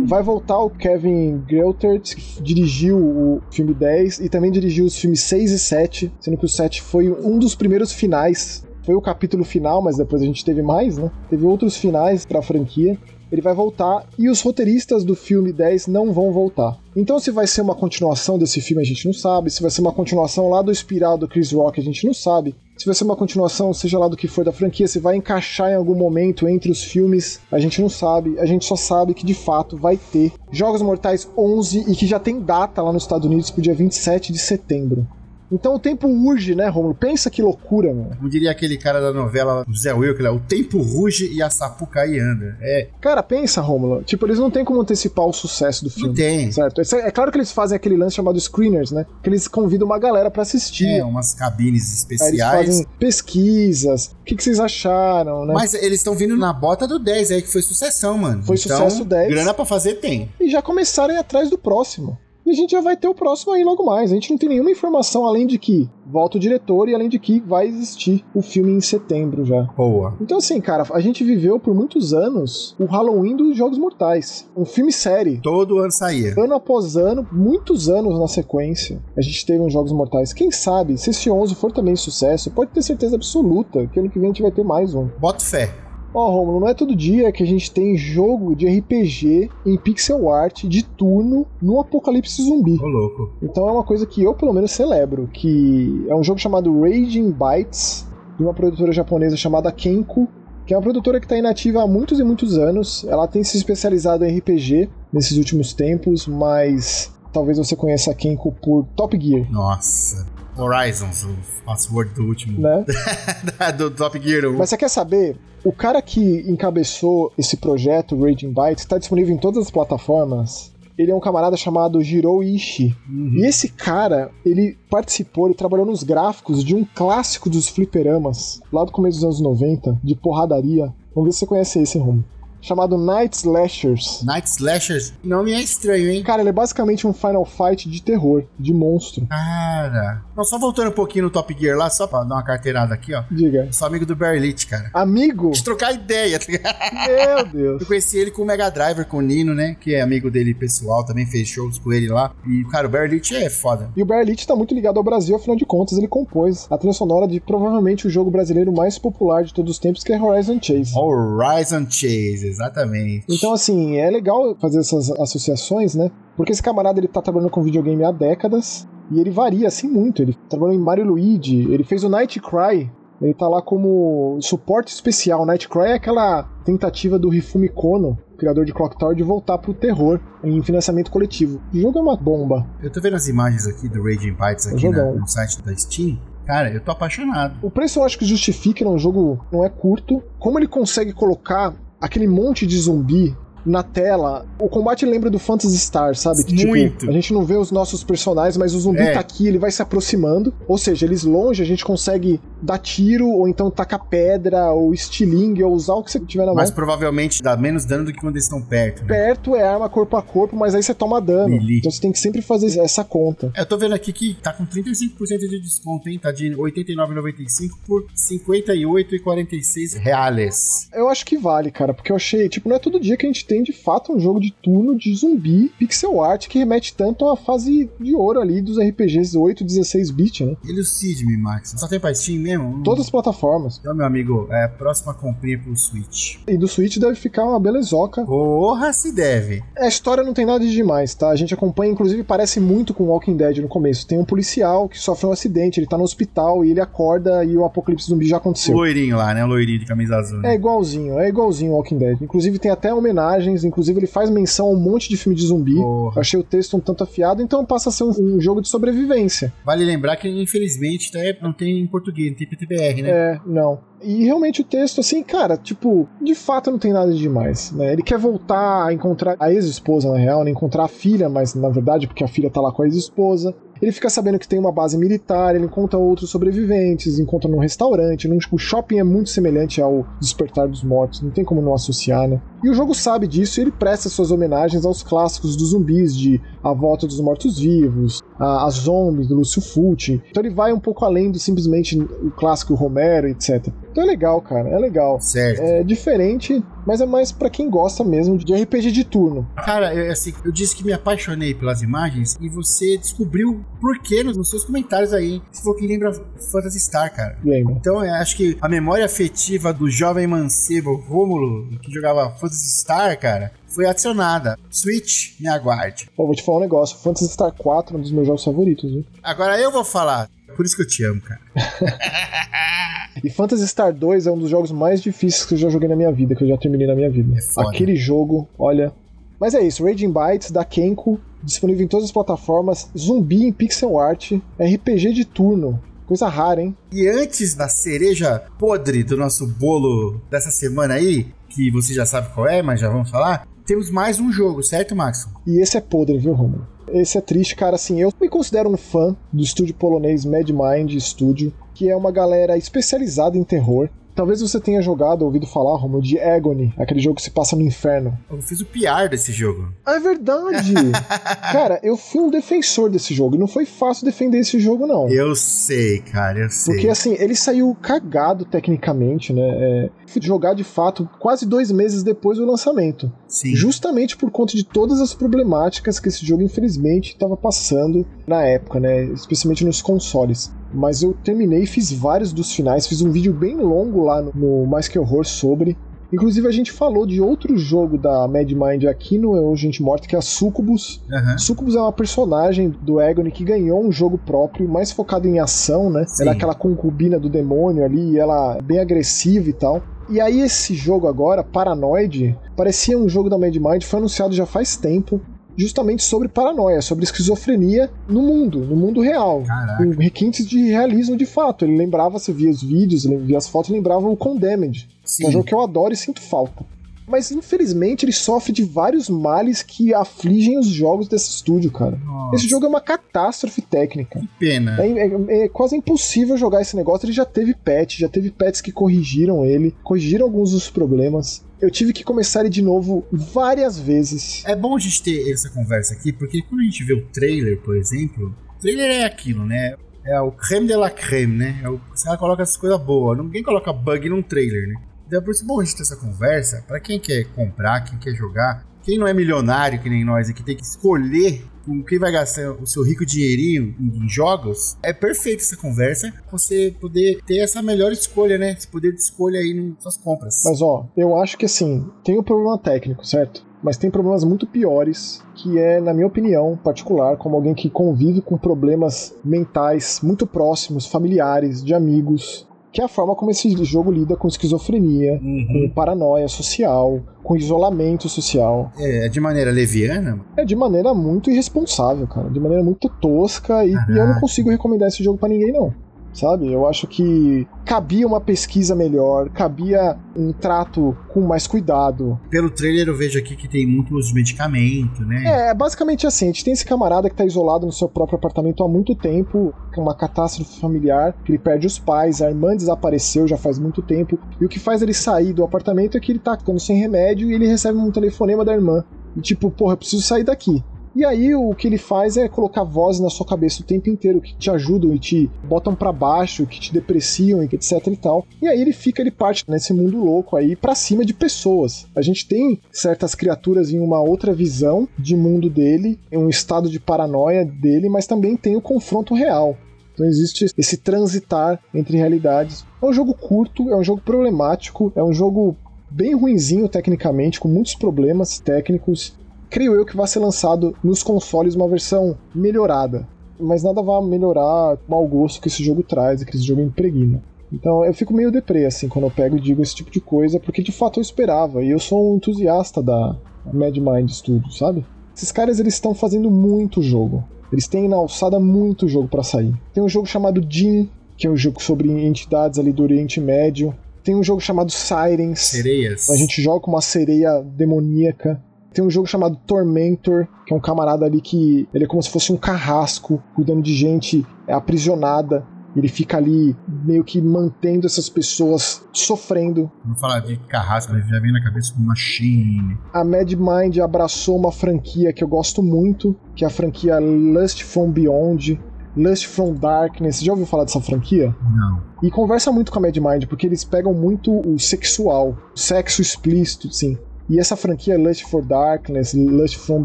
Vai 0.07 0.23
voltar 0.23 0.59
o 0.59 0.70
Kevin 0.70 1.38
Greutert, 1.46 2.14
que 2.16 2.42
dirigiu 2.42 2.96
o 2.99 3.42
filme 3.51 3.75
10 3.75 4.20
e 4.20 4.29
também 4.29 4.51
dirigiu 4.51 4.87
os 4.87 4.96
filmes 4.96 5.20
6 5.20 5.50
e 5.51 5.59
7, 5.59 6.13
sendo 6.21 6.37
que 6.37 6.45
o 6.45 6.49
7 6.49 6.83
foi 6.83 7.11
um 7.11 7.39
dos 7.39 7.55
primeiros 7.55 7.93
finais. 7.93 8.65
Foi 8.85 8.95
o 8.95 9.01
capítulo 9.01 9.45
final, 9.45 9.83
mas 9.83 9.97
depois 9.97 10.23
a 10.23 10.25
gente 10.25 10.45
teve 10.45 10.63
mais, 10.63 10.97
né? 10.97 11.11
Teve 11.29 11.45
outros 11.45 11.77
finais 11.77 12.25
pra 12.25 12.43
franquia. 12.43 12.99
Ele 13.31 13.41
vai 13.41 13.55
voltar 13.55 14.09
e 14.19 14.29
os 14.29 14.41
roteiristas 14.41 15.05
do 15.05 15.15
filme 15.15 15.53
10 15.53 15.87
não 15.87 16.13
vão 16.13 16.33
voltar. 16.33 16.77
Então, 16.97 17.21
se 17.21 17.31
vai 17.31 17.47
ser 17.47 17.61
uma 17.61 17.77
continuação 17.77 18.37
desse 18.37 18.61
filme, 18.61 18.83
a 18.83 18.87
gente 18.87 19.07
não 19.07 19.13
sabe. 19.13 19.51
Se 19.51 19.63
vai 19.63 19.71
ser 19.71 19.81
uma 19.81 19.93
continuação 19.93 20.51
lá 20.51 20.61
do 20.61 20.73
Espiral 20.73 21.17
do 21.17 21.29
Chris 21.29 21.53
Rock, 21.53 21.81
a 21.81 21.85
gente 21.85 22.05
não 22.05 22.13
sabe. 22.13 22.57
se 22.77 22.87
vai 22.87 22.95
ser 22.95 23.05
uma 23.05 23.15
continuação, 23.15 23.73
seja 23.73 23.99
lá 23.99 24.09
do 24.09 24.17
que 24.17 24.27
for 24.27 24.45
da 24.45 24.53
franquia, 24.53 24.89
se 24.89 24.99
vai 24.99 25.15
encaixar 25.15 25.71
em 25.71 25.75
algum 25.77 25.95
momento 25.95 26.49
entre 26.49 26.73
os 26.73 26.83
filmes, 26.83 27.39
a 27.53 27.61
gente 27.61 27.81
não 27.81 27.89
sabe. 27.89 28.39
A 28.39 28.47
gente 28.47 28.65
só 28.65 28.75
sabe 28.75 29.15
que 29.15 29.25
de 29.25 29.35
fato 29.35 29.77
vai 29.77 29.97
ter 29.97 30.33
Jogos 30.51 30.83
Mortais 30.83 31.29
11 31.37 31.85
e 31.93 31.95
que 31.95 32.07
já 32.07 32.19
tem 32.19 32.41
data 32.41 32.83
lá 32.83 32.93
nos 32.93 33.05
Estados 33.05 33.27
Unidos 33.27 33.51
pro 33.51 33.63
dia 33.63 33.75
27 33.75 34.33
de 34.33 34.39
setembro. 34.39 35.07
Então 35.51 35.75
o 35.75 35.79
tempo 35.79 36.07
urge, 36.07 36.55
né, 36.55 36.69
Romulo? 36.69 36.95
Pensa 36.95 37.31
que 37.31 37.43
loucura, 37.43 37.93
mano. 37.93 38.17
Como 38.17 38.31
diria 38.31 38.51
aquele 38.51 38.77
cara 38.77 39.01
da 39.01 39.13
novela 39.13 39.65
do 39.65 39.77
Zé 39.77 39.91
é 39.91 40.31
o 40.31 40.41
tempo 40.41 40.79
ruge 40.79 41.33
e 41.33 41.43
a 41.43 41.51
sapucaí 41.51 42.19
anda. 42.19 42.57
É. 42.61 42.89
Cara, 43.01 43.23
pensa, 43.23 43.61
Romulo. 43.61 44.03
Tipo, 44.03 44.27
eles 44.27 44.39
não 44.39 44.51
têm 44.51 44.65
como 44.65 44.81
antecipar 44.81 45.27
o 45.27 45.33
sucesso 45.33 45.85
do 45.85 45.91
filme. 45.91 46.09
Não 46.09 46.15
tem. 46.15 46.53
Certo? 46.53 46.81
É, 46.81 47.09
é 47.09 47.11
claro 47.11 47.33
que 47.33 47.39
eles 47.39 47.53
fazem 47.53 47.77
aquele 47.77 47.97
lance 47.97 48.17
chamado 48.17 48.39
screeners, 48.41 48.91
né? 48.91 49.05
Que 49.23 49.29
eles 49.29 49.49
convidam 49.49 49.87
uma 49.87 49.99
galera 49.99 50.31
para 50.31 50.43
assistir. 50.43 50.87
É, 50.87 51.05
umas 51.05 51.35
cabines 51.35 51.93
especiais. 51.93 52.41
Aí 52.41 52.65
eles 52.65 52.77
fazem 52.77 52.87
pesquisas. 52.99 54.07
O 54.07 54.25
que, 54.25 54.37
que 54.37 54.45
vocês 54.45 54.61
acharam, 54.61 55.45
né? 55.45 55.55
Mas 55.55 55.75
eles 55.75 56.01
estão 56.01 56.15
vindo 56.15 56.37
na 56.37 56.53
bota 56.53 56.87
do 56.87 56.99
10 56.99 57.33
aí, 57.33 57.43
que 57.43 57.49
foi 57.49 57.63
sucessão, 57.63 58.17
mano. 58.17 58.43
Foi 58.43 58.57
então, 58.57 58.77
sucesso 58.77 59.05
10. 59.05 59.31
Grana 59.31 59.55
pra 59.55 59.65
fazer 59.65 59.95
tem. 59.95 60.31
E 60.41 60.51
já 60.51 60.63
começaram 60.63 61.15
a 61.15 61.17
ir 61.17 61.21
atrás 61.21 61.51
do 61.51 61.59
próximo. 61.59 62.19
E 62.51 62.53
a 62.53 62.57
gente 62.57 62.73
já 62.73 62.81
vai 62.81 62.97
ter 62.97 63.07
o 63.07 63.15
próximo 63.15 63.53
aí 63.53 63.63
logo 63.63 63.85
mais. 63.85 64.11
A 64.11 64.15
gente 64.15 64.29
não 64.29 64.37
tem 64.37 64.49
nenhuma 64.49 64.73
informação 64.73 65.25
além 65.25 65.47
de 65.47 65.57
que 65.57 65.89
volta 66.05 66.37
o 66.37 66.41
diretor 66.41 66.89
e 66.89 66.95
além 66.97 67.09
de 67.09 67.17
que 67.17 67.39
vai 67.39 67.69
existir 67.69 68.25
o 68.35 68.43
filme 68.43 68.73
em 68.73 68.81
setembro 68.81 69.45
já. 69.45 69.63
Boa. 69.77 70.17
Então, 70.21 70.39
assim, 70.39 70.61
cara, 70.61 70.85
a 70.93 70.99
gente 70.99 71.23
viveu 71.23 71.61
por 71.61 71.73
muitos 71.73 72.13
anos 72.13 72.75
o 72.77 72.87
Halloween 72.87 73.37
dos 73.37 73.57
Jogos 73.57 73.79
Mortais. 73.79 74.51
Um 74.57 74.65
filme 74.65 74.91
série. 74.91 75.39
Todo 75.41 75.79
ano 75.79 75.93
saía. 75.93 76.35
Ano 76.37 76.57
após 76.57 76.97
ano, 76.97 77.25
muitos 77.31 77.89
anos 77.89 78.19
na 78.19 78.27
sequência, 78.27 79.01
a 79.17 79.21
gente 79.21 79.47
teve 79.47 79.61
uns 79.61 79.73
Jogos 79.73 79.93
Mortais. 79.93 80.33
Quem 80.33 80.51
sabe, 80.51 80.99
se 80.99 81.11
esse 81.11 81.31
11 81.31 81.55
for 81.55 81.71
também 81.71 81.95
sucesso, 81.95 82.51
pode 82.51 82.73
ter 82.73 82.83
certeza 82.83 83.15
absoluta 83.15 83.87
que 83.87 84.01
ano 84.01 84.11
que 84.11 84.19
vem 84.19 84.31
a 84.31 84.33
gente 84.33 84.43
vai 84.43 84.51
ter 84.51 84.65
mais 84.65 84.93
um. 84.93 85.07
Bota 85.21 85.39
fé. 85.39 85.89
Ó, 86.12 86.27
oh, 86.27 86.31
Romulo, 86.33 86.61
não 86.61 86.68
é 86.68 86.75
todo 86.75 86.96
dia 86.96 87.31
que 87.31 87.42
a 87.42 87.46
gente 87.46 87.70
tem 87.70 87.96
jogo 87.96 88.57
de 88.57 88.66
RPG 88.66 89.49
em 89.64 89.77
pixel 89.77 90.29
art 90.31 90.64
de 90.64 90.83
turno 90.83 91.46
no 91.62 91.81
apocalipse 91.81 92.42
zumbi. 92.42 92.77
Ô, 92.81 92.87
louco. 92.87 93.33
Então 93.40 93.68
é 93.68 93.73
uma 93.73 93.85
coisa 93.85 94.05
que 94.05 94.23
eu, 94.23 94.35
pelo 94.35 94.53
menos, 94.53 94.73
celebro, 94.73 95.29
que 95.33 96.05
é 96.09 96.14
um 96.14 96.25
jogo 96.25 96.40
chamado 96.40 96.81
Raging 96.81 97.31
Bytes, 97.31 98.09
de 98.37 98.42
uma 98.42 98.53
produtora 98.53 98.90
japonesa 98.90 99.37
chamada 99.37 99.70
Kenko, 99.70 100.27
que 100.66 100.75
é 100.75 100.77
uma 100.77 100.83
produtora 100.83 101.20
que 101.20 101.27
está 101.27 101.37
inativa 101.37 101.83
há 101.83 101.87
muitos 101.87 102.18
e 102.18 102.25
muitos 102.25 102.59
anos. 102.59 103.05
Ela 103.09 103.29
tem 103.29 103.44
se 103.44 103.57
especializado 103.57 104.25
em 104.25 104.38
RPG 104.38 104.88
nesses 105.12 105.37
últimos 105.37 105.73
tempos, 105.75 106.27
mas 106.27 107.12
talvez 107.33 107.59
você 107.59 107.77
conheça 107.77 108.11
a 108.11 108.14
Kenko 108.14 108.53
por 108.62 108.85
Top 108.96 109.18
Gear. 109.20 109.51
Nossa. 109.51 110.27
Horizons, 110.61 111.25
o 111.25 111.37
password 111.64 112.12
do 112.14 112.25
último. 112.25 112.61
Né? 112.61 112.85
do 113.77 113.90
Top 113.90 114.18
Gear 114.20 114.44
1. 114.53 114.59
Mas 114.59 114.70
você 114.70 114.77
quer 114.77 114.88
saber? 114.88 115.37
O 115.64 115.73
cara 115.73 116.01
que 116.01 116.44
encabeçou 116.51 117.33
esse 117.37 117.57
projeto, 117.57 118.18
Raging 118.18 118.53
Bytes, 118.53 118.85
está 118.85 118.99
disponível 118.99 119.35
em 119.35 119.38
todas 119.38 119.64
as 119.64 119.70
plataformas. 119.70 120.73
Ele 120.96 121.11
é 121.11 121.14
um 121.14 121.20
camarada 121.20 121.57
chamado 121.57 122.03
Jiro 122.03 122.42
Ishii. 122.42 122.94
Uhum. 123.09 123.37
E 123.37 123.46
esse 123.46 123.70
cara, 123.70 124.31
ele 124.44 124.77
participou, 124.90 125.46
ele 125.46 125.55
trabalhou 125.55 125.87
nos 125.87 126.03
gráficos 126.03 126.62
de 126.62 126.75
um 126.75 126.85
clássico 126.85 127.49
dos 127.49 127.68
fliperamas, 127.68 128.61
lá 128.73 128.85
do 128.85 128.92
começo 128.92 129.18
dos 129.18 129.25
anos 129.25 129.40
90, 129.40 129.99
de 130.03 130.14
porradaria. 130.14 130.92
Vamos 131.14 131.29
ver 131.29 131.33
se 131.33 131.38
você 131.38 131.46
conhece 131.46 131.81
esse, 131.81 131.99
Romo 131.99 132.25
chamado 132.61 132.96
Night 132.99 133.37
Slashers. 133.37 134.23
Night 134.25 134.49
Slashers? 134.49 135.12
Não 135.23 135.42
me 135.42 135.53
é 135.53 135.61
estranho, 135.61 136.11
hein? 136.11 136.23
Cara, 136.23 136.42
ele 136.42 136.51
é 136.51 136.53
basicamente 136.53 137.07
um 137.07 137.12
Final 137.12 137.44
Fight 137.44 137.88
de 137.88 138.03
terror, 138.03 138.44
de 138.59 138.73
monstro. 138.73 139.27
Cara. 139.27 140.23
Não, 140.37 140.44
só 140.44 140.59
voltando 140.59 140.88
um 140.88 140.94
pouquinho 140.94 141.25
no 141.25 141.31
Top 141.31 141.55
Gear 141.59 141.77
lá, 141.77 141.90
só 141.90 142.07
pra 142.07 142.25
dar 142.25 142.37
uma 142.37 142.42
carteirada 142.42 142.94
aqui, 142.94 143.14
ó. 143.14 143.23
Diga. 143.31 143.68
Sou 143.73 143.87
amigo 143.87 144.07
do 144.07 144.14
Berlit, 144.16 144.66
cara. 144.66 144.90
Amigo? 144.92 145.51
De 145.51 145.62
trocar 145.62 145.92
ideia, 145.92 146.38
tá 146.38 146.46
Meu 146.51 147.46
Deus. 147.46 147.81
Eu 147.81 147.87
conheci 147.87 148.18
ele 148.18 148.31
com 148.31 148.42
o 148.42 148.46
Mega 148.46 148.70
Driver, 148.70 149.07
com 149.07 149.18
o 149.18 149.23
Nino, 149.23 149.55
né? 149.55 149.77
Que 149.81 149.94
é 149.94 150.01
amigo 150.01 150.31
dele 150.31 150.55
pessoal, 150.55 151.05
também 151.05 151.27
fez 151.27 151.49
shows 151.49 151.79
com 151.79 151.92
ele 151.92 152.09
lá. 152.09 152.33
E, 152.46 152.64
cara, 152.64 152.87
o 152.87 152.90
Berlit 152.90 153.35
é 153.35 153.51
foda. 153.51 153.90
E 153.96 154.03
o 154.03 154.07
Berlit 154.07 154.46
tá 154.46 154.55
muito 154.55 154.75
ligado 154.75 154.99
ao 154.99 155.03
Brasil, 155.03 155.37
afinal 155.37 155.57
de 155.57 155.64
contas, 155.64 155.99
ele 155.99 156.09
compôs 156.09 156.66
a 156.70 156.77
trilha 156.77 156.92
sonora 156.92 157.27
de 157.27 157.40
provavelmente 157.40 158.07
o 158.07 158.11
jogo 158.11 158.31
brasileiro 158.31 158.73
mais 158.73 158.99
popular 158.99 159.44
de 159.44 159.55
todos 159.55 159.73
os 159.73 159.79
tempos, 159.79 160.03
que 160.03 160.12
é 160.12 160.20
Horizon 160.20 160.59
Chase. 160.61 160.92
Horizon 160.96 161.87
Chase, 161.88 162.50
exatamente. 162.51 163.25
Então, 163.29 163.53
assim, 163.53 163.97
é 163.97 164.11
legal 164.11 164.57
fazer 164.61 164.81
essas 164.81 165.11
associações, 165.11 165.95
né? 165.95 166.11
Porque 166.37 166.53
esse 166.53 166.63
camarada 166.63 167.01
ele 167.01 167.09
tá 167.09 167.23
trabalhando 167.23 167.51
com 167.51 167.63
videogame 167.63 168.05
há 168.05 168.13
décadas 168.13 168.87
e 169.11 169.21
ele 169.21 169.31
varia 169.31 169.69
assim 169.69 169.89
muito. 169.89 170.23
Ele 170.23 170.37
trabalhou 170.49 170.75
em 170.75 170.79
Mario 170.79 171.07
Luigi, 171.07 171.71
ele 171.71 171.85
fez 171.85 172.05
o 172.05 172.09
Night 172.09 172.41
Cry. 172.41 172.91
Ele 173.21 173.35
tá 173.35 173.47
lá 173.47 173.61
como 173.61 174.39
suporte 174.41 174.89
especial. 174.89 175.45
Night 175.45 175.69
Cry 175.69 175.89
é 175.89 175.95
aquela 175.95 176.45
tentativa 176.65 177.19
do 177.19 177.35
Hifumi 177.35 177.69
Kono, 177.69 178.19
criador 178.39 178.65
de 178.65 178.73
Clock 178.73 178.99
Tower, 178.99 179.15
de 179.15 179.23
voltar 179.23 179.59
pro 179.59 179.75
terror 179.75 180.19
em 180.43 180.63
financiamento 180.63 181.11
coletivo. 181.11 181.61
O 181.75 181.79
jogo 181.79 181.99
é 181.99 182.03
uma 182.03 182.17
bomba. 182.17 182.67
Eu 182.83 182.91
tô 182.91 183.01
vendo 183.01 183.17
as 183.17 183.29
imagens 183.29 183.67
aqui 183.67 183.89
do 183.89 184.03
Raging 184.03 184.33
Bytes 184.33 184.69
aqui 184.69 184.87
é 184.87 184.91
na, 184.91 185.13
no 185.13 185.29
site 185.29 185.63
da 185.63 185.77
Steam. 185.77 186.19
Cara, 186.47 186.73
eu 186.73 186.81
tô 186.81 186.91
apaixonado. 186.91 187.55
O 187.63 187.71
preço 187.71 187.99
eu 187.99 188.05
acho 188.05 188.19
que 188.19 188.25
justifica, 188.25 188.83
é 188.83 188.89
um 188.89 188.99
jogo 188.99 189.45
não 189.53 189.65
é 189.65 189.69
curto. 189.69 190.23
Como 190.39 190.59
ele 190.59 190.67
consegue 190.67 191.13
colocar 191.13 191.75
aquele 192.01 192.27
monte 192.27 192.67
de 192.67 192.79
zumbi 192.79 193.37
na 193.64 193.83
tela. 193.83 194.46
O 194.59 194.68
combate 194.68 195.05
lembra 195.05 195.31
do 195.31 195.38
Phantasy 195.38 195.79
Star, 195.79 196.14
sabe? 196.14 196.44
Que, 196.44 196.55
tipo, 196.55 196.70
Muito. 196.70 197.09
a 197.09 197.12
gente 197.12 197.33
não 197.33 197.44
vê 197.44 197.57
os 197.57 197.70
nossos 197.70 198.03
personagens, 198.03 198.57
mas 198.57 198.75
o 198.75 198.81
zumbi 198.81 199.01
é. 199.01 199.12
tá 199.12 199.20
aqui, 199.20 199.46
ele 199.46 199.59
vai 199.59 199.70
se 199.70 199.83
aproximando. 199.83 200.53
Ou 200.66 200.79
seja, 200.79 201.07
eles 201.07 201.25
longe, 201.25 201.62
a 201.62 201.66
gente 201.66 201.85
consegue 201.85 202.40
dar 202.62 202.79
tiro, 202.79 203.29
ou 203.29 203.49
então 203.49 203.70
tacar 203.70 204.05
pedra, 204.07 204.70
ou 204.70 204.92
estilingue, 204.92 205.62
ou 205.62 205.73
usar 205.73 205.94
o 205.94 206.03
que 206.03 206.11
você 206.11 206.20
tiver 206.20 206.44
na 206.44 206.49
mão. 206.49 206.57
Mas 206.57 206.70
provavelmente 206.70 207.42
dá 207.42 207.57
menos 207.57 207.85
dano 207.85 208.05
do 208.05 208.12
que 208.12 208.20
quando 208.20 208.35
eles 208.35 208.44
estão 208.44 208.61
perto. 208.62 209.03
Né? 209.03 209.09
Perto 209.09 209.57
é 209.57 209.62
arma 209.66 209.88
corpo 209.88 210.16
a 210.16 210.23
corpo, 210.23 210.57
mas 210.57 210.75
aí 210.75 210.83
você 210.83 210.94
toma 210.94 211.20
dano. 211.20 211.55
Então 211.55 211.90
você 211.90 212.01
tem 212.01 212.12
que 212.12 212.18
sempre 212.18 212.42
fazer 212.42 212.79
essa 212.81 213.05
conta. 213.05 213.53
Eu 213.57 213.66
tô 213.66 213.77
vendo 213.77 213.94
aqui 213.94 214.12
que 214.12 214.35
tá 214.35 214.53
com 214.53 214.66
35% 214.66 215.38
de 215.38 215.61
desconto, 215.61 216.09
hein? 216.09 216.18
Tá 216.18 216.31
de 216.33 216.49
R$ 216.51 216.57
89,95 216.57 217.70
por 217.87 218.07
58,46 218.14 219.99
reais. 219.99 220.88
Eu 220.92 221.09
acho 221.09 221.25
que 221.25 221.37
vale, 221.37 221.70
cara, 221.70 221.94
porque 221.94 222.12
eu 222.12 222.16
achei, 222.16 222.49
tipo, 222.49 222.68
não 222.68 222.77
é 222.77 222.79
todo 222.79 223.01
dia 223.01 223.16
que 223.16 223.27
a 223.27 223.29
gente 223.29 223.44
tem 223.51 223.65
de 223.65 223.73
fato 223.73 224.13
um 224.13 224.21
jogo 224.21 224.39
de 224.39 224.53
turno 224.53 224.97
de 224.97 225.13
zumbi 225.13 225.73
pixel 225.77 226.23
art 226.23 226.47
que 226.47 226.61
remete 226.61 226.95
tanto 226.95 227.29
à 227.29 227.37
fase 227.37 227.91
de 227.99 228.15
ouro 228.15 228.39
ali 228.39 228.63
dos 228.63 228.79
RPGs 228.79 229.37
8, 229.37 229.65
16 229.65 230.11
bit, 230.13 230.45
né? 230.45 230.57
Elucide-me, 230.65 231.37
Max. 231.37 231.75
Só 231.77 231.89
tem 231.89 231.99
pra 231.99 232.15
Steam 232.15 232.41
mesmo? 232.41 232.81
Todas 232.85 233.07
as 233.07 233.11
plataformas. 233.11 233.79
Então, 233.81 233.93
meu 233.93 234.07
amigo, 234.07 234.47
é 234.53 234.69
próxima 234.69 235.13
comprinha 235.13 235.59
pro 235.59 235.77
Switch. 235.77 236.37
E 236.47 236.57
do 236.57 236.69
Switch 236.69 236.99
deve 236.99 237.17
ficar 237.17 237.43
uma 237.45 237.59
belezoca. 237.59 238.25
Porra, 238.25 238.93
se 238.93 239.13
deve. 239.13 239.65
A 239.77 239.89
história 239.89 240.23
não 240.23 240.33
tem 240.33 240.47
nada 240.47 240.65
de 240.65 240.71
demais, 240.71 241.13
tá? 241.13 241.31
A 241.31 241.37
gente 241.37 241.53
acompanha, 241.53 241.91
inclusive 241.91 242.23
parece 242.23 242.61
muito 242.61 242.95
com 242.95 243.09
Walking 243.09 243.37
Dead 243.37 243.59
no 243.59 243.69
começo. 243.69 244.07
Tem 244.07 244.17
um 244.17 244.25
policial 244.25 244.89
que 244.89 244.97
sofre 244.97 245.27
um 245.27 245.33
acidente, 245.33 245.81
ele 245.81 245.89
tá 245.89 245.99
no 245.99 246.05
hospital 246.05 246.65
e 246.65 246.71
ele 246.71 246.81
acorda 246.81 247.45
e 247.45 247.57
o 247.57 247.65
apocalipse 247.65 248.07
zumbi 248.07 248.29
já 248.29 248.37
aconteceu. 248.37 248.77
O 248.77 248.79
loirinho 248.79 249.17
lá, 249.17 249.35
né? 249.35 249.45
O 249.45 249.49
loirinho 249.49 249.81
de 249.81 249.87
camisa 249.87 250.19
azul. 250.19 250.39
Né? 250.39 250.53
É 250.53 250.55
igualzinho, 250.55 251.19
é 251.19 251.29
igualzinho 251.29 251.73
Walking 251.73 251.99
Dead. 251.99 252.19
Inclusive 252.23 252.61
tem 252.61 252.71
até 252.71 252.95
homenagem 252.95 253.39
inclusive 253.46 253.98
ele 253.98 254.07
faz 254.07 254.31
menção 254.31 254.66
a 254.66 254.70
um 254.70 254.81
monte 254.81 255.09
de 255.09 255.16
filme 255.16 255.37
de 255.37 255.46
zumbi. 255.46 255.76
Achei 256.16 256.38
o 256.38 256.42
texto 256.42 256.76
um 256.76 256.81
tanto 256.81 257.05
afiado, 257.05 257.42
então 257.42 257.64
passa 257.64 257.88
a 257.88 257.92
ser 257.92 258.05
um, 258.05 258.12
um 258.37 258.40
jogo 258.40 258.61
de 258.61 258.68
sobrevivência. 258.68 259.53
Vale 259.64 259.85
lembrar 259.85 260.16
que, 260.16 260.29
infelizmente, 260.29 261.11
não 261.40 261.53
tem 261.53 261.81
em 261.81 261.87
português, 261.87 262.31
não 262.31 262.38
tem 262.38 262.48
PTBR, 262.48 263.03
né? 263.03 263.09
É, 263.11 263.40
não. 263.46 263.81
E 264.03 264.24
realmente 264.24 264.62
o 264.62 264.64
texto, 264.64 265.00
assim, 265.00 265.22
cara, 265.22 265.57
tipo, 265.57 266.09
de 266.22 266.35
fato 266.35 266.70
não 266.70 266.79
tem 266.79 266.92
nada 266.92 267.12
de 267.12 267.18
demais, 267.18 267.70
né? 267.72 267.92
Ele 267.92 268.03
quer 268.03 268.18
voltar 268.18 268.87
a 268.87 268.92
encontrar 268.92 269.37
a 269.38 269.53
ex-esposa, 269.53 270.11
na 270.11 270.18
real, 270.18 270.42
né? 270.42 270.50
Encontrar 270.50 270.85
a 270.85 270.88
filha, 270.88 271.29
mas 271.29 271.55
na 271.55 271.68
verdade, 271.68 272.07
porque 272.07 272.24
a 272.24 272.29
filha 272.29 272.50
tá 272.50 272.61
lá 272.61 272.72
com 272.72 272.83
a 272.83 272.87
ex-esposa. 272.87 273.55
Ele 273.81 273.93
fica 273.93 274.11
sabendo 274.11 274.38
que 274.38 274.47
tem 274.47 274.59
uma 274.59 274.73
base 274.73 274.97
militar, 274.99 275.55
ele 275.55 275.64
encontra 275.64 275.99
outros 275.99 276.31
sobreviventes, 276.31 277.19
encontra 277.19 277.51
num 277.51 277.59
restaurante. 277.59 278.29
Num, 278.29 278.38
o 278.53 278.59
shopping 278.59 278.99
é 278.99 279.05
muito 279.05 279.31
semelhante 279.31 279.81
ao 279.81 280.07
Despertar 280.21 280.69
dos 280.69 280.85
Mortos, 280.85 281.23
não 281.23 281.31
tem 281.31 281.45
como 281.45 281.62
não 281.62 281.75
associar, 281.75 282.29
né? 282.29 282.40
E 282.62 282.69
o 282.69 282.75
jogo 282.75 282.95
sabe 282.95 283.27
disso 283.27 283.59
e 283.59 283.62
ele 283.62 283.73
presta 283.73 284.09
suas 284.09 284.31
homenagens 284.31 284.85
aos 284.85 285.03
clássicos 285.03 285.57
dos 285.57 285.71
zumbis, 285.71 286.14
de 286.14 286.40
A 286.62 286.73
Volta 286.73 287.07
dos 287.07 287.20
Mortos-Vivos, 287.20 288.23
a, 288.38 288.66
a 288.66 288.70
Zombies, 288.70 289.29
do 289.29 289.35
Lúcio 289.35 289.62
Fulci. 289.62 290.23
Então 290.31 290.42
ele 290.42 290.55
vai 290.55 290.73
um 290.73 290.81
pouco 290.81 291.05
além 291.05 291.31
do 291.31 291.38
simplesmente 291.38 291.99
o 291.99 292.31
clássico 292.31 292.75
Romero, 292.75 293.29
etc. 293.29 293.68
Então 293.90 294.05
é 294.05 294.07
legal, 294.07 294.40
cara, 294.40 294.68
é 294.68 294.79
legal. 294.79 295.20
Certo. 295.20 295.61
É 295.61 295.83
diferente, 295.83 296.62
mas 296.87 297.01
é 297.01 297.07
mais 297.07 297.33
para 297.33 297.51
quem 297.51 297.68
gosta 297.68 298.05
mesmo 298.05 298.38
de 298.38 298.55
RPG 298.55 298.92
de 298.92 299.05
turno. 299.05 299.49
Cara, 299.57 299.94
eu, 299.94 300.11
assim, 300.11 300.33
eu 300.44 300.53
disse 300.53 300.77
que 300.77 300.85
me 300.85 300.92
apaixonei 300.92 301.55
pelas 301.55 301.83
imagens 301.83 302.37
e 302.40 302.49
você 302.49 302.96
descobriu 302.96 303.64
por 303.81 303.99
quê 303.99 304.23
nos, 304.23 304.49
seus 304.49 304.64
comentários 304.64 305.12
aí. 305.12 305.42
Você 305.51 305.62
falou 305.62 305.79
que 305.79 305.87
lembra 305.87 306.12
Phantasy 306.12 306.81
Star, 306.81 307.14
cara. 307.14 307.38
Lembra. 307.44 307.75
Então 307.75 308.05
eu 308.05 308.14
acho 308.14 308.37
que 308.37 308.57
a 308.61 308.68
memória 308.68 309.05
afetiva 309.05 309.73
do 309.73 309.90
jovem 309.90 310.27
mancebo 310.27 310.96
Rômulo, 311.09 311.68
que 311.81 311.92
jogava 311.92 312.31
Phantasy 312.31 312.81
Star, 312.81 313.18
cara, 313.18 313.53
foi 313.70 313.87
adicionada. 313.87 314.59
Switch, 314.70 315.40
me 315.40 315.48
aguarde. 315.48 316.11
Pô, 316.16 316.26
vou 316.26 316.35
te 316.35 316.42
falar 316.42 316.59
um 316.59 316.62
negócio. 316.62 316.98
Phantasy 316.98 317.33
Star 317.33 317.52
4 317.52 317.96
é 317.96 317.98
um 317.98 318.02
dos 318.02 318.12
meus 318.12 318.26
jogos 318.26 318.44
favoritos, 318.44 318.90
viu? 318.90 319.04
Agora 319.22 319.59
eu 319.59 319.70
vou 319.70 319.85
falar. 319.85 320.28
Por 320.56 320.66
isso 320.66 320.76
que 320.76 320.83
eu 320.83 320.87
te 320.87 321.04
amo, 321.04 321.20
cara. 321.22 321.40
e 323.22 323.30
Phantasy 323.30 323.66
Star 323.66 323.92
2 323.92 324.26
é 324.26 324.30
um 324.30 324.38
dos 324.38 324.50
jogos 324.50 324.72
mais 324.72 325.00
difíceis 325.00 325.46
que 325.46 325.54
eu 325.54 325.59
já 325.59 325.68
joguei 325.70 325.88
na 325.88 325.96
minha 325.96 326.12
vida, 326.12 326.35
que 326.35 326.44
eu 326.44 326.48
já 326.48 326.59
terminei 326.59 326.87
na 326.87 326.94
minha 326.94 327.11
vida. 327.11 327.38
É 327.38 327.62
Aquele 327.62 327.96
jogo, 327.96 328.48
olha. 328.59 328.92
Mas 329.40 329.54
é 329.54 329.62
isso, 329.62 329.85
Raging 329.85 330.12
Bytes 330.12 330.50
da 330.50 330.64
Kenko, 330.64 331.18
disponível 331.42 331.83
em 331.83 331.88
todas 331.88 332.04
as 332.04 332.12
plataformas, 332.12 332.90
zumbi 332.96 333.44
em 333.44 333.52
pixel 333.52 333.98
art, 333.98 334.33
RPG 334.59 335.14
de 335.14 335.24
turno. 335.24 335.83
Coisa 336.06 336.28
rara, 336.28 336.61
hein? 336.61 336.76
E 336.92 337.09
antes 337.09 337.54
da 337.54 337.68
cereja 337.68 338.42
podre 338.59 339.04
do 339.04 339.16
nosso 339.16 339.46
bolo 339.46 340.20
dessa 340.28 340.50
semana 340.50 340.94
aí, 340.94 341.33
que 341.48 341.70
você 341.70 341.94
já 341.94 342.04
sabe 342.04 342.35
qual 342.35 342.48
é, 342.48 342.61
mas 342.62 342.80
já 342.80 342.88
vamos 342.88 343.09
falar, 343.09 343.46
temos 343.66 343.90
mais 343.90 344.18
um 344.18 344.33
jogo, 344.33 344.62
certo, 344.62 344.96
Max? 344.96 345.29
E 345.46 345.61
esse 345.61 345.77
é 345.77 345.81
podre, 345.81 346.18
viu, 346.18 346.33
Romulo? 346.33 346.66
Esse 346.88 347.18
é 347.18 347.20
triste, 347.20 347.55
cara. 347.55 347.77
Assim, 347.77 348.01
eu 348.01 348.12
me 348.20 348.29
considero 348.29 348.68
um 348.68 348.77
fã 348.77 349.16
do 349.33 349.42
estúdio 349.42 349.75
polonês 349.75 350.25
Mad 350.25 350.49
Mind 350.51 350.99
Studio, 351.01 351.53
que 351.75 351.88
é 351.88 351.96
uma 351.96 352.11
galera 352.11 352.59
especializada 352.59 353.38
em 353.38 353.44
terror. 353.44 353.88
Talvez 354.14 354.40
você 354.40 354.61
tenha 354.61 354.83
jogado, 354.83 355.23
ouvido 355.23 355.46
falar, 355.46 355.77
Romulo, 355.77 356.03
de 356.03 356.18
Agony, 356.18 356.75
aquele 356.77 357.01
jogo 357.01 357.16
que 357.16 357.23
se 357.23 357.31
passa 357.31 357.57
no 357.57 357.62
inferno. 357.62 358.16
Eu 358.31 358.40
fiz 358.42 358.61
o 358.61 358.66
PR 358.66 359.09
desse 359.11 359.33
jogo. 359.33 359.73
É 359.87 359.99
verdade! 359.99 360.75
cara, 361.53 361.81
eu 361.83 361.96
fui 361.96 362.20
um 362.20 362.31
defensor 362.31 362.90
desse 362.90 363.14
jogo 363.14 363.37
e 363.37 363.38
não 363.38 363.46
foi 363.46 363.64
fácil 363.64 364.05
defender 364.05 364.38
esse 364.38 364.59
jogo, 364.59 364.87
não. 364.87 365.09
Eu 365.09 365.35
sei, 365.35 366.01
cara, 366.01 366.40
eu 366.40 366.51
sei. 366.51 366.75
Porque, 366.75 366.88
assim, 366.88 367.14
ele 367.18 367.35
saiu 367.35 367.77
cagado 367.81 368.44
tecnicamente, 368.44 369.33
né? 369.33 369.42
É, 369.42 369.90
fui 370.07 370.20
jogar 370.23 370.55
de 370.55 370.64
fato 370.64 371.09
quase 371.18 371.46
dois 371.46 371.70
meses 371.70 372.03
depois 372.03 372.38
do 372.38 372.46
lançamento. 372.46 373.11
Sim. 373.29 373.55
Justamente 373.55 374.16
por 374.16 374.31
conta 374.31 374.57
de 374.57 374.64
todas 374.64 375.01
as 375.01 375.14
problemáticas 375.14 375.99
que 375.99 376.09
esse 376.09 376.25
jogo, 376.27 376.42
infelizmente, 376.42 377.12
estava 377.12 377.37
passando 377.37 378.07
na 378.27 378.42
época, 378.42 378.81
né? 378.81 379.05
Especialmente 379.05 379.64
nos 379.64 379.81
consoles. 379.81 380.53
Mas 380.72 381.02
eu 381.02 381.12
terminei, 381.24 381.66
fiz 381.66 381.92
vários 381.92 382.33
dos 382.33 382.52
finais, 382.52 382.87
fiz 382.87 383.02
um 383.02 383.11
vídeo 383.11 383.33
bem 383.33 383.56
longo 383.56 384.04
lá 384.04 384.22
no, 384.22 384.33
no 384.35 384.66
Mais 384.66 384.88
Que 384.88 384.98
Horror 384.98 385.24
sobre. 385.24 385.76
Inclusive, 386.12 386.48
a 386.48 386.50
gente 386.50 386.72
falou 386.72 387.06
de 387.06 387.20
outro 387.20 387.56
jogo 387.56 387.96
da 387.96 388.26
Mad 388.26 388.50
Mind 388.50 388.85
aqui 388.85 389.16
no 389.16 389.54
Gente 389.54 389.83
Morta, 389.83 390.09
que 390.09 390.16
é 390.16 390.18
a 390.18 390.22
Sucubus. 390.22 391.00
Uhum. 391.09 391.38
Sucubus 391.38 391.76
é 391.76 391.80
uma 391.80 391.92
personagem 391.92 392.68
do 392.83 392.98
Agony 392.98 393.30
que 393.30 393.44
ganhou 393.44 393.85
um 393.85 393.92
jogo 393.92 394.18
próprio, 394.18 394.68
mais 394.68 394.90
focado 394.90 395.28
em 395.28 395.38
ação, 395.38 395.88
né? 395.88 396.04
Sim. 396.09 396.22
Ela 396.22 396.33
é 396.33 396.35
aquela 396.35 396.54
concubina 396.54 397.18
do 397.18 397.28
demônio 397.28 397.85
ali, 397.85 398.12
e 398.12 398.18
ela 398.18 398.56
é 398.59 398.62
bem 398.62 398.80
agressiva 398.80 399.48
e 399.48 399.52
tal. 399.52 399.83
E 400.09 400.20
aí 400.20 400.40
esse 400.40 400.74
jogo 400.74 401.06
agora, 401.06 401.44
Paranoid, 401.44 402.37
parecia 402.56 402.98
um 402.98 403.09
jogo 403.09 403.30
da 403.30 403.38
Mad 403.38 403.54
Mind, 403.54 403.85
foi 403.85 404.00
anunciado 404.00 404.35
já 404.35 404.44
faz 404.44 404.76
tempo 404.76 405.20
justamente 405.57 406.03
sobre 406.03 406.29
paranoia, 406.29 406.81
sobre 406.83 407.05
esquizofrenia 407.05 407.91
no 408.09 408.23
mundo, 408.23 408.61
no 408.61 408.77
mundo 408.77 409.01
real. 409.01 409.43
Caraca. 409.43 409.85
Com 409.85 409.91
requintes 410.01 410.47
de 410.47 410.63
realismo 410.63 411.17
de 411.17 411.27
fato. 411.27 411.65
Ele 411.65 411.77
lembrava, 411.77 412.19
você 412.19 412.33
via 412.33 412.51
os 412.51 412.63
vídeos, 412.63 413.05
via 413.05 413.39
as 413.39 413.49
fotos, 413.49 413.71
lembrava 413.71 414.09
o 414.09 414.17
Condemned. 414.17 414.89
Sim. 415.05 415.25
É 415.25 415.29
um 415.29 415.33
jogo 415.33 415.45
que 415.45 415.55
eu 415.55 415.61
adoro 415.61 415.93
e 415.93 415.97
sinto 415.97 416.21
falta. 416.21 416.65
Mas 417.11 417.33
infelizmente 417.33 418.05
ele 418.05 418.13
sofre 418.13 418.53
de 418.53 418.63
vários 418.63 419.09
males 419.09 419.65
que 419.65 419.93
afligem 419.93 420.57
os 420.59 420.69
jogos 420.69 421.09
desse 421.09 421.29
estúdio, 421.31 421.73
cara. 421.73 421.97
Nossa. 421.97 422.37
Esse 422.37 422.49
jogo 422.49 422.67
é 422.67 422.69
uma 422.69 422.81
catástrofe 422.81 423.61
técnica. 423.61 424.21
Que 424.21 424.29
pena. 424.39 424.81
É, 424.81 424.89
é, 424.89 425.45
é, 425.45 425.49
quase 425.49 425.77
impossível 425.77 426.37
jogar 426.37 426.63
esse 426.63 426.77
negócio. 426.77 427.07
Ele 427.07 427.13
já 427.13 427.25
teve 427.25 427.53
patch, 427.53 427.99
já 427.99 428.09
teve 428.09 428.31
patches 428.31 428.61
que 428.61 428.71
corrigiram 428.71 429.45
ele, 429.45 429.75
corrigiram 429.83 430.25
alguns 430.25 430.53
dos 430.53 430.71
problemas. 430.71 431.45
Eu 431.61 431.70
tive 431.70 431.92
que 431.92 432.03
começar 432.03 432.40
ele 432.40 432.49
de 432.49 432.62
novo 432.62 433.07
várias 433.12 433.79
vezes. 433.79 434.42
É 434.46 434.57
bom 434.57 434.77
a 434.77 434.79
gente 434.79 435.03
ter 435.03 435.31
essa 435.31 435.51
conversa 435.51 435.92
aqui, 435.92 436.11
porque 436.11 436.40
quando 436.42 436.62
a 436.62 436.64
gente 436.64 436.83
vê 436.85 436.94
o 436.94 437.07
trailer, 437.09 437.61
por 437.61 437.77
exemplo, 437.77 438.35
o 438.57 438.61
trailer 438.61 438.90
é 438.90 439.05
aquilo, 439.05 439.44
né? 439.44 439.77
É 440.05 440.18
o 440.20 440.33
creme 440.33 440.66
de 440.66 440.75
la 440.75 440.88
creme, 440.88 441.37
né? 441.37 441.61
É 441.62 441.68
o, 441.68 441.79
você 441.94 442.16
coloca 442.16 442.42
essas 442.42 442.57
coisas 442.57 442.81
boas. 442.81 443.18
Ninguém 443.18 443.42
coloca 443.42 443.73
bug 443.73 444.09
num 444.09 444.23
trailer, 444.23 444.68
né? 444.68 444.75
Então 445.07 445.18
é 445.18 445.23
por 445.23 445.33
isso 445.33 445.46
bom 445.46 445.61
a 445.61 445.64
gente 445.64 445.77
ter 445.77 445.83
essa 445.83 445.96
conversa. 445.96 446.64
para 446.66 446.81
quem 446.81 446.99
quer 446.99 447.25
comprar, 447.35 447.83
quem 447.83 447.99
quer 447.99 448.14
jogar, 448.14 448.64
quem 448.83 448.99
não 448.99 449.07
é 449.07 449.12
milionário 449.12 449.81
que 449.83 449.90
nem 449.90 450.05
nós 450.05 450.31
e 450.31 450.35
que 450.35 450.42
tem 450.42 450.57
que 450.57 450.64
escolher 450.64 451.44
com 451.64 451.83
quem 451.83 451.99
vai 451.99 452.12
gastar 452.12 452.53
o 452.53 452.66
seu 452.66 452.83
rico 452.83 453.05
dinheirinho 453.05 453.75
em 453.79 454.09
jogos, 454.09 454.77
é 454.83 454.92
perfeita 454.92 455.42
essa 455.42 455.57
conversa. 455.57 456.12
Você 456.31 456.75
poder 456.81 457.20
ter 457.27 457.38
essa 457.38 457.62
melhor 457.62 457.92
escolha, 457.92 458.38
né? 458.38 458.53
Esse 458.53 458.68
poder 458.68 458.92
de 458.92 459.01
escolha 459.01 459.40
aí 459.40 459.55
nas 459.55 459.83
suas 459.83 459.96
compras. 459.96 460.42
Mas 460.44 460.61
ó, 460.62 460.88
eu 460.96 461.16
acho 461.16 461.37
que 461.37 461.46
assim, 461.46 461.87
tem 462.05 462.16
o 462.16 462.20
um 462.20 462.25
problema 462.25 462.59
técnico, 462.59 463.07
certo? 463.07 463.44
Mas 463.62 463.77
tem 463.77 463.90
problemas 463.90 464.25
muito 464.25 464.46
piores, 464.46 465.23
que 465.35 465.59
é, 465.59 465.81
na 465.81 465.92
minha 465.92 466.07
opinião 466.07 466.59
particular, 466.62 467.16
como 467.18 467.37
alguém 467.37 467.55
que 467.55 467.68
convive 467.68 468.23
com 468.23 468.38
problemas 468.38 469.14
mentais 469.23 470.01
muito 470.03 470.27
próximos, 470.27 470.87
familiares, 470.87 471.62
de 471.62 471.75
amigos, 471.75 472.49
que 472.72 472.80
é 472.80 472.85
a 472.85 472.88
forma 472.88 473.14
como 473.14 473.30
esse 473.30 473.50
jogo 473.64 473.90
lida 473.90 474.16
com 474.16 474.28
esquizofrenia, 474.28 475.14
uhum. 475.22 475.46
com 475.68 475.74
paranoia 475.74 476.28
social, 476.28 477.00
com 477.22 477.37
isolamento 477.37 478.09
social. 478.09 478.72
É, 478.78 479.06
é 479.06 479.09
de 479.09 479.20
maneira 479.20 479.50
leviana? 479.50 480.20
É 480.37 480.44
de 480.44 480.54
maneira 480.54 480.94
muito 480.94 481.30
irresponsável, 481.30 482.06
cara. 482.06 482.30
De 482.30 482.38
maneira 482.38 482.62
muito 482.62 482.88
tosca 483.00 483.64
e, 483.64 483.72
e 483.72 483.98
eu 483.98 484.06
não 484.06 484.20
consigo 484.20 484.50
recomendar 484.50 484.88
esse 484.88 485.02
jogo 485.02 485.18
para 485.18 485.28
ninguém, 485.28 485.52
não 485.52 485.72
sabe? 486.12 486.53
Eu 486.53 486.66
acho 486.66 486.87
que 486.87 487.46
cabia 487.64 488.07
uma 488.07 488.20
pesquisa 488.20 488.75
melhor, 488.75 489.29
cabia 489.31 489.96
um 490.16 490.33
trato 490.33 490.96
com 491.09 491.20
mais 491.20 491.46
cuidado. 491.46 492.18
Pelo 492.29 492.51
trailer 492.51 492.88
eu 492.88 492.96
vejo 492.96 493.18
aqui 493.18 493.37
que 493.37 493.49
tem 493.49 493.66
muito 493.66 493.94
uso 493.94 494.09
de 494.09 494.14
medicamento, 494.14 495.05
né? 495.05 495.51
É, 495.51 495.55
basicamente 495.55 496.07
assim, 496.07 496.27
a 496.27 496.29
gente 496.29 496.44
tem 496.44 496.53
esse 496.53 496.64
camarada 496.64 497.09
que 497.09 497.16
tá 497.16 497.25
isolado 497.25 497.66
no 497.66 497.73
seu 497.73 497.88
próprio 497.88 498.16
apartamento 498.16 498.62
há 498.62 498.68
muito 498.68 498.94
tempo, 498.94 499.55
com 499.75 499.83
uma 499.83 499.94
catástrofe 499.94 500.61
familiar, 500.61 501.14
que 501.25 501.33
ele 501.33 501.38
perde 501.38 501.66
os 501.66 501.79
pais, 501.79 502.20
a 502.20 502.29
irmã 502.29 502.57
desapareceu 502.57 503.27
já 503.27 503.37
faz 503.37 503.59
muito 503.59 503.83
tempo, 503.83 504.18
e 504.40 504.44
o 504.44 504.49
que 504.49 504.59
faz 504.59 504.83
ele 504.83 504.94
sair 504.94 505.33
do 505.33 505.44
apartamento 505.44 505.96
é 505.96 506.01
que 506.01 506.12
ele 506.12 506.18
tá 506.18 506.37
ficando 506.37 506.61
sem 506.61 506.79
remédio 506.79 507.31
e 507.31 507.35
ele 507.35 507.46
recebe 507.46 507.79
um 507.79 507.90
telefonema 507.90 508.44
da 508.44 508.53
irmã. 508.53 508.85
E 509.16 509.20
tipo, 509.20 509.51
porra, 509.51 509.73
eu 509.73 509.77
preciso 509.77 510.03
sair 510.03 510.25
daqui. 510.25 510.62
E 510.94 511.05
aí 511.05 511.35
o 511.35 511.55
que 511.55 511.68
ele 511.68 511.79
faz 511.79 512.16
é 512.16 512.29
colocar 512.29 512.64
vozes 512.64 513.00
na 513.00 513.11
sua 513.11 513.26
cabeça 513.26 513.62
o 513.62 513.64
tempo 513.64 513.88
inteiro 513.88 514.20
que 514.20 514.35
te 514.37 514.50
ajudam 514.50 514.92
e 514.92 514.98
te 514.98 515.31
botam 515.44 515.74
para 515.74 515.92
baixo, 515.92 516.46
que 516.46 516.59
te 516.59 516.72
depreciam 516.72 517.42
etc 517.42 517.87
e 517.87 517.96
tal. 517.96 518.26
E 518.42 518.48
aí 518.48 518.61
ele 518.61 518.72
fica, 518.72 519.00
ele 519.00 519.11
parte 519.11 519.44
nesse 519.48 519.72
mundo 519.72 520.03
louco 520.03 520.37
aí 520.37 520.57
para 520.57 520.74
cima 520.74 521.05
de 521.05 521.14
pessoas. 521.14 521.87
A 521.94 522.03
gente 522.03 522.26
tem 522.26 522.61
certas 522.72 523.14
criaturas 523.14 523.72
em 523.72 523.79
uma 523.79 524.00
outra 524.00 524.33
visão 524.33 524.88
de 524.98 525.16
mundo 525.16 525.48
dele, 525.48 525.98
em 526.11 526.16
um 526.16 526.29
estado 526.29 526.68
de 526.68 526.81
paranoia 526.81 527.44
dele, 527.44 527.88
mas 527.88 528.07
também 528.07 528.37
tem 528.37 528.57
o 528.57 528.61
confronto 528.61 529.14
real. 529.14 529.57
Então 529.94 530.07
existe 530.07 530.46
esse 530.57 530.76
transitar 530.76 531.61
entre 531.74 531.98
realidades. 531.98 532.64
É 532.83 532.87
um 532.87 532.92
jogo 532.92 533.14
curto, 533.14 533.70
é 533.70 533.76
um 533.76 533.85
jogo 533.85 534.00
problemático, 534.00 534.92
é 534.96 535.03
um 535.03 535.12
jogo 535.12 535.57
bem 535.90 536.14
ruinzinho 536.14 536.68
tecnicamente, 536.68 537.38
com 537.38 537.48
muitos 537.48 537.74
problemas 537.74 538.38
técnicos 538.38 539.18
creio 539.51 539.75
eu 539.75 539.85
que 539.85 539.97
vai 539.97 540.07
ser 540.07 540.21
lançado 540.21 540.75
nos 540.83 541.03
consoles 541.03 541.55
uma 541.55 541.69
versão 541.69 542.17
melhorada. 542.35 543.07
Mas 543.39 543.63
nada 543.63 543.83
vai 543.83 544.03
melhorar 544.05 544.75
o 544.75 544.79
mau 544.89 545.07
gosto 545.07 545.41
que 545.41 545.49
esse 545.49 545.65
jogo 545.65 545.83
traz, 545.83 546.23
que 546.23 546.37
esse 546.37 546.47
jogo 546.47 546.61
impregna. 546.61 547.23
Então 547.53 547.85
eu 547.85 547.93
fico 547.93 548.15
meio 548.15 548.31
deprê, 548.31 548.65
assim, 548.65 548.89
quando 548.89 549.07
eu 549.07 549.11
pego 549.11 549.37
e 549.37 549.41
digo 549.41 549.61
esse 549.61 549.75
tipo 549.75 549.91
de 549.91 550.01
coisa, 550.01 550.39
porque 550.39 550.63
de 550.63 550.71
fato 550.71 551.01
eu 551.01 551.03
esperava, 551.03 551.65
e 551.65 551.71
eu 551.71 551.81
sou 551.81 552.13
um 552.13 552.17
entusiasta 552.17 552.81
da 552.81 553.17
Mad 553.53 553.77
Mind 553.77 554.11
Studios, 554.11 554.57
sabe? 554.57 554.87
Esses 555.17 555.33
caras, 555.33 555.59
eles 555.59 555.75
estão 555.75 555.95
fazendo 555.95 556.31
muito 556.31 556.83
jogo. 556.83 557.25
Eles 557.53 557.67
têm 557.67 557.89
na 557.89 557.97
alçada 557.97 558.39
muito 558.39 558.89
jogo 558.89 559.09
para 559.09 559.23
sair. 559.23 559.53
Tem 559.75 559.83
um 559.83 559.88
jogo 559.88 560.07
chamado 560.07 560.44
Jin, 560.48 560.88
que 561.17 561.27
é 561.27 561.31
um 561.31 561.37
jogo 561.37 561.61
sobre 561.61 561.90
entidades 561.90 562.59
ali 562.59 562.73
do 562.73 562.83
Oriente 562.83 563.21
Médio. 563.21 563.75
Tem 564.05 564.15
um 564.15 564.23
jogo 564.23 564.40
chamado 564.40 564.71
Sirens. 564.71 565.40
Sereias. 565.40 566.09
A 566.09 566.17
gente 566.17 566.40
joga 566.40 566.61
com 566.61 566.71
uma 566.71 566.81
sereia 566.81 567.42
demoníaca. 567.42 568.42
Tem 568.73 568.85
um 568.85 568.90
jogo 568.90 569.06
chamado 569.06 569.37
Tormentor, 569.46 570.29
que 570.46 570.54
é 570.54 570.56
um 570.56 570.60
camarada 570.60 571.04
ali 571.04 571.21
que 571.21 571.68
ele 571.75 571.85
é 571.85 571.87
como 571.87 572.02
se 572.02 572.10
fosse 572.10 572.33
um 572.33 572.37
carrasco, 572.37 573.23
cuidando 573.35 573.62
de 573.62 573.75
gente 573.75 574.27
aprisionada. 574.48 575.44
Ele 575.75 575.88
fica 575.88 576.16
ali 576.16 576.56
meio 576.68 577.04
que 577.04 577.21
mantendo 577.21 577.87
essas 577.87 578.08
pessoas 578.08 578.85
sofrendo. 578.92 579.71
Vamos 579.85 580.00
falar 580.00 580.21
de 580.21 580.37
carrasco, 580.37 580.92
mas 580.92 581.06
já 581.08 581.21
vem 581.21 581.33
na 581.33 581.42
cabeça 581.42 581.73
uma 581.77 581.88
Machine. 581.88 582.77
A 582.92 583.04
Mad 583.04 583.33
Mind 583.33 583.79
abraçou 583.79 584.37
uma 584.37 584.50
franquia 584.50 585.12
que 585.12 585.23
eu 585.23 585.29
gosto 585.29 585.62
muito, 585.62 586.16
que 586.35 586.44
é 586.44 586.46
a 586.48 586.50
franquia 586.50 586.98
Lust 586.98 587.62
from 587.62 587.90
Beyond. 587.92 588.60
Lust 588.96 589.29
from 589.29 589.54
Darkness. 589.54 590.21
Já 590.21 590.33
ouviu 590.33 590.46
falar 590.46 590.64
dessa 590.64 590.81
franquia? 590.81 591.35
Não. 591.40 591.83
E 592.02 592.10
conversa 592.10 592.50
muito 592.50 592.73
com 592.73 592.79
a 592.79 592.83
Mad 592.83 592.96
Mind, 592.96 593.27
porque 593.27 593.46
eles 593.46 593.64
pegam 593.64 593.94
muito 593.94 594.33
o 594.33 594.58
sexual, 594.58 595.38
o 595.54 595.58
sexo 595.58 596.02
explícito, 596.02 596.73
sim. 596.73 596.98
E 597.31 597.38
essa 597.38 597.54
franquia 597.54 597.96
Lust 597.96 598.24
for 598.24 598.44
Darkness, 598.44 599.14
Lust 599.14 599.56
from 599.56 599.85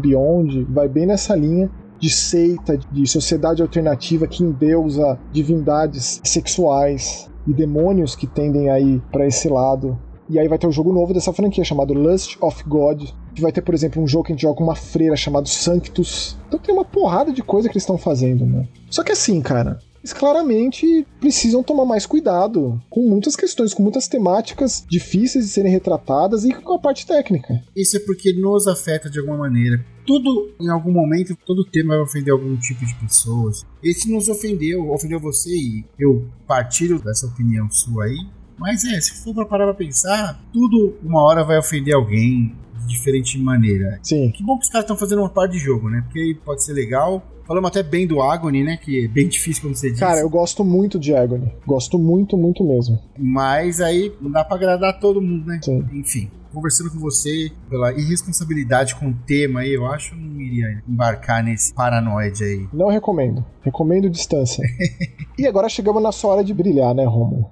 Beyond, 0.00 0.64
vai 0.64 0.88
bem 0.88 1.06
nessa 1.06 1.36
linha 1.36 1.70
de 1.96 2.10
seita, 2.10 2.76
de 2.76 3.06
sociedade 3.06 3.62
alternativa 3.62 4.26
que 4.26 4.42
endeusa 4.42 5.16
divindades 5.32 6.20
sexuais 6.24 7.30
e 7.46 7.54
demônios 7.54 8.16
que 8.16 8.26
tendem 8.26 8.68
aí 8.68 9.00
para 9.12 9.28
esse 9.28 9.48
lado. 9.48 9.96
E 10.28 10.40
aí 10.40 10.48
vai 10.48 10.58
ter 10.58 10.66
um 10.66 10.72
jogo 10.72 10.92
novo 10.92 11.14
dessa 11.14 11.32
franquia 11.32 11.62
chamado 11.62 11.94
Lust 11.94 12.36
of 12.40 12.64
God, 12.64 13.04
que 13.32 13.40
vai 13.40 13.52
ter, 13.52 13.62
por 13.62 13.76
exemplo, 13.76 14.02
um 14.02 14.08
jogo 14.08 14.24
que 14.24 14.32
a 14.32 14.34
gente 14.34 14.42
joga 14.42 14.56
com 14.56 14.64
uma 14.64 14.74
freira 14.74 15.14
chamado 15.14 15.48
Sanctus. 15.48 16.36
Então 16.48 16.58
tem 16.58 16.74
uma 16.74 16.84
porrada 16.84 17.32
de 17.32 17.44
coisa 17.44 17.68
que 17.68 17.74
eles 17.74 17.84
estão 17.84 17.96
fazendo, 17.96 18.44
né? 18.44 18.66
Só 18.90 19.04
que 19.04 19.12
assim, 19.12 19.40
cara, 19.40 19.78
eles 20.06 20.12
claramente 20.12 21.04
precisam 21.18 21.64
tomar 21.64 21.84
mais 21.84 22.06
cuidado 22.06 22.80
com 22.88 23.08
muitas 23.08 23.34
questões, 23.34 23.74
com 23.74 23.82
muitas 23.82 24.06
temáticas 24.06 24.84
difíceis 24.88 25.46
de 25.46 25.50
serem 25.50 25.72
retratadas 25.72 26.44
e 26.44 26.54
com 26.54 26.74
a 26.74 26.78
parte 26.78 27.04
técnica. 27.04 27.60
Isso 27.74 27.96
é 27.96 28.00
porque 28.00 28.32
nos 28.32 28.68
afeta 28.68 29.10
de 29.10 29.18
alguma 29.18 29.38
maneira. 29.38 29.84
Tudo, 30.06 30.54
em 30.60 30.68
algum 30.68 30.92
momento, 30.92 31.36
todo 31.44 31.64
tema 31.64 31.94
vai 31.94 32.04
ofender 32.04 32.32
algum 32.32 32.56
tipo 32.56 32.86
de 32.86 32.94
pessoas. 32.94 33.66
Esse 33.82 34.08
nos 34.08 34.28
ofendeu, 34.28 34.88
ofendeu 34.90 35.18
você 35.18 35.50
e 35.50 35.84
eu 35.98 36.24
partilho 36.46 37.00
dessa 37.02 37.26
opinião 37.26 37.68
sua 37.68 38.04
aí. 38.04 38.16
Mas 38.56 38.84
é, 38.84 39.00
se 39.00 39.24
for 39.24 39.34
pra 39.34 39.44
parar 39.44 39.64
pra 39.64 39.74
pensar, 39.74 40.40
tudo 40.52 40.94
uma 41.02 41.20
hora 41.22 41.42
vai 41.42 41.58
ofender 41.58 41.94
alguém 41.94 42.54
diferente 42.86 43.38
maneira. 43.38 43.98
Sim. 44.02 44.30
Que 44.30 44.42
bom 44.42 44.58
que 44.58 44.64
os 44.64 44.70
caras 44.70 44.84
estão 44.84 44.96
fazendo 44.96 45.20
uma 45.20 45.30
parte 45.30 45.52
de 45.52 45.58
jogo, 45.58 45.88
né? 45.88 46.02
Porque 46.02 46.18
aí 46.18 46.34
pode 46.34 46.64
ser 46.64 46.72
legal. 46.72 47.22
Falamos 47.46 47.70
até 47.70 47.82
bem 47.82 48.06
do 48.06 48.20
Agony, 48.20 48.64
né? 48.64 48.76
Que 48.76 49.04
é 49.04 49.08
bem 49.08 49.28
difícil, 49.28 49.62
como 49.62 49.74
você 49.74 49.90
disse. 49.90 50.00
Cara, 50.00 50.20
eu 50.20 50.28
gosto 50.28 50.64
muito 50.64 50.98
de 50.98 51.14
Agony. 51.14 51.52
Gosto 51.64 51.98
muito, 51.98 52.36
muito 52.36 52.64
mesmo. 52.64 52.98
Mas 53.16 53.80
aí 53.80 54.12
não 54.20 54.30
dá 54.30 54.44
pra 54.44 54.56
agradar 54.56 54.98
todo 54.98 55.22
mundo, 55.22 55.46
né? 55.46 55.60
Sim. 55.62 55.84
Enfim, 55.92 56.28
conversando 56.52 56.90
com 56.90 56.98
você 56.98 57.52
pela 57.68 57.92
irresponsabilidade 57.92 58.96
com 58.96 59.10
o 59.10 59.14
tema 59.14 59.60
aí, 59.60 59.74
eu 59.74 59.86
acho 59.86 60.10
que 60.10 60.16
eu 60.16 60.20
não 60.20 60.40
iria 60.40 60.82
embarcar 60.88 61.44
nesse 61.44 61.72
paranoide 61.72 62.42
aí. 62.42 62.68
Não 62.72 62.88
recomendo. 62.88 63.44
Recomendo 63.62 64.08
distância. 64.08 64.64
e 65.38 65.46
agora 65.46 65.68
chegamos 65.68 66.02
na 66.02 66.10
sua 66.10 66.32
hora 66.32 66.44
de 66.44 66.52
brilhar, 66.52 66.94
né, 66.94 67.04
Romulo? 67.04 67.50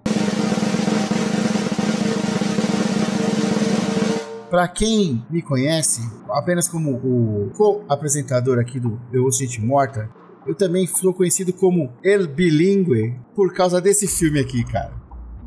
Pra 4.55 4.69
quem 4.69 5.27
me 5.29 5.43
conhece, 5.43 6.01
apenas 6.31 6.69
como 6.69 6.93
o 6.93 7.51
co-apresentador 7.57 8.61
aqui 8.61 8.79
do 8.79 9.01
Eu 9.13 9.25
Ouço 9.25 9.41
Gente 9.41 9.61
Morta, 9.61 10.09
eu 10.47 10.55
também 10.55 10.87
sou 10.87 11.13
conhecido 11.13 11.53
como 11.53 11.93
El 12.05 12.29
Bilingue 12.29 13.19
por 13.35 13.53
causa 13.53 13.81
desse 13.81 14.07
filme 14.07 14.39
aqui, 14.39 14.63
cara. 14.63 14.93